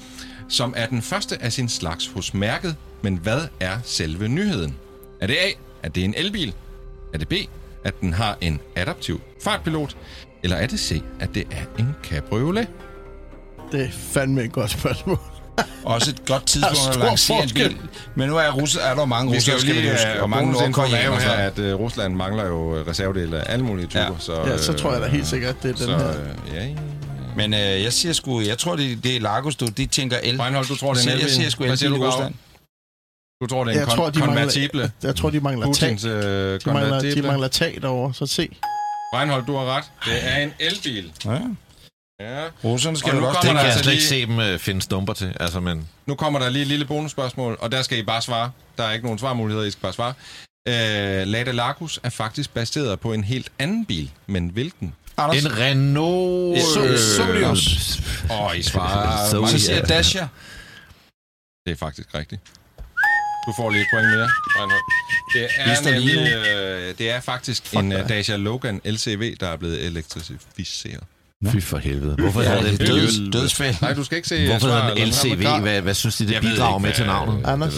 [0.50, 2.76] som er den første af sin slags hos mærket.
[3.02, 4.76] Men hvad er selve nyheden?
[5.20, 5.50] Er det A,
[5.82, 6.54] at det er en elbil?
[7.14, 7.32] Er det B,
[7.84, 9.96] at den har en adaptiv fartpilot?
[10.42, 12.68] Eller er det C, at det er en cabriolet?
[13.72, 15.18] Det er fandme et godt spørgsmål.
[15.84, 17.68] Også et godt tidspunkt at lancere en forskel.
[17.68, 17.78] bil.
[18.14, 20.30] Men nu er, Rusland, er der mange russere, jo skal vi lige huske, have og
[20.30, 21.20] mange er nordkoreanere.
[21.20, 24.00] her, at uh, Rusland mangler jo øh, reservedele af alle mulige typer.
[24.02, 24.10] Ja.
[24.18, 26.08] Så, Ja, så tror jeg da helt øh, sikkert, at det er den så, her.
[26.10, 26.74] øh, ja, ja.
[27.36, 29.66] Men øh, jeg siger sgu, jeg tror, det, det er Lagos, du.
[29.66, 30.40] De tænker el.
[30.40, 31.24] Reinhold, du tror, det er en jeg, elbil?
[31.26, 32.10] jeg siger sgu du, Grav?
[32.10, 32.34] Rusland.
[33.42, 34.92] Du tror, det er en Jeg kon- tror, de mangler- konvertible?
[35.02, 35.88] Jeg tror, de mangler tag.
[35.88, 38.48] Putins øh, De mangler, de mangler tag derovre, så se.
[39.14, 39.84] Reinhold, du har ret.
[40.04, 41.12] Det er en elbil.
[41.24, 41.30] Ja.
[42.20, 42.44] Ja.
[42.64, 44.40] Russerne skal Og nu også kommer Det kan jeg altså slet ikke lige- se dem
[44.54, 45.36] øh, finde stumper til.
[45.40, 48.50] Altså, men Nu kommer der lige et lille bonusspørgsmål, og der skal I bare svare.
[48.78, 50.14] Der er ikke nogen svarmuligheder, I skal bare svare.
[50.68, 54.94] Øh, Lada Largus er faktisk baseret på en helt anden bil, men hvilken?
[55.22, 56.58] Anders, en Renault...
[56.58, 57.98] Øh, Solius.
[58.30, 59.30] Åh, oh, I svarer.
[59.30, 60.28] Så- siger Dacia.
[61.66, 62.42] Det er faktisk rigtigt.
[63.46, 64.28] Du får lige et point mere.
[65.34, 69.84] Det er, nemlig, øh, det er faktisk en uh, Dacia Logan LCV, der er blevet
[69.86, 71.04] elektrificeret.
[71.48, 72.14] Fy for helvede.
[72.14, 73.74] Hvorfor Ja, er det døds, dødsfald.
[73.82, 75.08] Nej, du skal ikke se Hvorfor hedder den.
[75.08, 75.60] LCV?
[75.60, 77.46] Hvad, hvad synes de, det bidrager ikke, med til navnet?
[77.46, 77.74] Anders,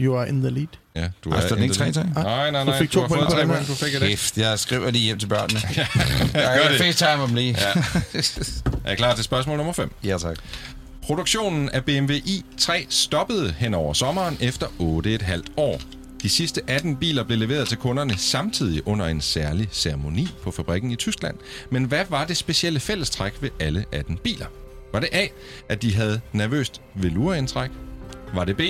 [0.00, 0.66] you are in the lead.
[0.96, 2.04] Ja, du Ej, står den ikke in the 3-3?
[2.04, 2.24] lead.
[2.24, 2.78] Nej, nej, Du nej.
[2.78, 3.64] fik to point på tre den her.
[3.64, 4.00] Du fik et.
[4.00, 5.60] Kæft, jeg skriver lige hjem til børnene.
[6.32, 6.78] Gør jeg det.
[6.80, 7.56] facetime dem lige.
[7.60, 7.82] Ja.
[8.84, 9.92] Er I klar til spørgsmål nummer 5?
[10.04, 10.36] ja tak.
[11.02, 15.80] Produktionen af BMW i3 stoppede hen over sommeren efter 8,5 år.
[16.22, 20.90] De sidste 18 biler blev leveret til kunderne samtidig under en særlig ceremoni på fabrikken
[20.90, 21.36] i Tyskland.
[21.70, 24.46] Men hvad var det specielle fællestræk ved alle 18 biler?
[24.92, 25.26] Var det A,
[25.68, 27.70] at de havde nervøst velurindtræk?
[28.34, 28.60] Var det B,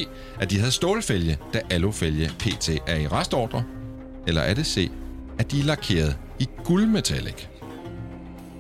[0.41, 3.65] at de havde stålfælge, da alufælge PT er i restordre?
[4.27, 4.91] Eller er det C,
[5.39, 7.47] at de er lakeret i guldmetallic?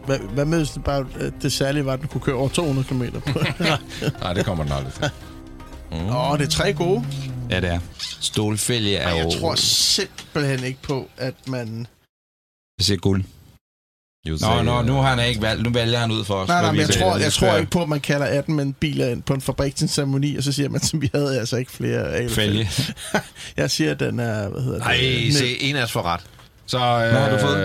[0.07, 1.07] Hvad, hvad hvis det bare
[1.43, 3.39] det særlige var, at den kunne køre over 200 km på?
[4.23, 5.11] Nej, det kommer den aldrig til.
[5.93, 7.05] Åh, det er tre gode.
[7.51, 7.79] Ja, det er.
[8.21, 9.29] Stålfælge er Ej, jo...
[9.31, 11.87] jeg tror simpelthen ikke på, at man...
[12.79, 13.25] Jeg siger guld.
[14.27, 15.63] Nå, say, nå, uh, nu har han ikke valgt.
[15.63, 16.49] Nu vælger han ud for os.
[16.49, 19.09] Nej, nej, men jeg tror, jeg tror ikke på, at man kalder 18 mænd biler
[19.09, 21.57] ind på en fabrik til en ceremoni, og så siger man, at vi havde altså
[21.57, 22.67] ikke flere alufælge.
[22.67, 22.95] Fælge.
[23.57, 25.35] Jeg siger, at den er, hvad hedder Nej, det?
[25.35, 26.21] se, en af os får ret.
[26.67, 27.59] Så øh, Hvad har du fået?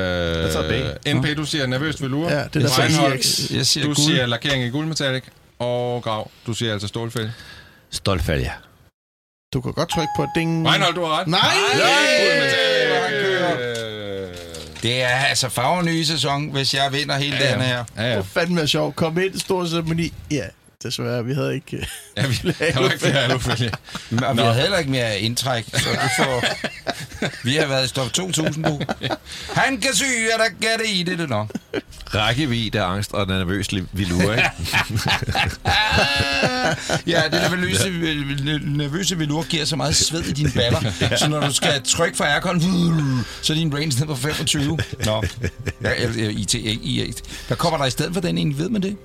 [0.44, 0.70] Jeg tager
[1.04, 1.20] begge.
[1.20, 2.32] NP, du siger nervøst velure.
[2.34, 3.52] Ja, det er Jeg der siger, IX.
[3.52, 3.98] jeg siger Du guld.
[3.98, 5.24] siger lakering i guldmetallic.
[5.60, 7.32] Og Grav, du siger altså stålfælge.
[7.92, 8.52] Stoltfælge.
[9.56, 10.68] Du kan godt trykke på ding.
[10.70, 11.28] Reinhold, du har ret.
[11.28, 11.42] Nej!
[14.84, 17.50] Det er altså farver nye sæson, hvis jeg vinder hele Ja, ja.
[17.50, 17.84] dagen her.
[17.98, 18.16] Ja, Det ja.
[18.16, 18.96] var fandme sjovt.
[18.96, 20.14] Kom ind i stor ceremoni.
[20.32, 20.44] Ja,
[20.84, 21.78] desværre, vi havde ikke...
[21.78, 21.86] øh,
[22.18, 22.40] ja vi,
[22.76, 23.72] var ikke flere alufælge.
[24.28, 26.44] Og vi har heller ikke mere indtræk, så du får...
[27.44, 28.80] Vi har været i stop 2000, du.
[29.54, 31.52] Han kan syge, at der kan det i det, det nok.
[32.16, 34.50] Rækkevidde, angst og nervøs vilure, ikke?
[37.08, 37.90] Ja, det nervøse,
[38.66, 40.80] nervøse velur giver så meget sved i dine baller,
[41.18, 42.62] så når du skal trykke for aircon,
[43.42, 44.78] så er din range ned på 25.
[45.06, 45.24] Nå,
[46.30, 47.14] IT, I,
[47.50, 48.98] der kommer der i stedet for den egentlig, ved man det?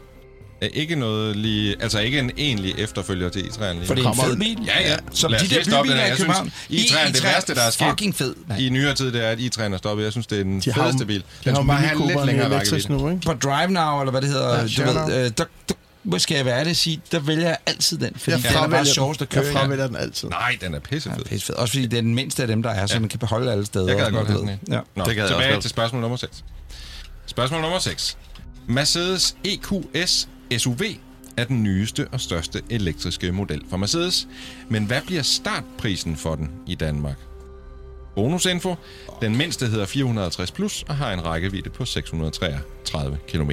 [0.73, 1.77] Ikke noget lige...
[1.83, 4.59] Altså ikke en egentlig efterfølger til i-træerne lige For det er en fed bil.
[4.67, 4.97] Ja, ja.
[5.13, 6.53] Som Lad de der bybiler den i Jeg København.
[6.69, 8.35] synes, i-træerne, det værste, der er sket Fucking fed.
[8.59, 10.05] i nyere tid, det er, at i-træerne er stoppet.
[10.05, 11.21] Jeg synes, det er den De fedeste bil.
[11.21, 13.21] De Den skulle bare have lidt længere rækkevidde.
[13.27, 14.63] På Drive Now, eller hvad det hedder, Ja,
[15.03, 17.99] du ved, øh, der, der, hvor skal jeg være at sige, der vælger jeg altid
[17.99, 19.37] den, fordi Jeg den er bare sjovest at den.
[19.37, 19.57] Jeg køre i.
[19.57, 20.29] fravælger den altid.
[20.29, 21.19] Nej, den er pissefed.
[21.19, 21.55] Ja, pissefed.
[21.55, 23.01] Også fordi det er den mindste af dem, der er, så Ja.
[23.01, 23.87] man kan beholde alle steder.
[23.89, 24.59] Jeg gad godt have sådan sådan en.
[24.69, 24.85] noget.
[24.97, 25.01] Ja.
[25.01, 26.45] Nå, Det jeg tilbage til spørgsmål nummer 6.
[27.27, 28.17] Spørgsmål nummer 6.
[28.69, 30.29] Mercedes EQS
[30.59, 30.81] SUV
[31.37, 34.29] er den nyeste og største elektriske model fra Mercedes.
[34.69, 37.17] Men hvad bliver startprisen for den i Danmark?
[38.15, 38.75] Bonusinfo.
[39.21, 43.51] Den mindste hedder 450 plus og har en rækkevidde på 633 km.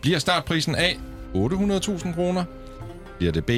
[0.00, 0.92] Bliver startprisen A
[1.34, 2.44] 800.000 kroner?
[3.18, 3.50] Bliver det B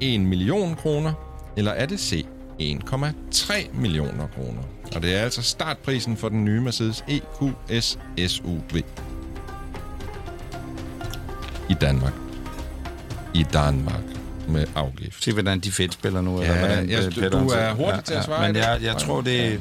[0.00, 1.12] 1 million kroner?
[1.56, 2.26] Eller er det C
[2.60, 4.62] 1,3 millioner kroner?
[4.94, 8.82] Og det er altså startprisen for den nye Mercedes EQS SUV.
[11.72, 12.12] I Danmark.
[13.34, 14.02] I Danmark
[14.48, 15.24] med afgift.
[15.24, 16.36] Se, hvordan de fedt spiller nu.
[16.42, 17.60] Ja, eller hvordan, jeg- øh, du- Peter du siger.
[17.62, 18.60] er hurtig til at svare i Men det.
[18.60, 19.60] jeg, jeg tror, det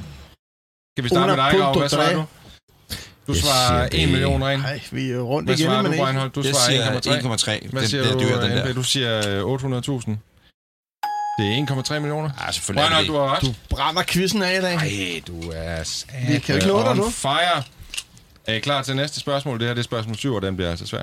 [0.96, 1.78] Skal vi starte med dig?
[1.78, 2.24] Hvad svarer du?
[3.28, 4.12] Du Jeg svarer siger 1 B.
[4.12, 4.60] million ren.
[4.60, 6.04] Nej, vi er rundt Hvad igen, svarer men du.
[6.04, 6.30] Reinhold?
[6.32, 7.60] Du jeg svarer siger 1,3.
[7.62, 7.70] 1,3.
[7.72, 8.74] Hvad Den, siger det er du, dyr, den der.
[8.74, 10.18] Du siger øh, 800.000.
[11.40, 12.30] Det er 1,3 millioner.
[12.48, 13.42] Ja, selvfølgelig er Reinhold, det du har ret.
[13.42, 14.76] Du brænder quizzen af i dag.
[14.76, 17.10] Ej, du er satan Vi kan ikke nå dig on nu.
[17.10, 17.64] fire.
[18.48, 19.60] Er I klar til næste spørgsmål?
[19.60, 21.02] Det her det er spørgsmål 7, og den bliver altså svær.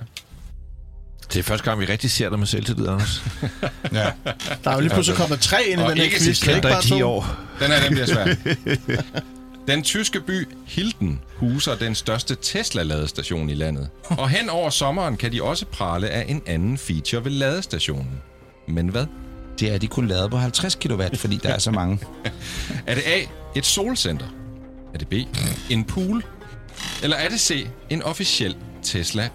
[1.33, 3.23] Det er første gang, vi rigtig ser dig med selvtillid, Anders.
[3.93, 4.11] Ja.
[4.65, 6.43] Der er jo lige pludselig kommet tre ind i Og den her ikke quiz.
[6.43, 7.09] er Kendt dig i 10 to.
[7.09, 7.37] år.
[7.61, 8.27] Den her, den bliver svær.
[9.69, 13.89] Den tyske by Hilden huser den største Tesla-ladestation i landet.
[14.05, 18.11] Og hen over sommeren kan de også prale af en anden feature ved ladestationen.
[18.69, 19.07] Men hvad?
[19.61, 21.99] Det er de kun lavet på 50 kW, fordi der er så mange.
[22.87, 23.21] Er det A,
[23.57, 24.27] et solcenter?
[24.95, 25.13] Er det B,
[25.71, 26.25] en pool?
[27.03, 29.29] Eller er det C, en officiel Tesla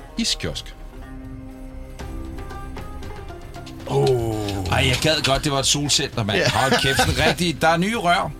[3.87, 4.71] iskiosk?
[4.71, 6.37] Ej, jeg gad godt, det var et solcenter, mand.
[6.39, 6.49] Ja.
[6.49, 7.61] Hold kæft, rigtig.
[7.61, 8.31] Der er nye rør.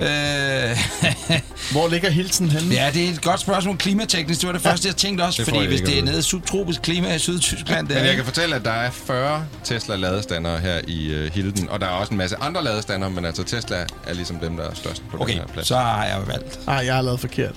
[0.00, 0.08] Øh,
[1.72, 2.74] Hvor ligger Hilsen henne?
[2.74, 4.40] ja, det er et godt spørgsmål klimateknisk.
[4.40, 6.82] Det var det første, jeg tænkte også, Det fordi hvis det er nede i subtropisk
[6.82, 11.32] klima i Sydtyskland, Men jeg kan fortælle, at der er 40 Tesla-ladestandere her i uh,
[11.34, 13.76] Hilden, og der er også en masse andre ladestandere, men altså Tesla
[14.06, 15.66] er ligesom dem, der er størst på Okay, den her plads.
[15.68, 16.66] så har jeg valgt.
[16.66, 17.54] Nej, jeg har lavet forkert.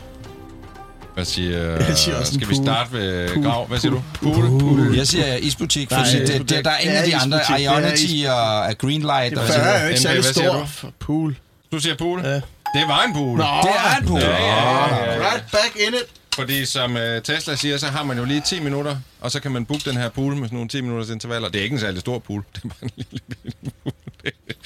[1.16, 1.59] Hvad siger,
[1.89, 2.66] Jeg siger også skal vi pool.
[2.66, 3.43] starte ved Pool.
[3.43, 3.68] Grav?
[3.68, 4.01] Hvad siger du?
[4.13, 4.59] Pool?
[4.59, 4.95] Pool.
[4.97, 8.78] Jeg siger isbutik, Nej, fordi det, det, der er ingen af de andre, Ionity og
[8.78, 9.36] Greenlight.
[9.36, 10.66] Det er er jo ikke særlig stor.
[10.66, 11.36] For Pool.
[11.72, 12.22] Du siger pool?
[12.24, 12.34] Ja.
[12.34, 13.38] Det var en pool.
[13.38, 14.20] Nå, Det er en pool.
[14.20, 15.30] Ja, ja, ja, ja.
[15.32, 16.05] right back in it.
[16.36, 19.51] Fordi som uh, Tesla siger, så har man jo lige 10 minutter, og så kan
[19.51, 21.49] man booke den her pool med sådan nogle 10 minutters intervaller.
[21.49, 22.43] Det er ikke en særlig stor pool.
[22.55, 23.93] Det er bare en lille bitte pool.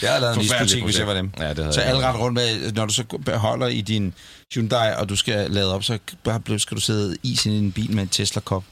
[0.02, 1.32] Jeg havde lavet en isbutik, hvis jeg var dem.
[1.40, 4.14] Ja, det havde så jeg alle ret rundt med, når du så beholder i din
[4.54, 8.04] Hyundai, og du skal lade op, så bare skal du sidde i en bil med
[8.04, 8.64] en Tesla-kop.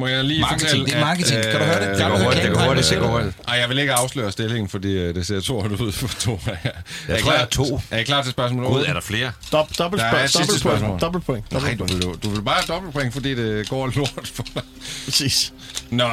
[0.00, 1.42] Må jeg lige Marketing, fortælle, det er marketing.
[1.42, 1.88] Kan du høre det?
[1.90, 3.36] øh, Det går hurtigt, det går hurtigt, det går hurtigt.
[3.48, 6.40] Ej, jeg vil ikke afsløre stillingen, fordi uh, det ser to ud for to.
[6.46, 6.58] jeg
[7.08, 7.80] Jeg tror, jeg er to.
[7.90, 8.88] Er I klar til spørgsmål Gud, 8?
[8.88, 9.32] er der flere?
[9.54, 10.88] Dob- Dobbelt Der er spørg- dobbelt spørgsmål.
[10.88, 11.00] point.
[11.00, 11.52] Dobbelt point.
[11.52, 12.06] Nej, Dobbelt du point.
[12.22, 14.62] vil, du vil bare have dobbeltpoint, fordi det går lort for dig.
[15.04, 15.52] Præcis.
[15.90, 16.08] Nå,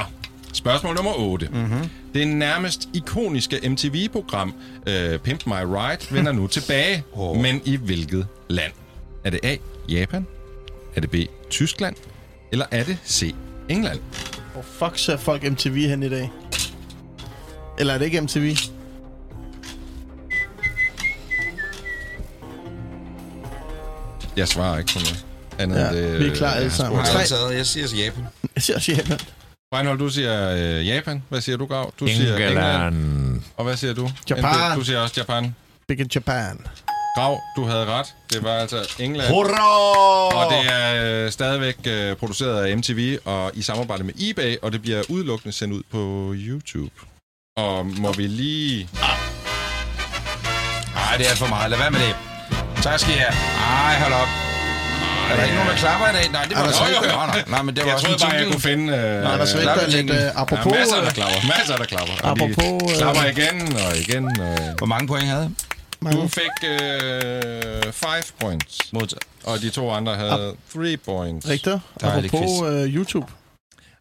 [0.53, 1.47] spørgsmål nummer 8.
[1.51, 1.59] Mhm.
[1.61, 1.89] Mm-hmm.
[2.13, 4.53] Det nærmest ikoniske MTV-program
[4.87, 7.37] uh, Pimp My Ride vender nu tilbage, Åh.
[7.37, 8.71] men i hvilket land?
[9.23, 9.55] Er det A.
[9.89, 10.27] Japan?
[10.95, 11.15] Er det B.
[11.49, 11.95] Tyskland?
[12.51, 13.35] Eller er det C.
[13.69, 13.99] England?
[14.53, 16.31] Hvor fuck ser folk MTV hen i dag?
[17.79, 18.55] Eller er det ikke MTV?
[24.37, 25.25] Jeg svarer ikke på noget.
[25.59, 26.99] Andet Ja, det, vi er klar jeg alle sammen.
[26.99, 28.23] Jeg, taget, jeg siger Japan.
[28.55, 29.19] Jeg siger også Japan.
[29.75, 31.23] Reinhold, du siger øh, Japan.
[31.29, 31.93] Hvad siger du, Grav?
[31.99, 32.95] Du siger England.
[32.95, 33.41] England.
[33.57, 34.09] Og hvad siger du?
[34.29, 34.77] Japan.
[34.77, 35.55] Du siger også Japan.
[35.87, 36.59] Big in Japan.
[37.15, 38.13] Grav, du havde ret.
[38.33, 39.29] Det var altså England.
[39.33, 40.43] Hurra!
[40.43, 44.71] Og det er øh, stadigvæk øh, produceret af MTV og i samarbejde med eBay, og
[44.71, 46.91] det bliver udelukkende sendt ud på YouTube.
[47.57, 48.89] Og må vi lige...
[50.95, 51.69] Nej, det er for meget.
[51.71, 52.15] Lad være med det.
[52.83, 53.33] Tak skal I have.
[53.87, 54.27] Ej, hold op.
[55.31, 56.31] Er der ikke nogen, der klapper i dag?
[56.31, 56.95] Nej, det var der der så ikke.
[57.05, 57.15] ikke?
[57.15, 58.83] Nej, nej, men det var Jeg også troede en bare, jeg kunne finde...
[58.97, 60.73] Øh, Nej, der så ikke klapper der er lidt uh, apropos...
[60.73, 61.39] ja, masser, der øh, klapper.
[61.57, 62.13] Masser, der klapper.
[62.15, 64.23] De Apropos, øh, klapper igen og igen.
[64.41, 65.51] Og, Hvor mange point havde?
[66.03, 69.23] Mange- du fik 5 øh, points, Modtaget.
[69.43, 71.49] og de to andre havde 3 points.
[71.49, 71.79] Rigtig.
[72.01, 73.27] Dejlig Apropos uh, YouTube.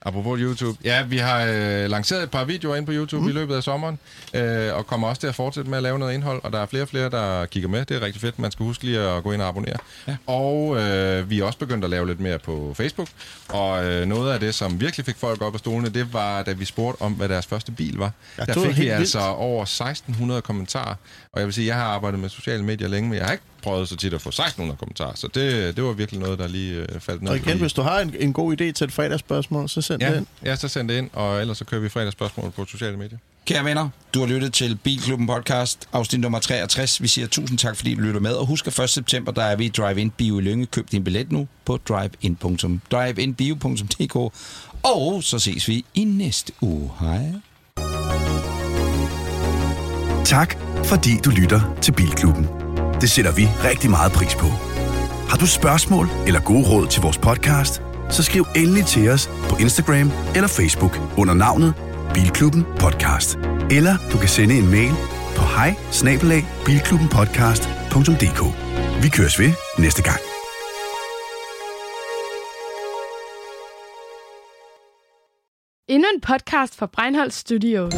[0.05, 0.79] Apropos YouTube.
[0.85, 3.29] Ja, vi har øh, lanceret et par videoer ind på YouTube mm.
[3.29, 3.99] i løbet af sommeren,
[4.35, 6.67] øh, og kommer også til at fortsætte med at lave noget indhold, og der er
[6.67, 7.85] flere og flere, der kigger med.
[7.85, 8.39] Det er rigtig fedt.
[8.39, 9.77] Man skal huske lige at gå ind og abonnere.
[10.09, 10.17] Ja.
[10.27, 13.09] Og øh, vi er også begyndt at lave lidt mere på Facebook,
[13.49, 16.53] og øh, noget af det, som virkelig fik folk op af stolene, det var, da
[16.53, 18.13] vi spurgte om, hvad deres første bil var.
[18.39, 19.37] Ja, der fik vi altså vildt.
[19.37, 20.95] over 1600 kommentarer,
[21.33, 23.45] og jeg vil sige, jeg har arbejdet med sociale medier længe, men jeg har ikke
[23.63, 26.75] prøvet så tit at få 1600 kommentarer, så det, det var virkelig noget, der lige
[26.75, 27.31] øh, faldt ned.
[27.31, 30.07] Og igen, hvis du har en, en god idé til et fredagsspørgsmål, så send det
[30.07, 30.27] Ja, ind.
[30.45, 33.19] ja, så send det ind, og ellers så kører vi fredagsspørgsmål på sociale medier.
[33.47, 37.03] Kære venner, du har lyttet til Bilklubben Podcast, afsnit nummer 63.
[37.03, 38.33] Vi siger tusind tak, fordi du lytter med.
[38.33, 38.91] Og husk, at 1.
[38.91, 40.67] september, der er vi i Drive-In Bio i Lønge.
[40.67, 44.17] Køb din billet nu på drivein.com- driveinbio.dk.
[44.83, 46.91] Og så ses vi i næste uge.
[47.01, 47.27] Hej.
[50.25, 52.47] Tak, fordi du lytter til Bilklubben.
[53.03, 54.47] Det sætter vi rigtig meget pris på.
[55.31, 59.57] Har du spørgsmål eller gode råd til vores podcast, så skriv endelig til os på
[59.57, 61.75] Instagram eller Facebook under navnet
[62.15, 63.39] Bilklubben Podcast.
[63.71, 64.95] Eller du kan sende en mail
[65.37, 65.75] på hej
[69.03, 70.21] Vi køres ved næste gang.
[75.89, 77.95] Endnu en podcast fra Breinholt Studios.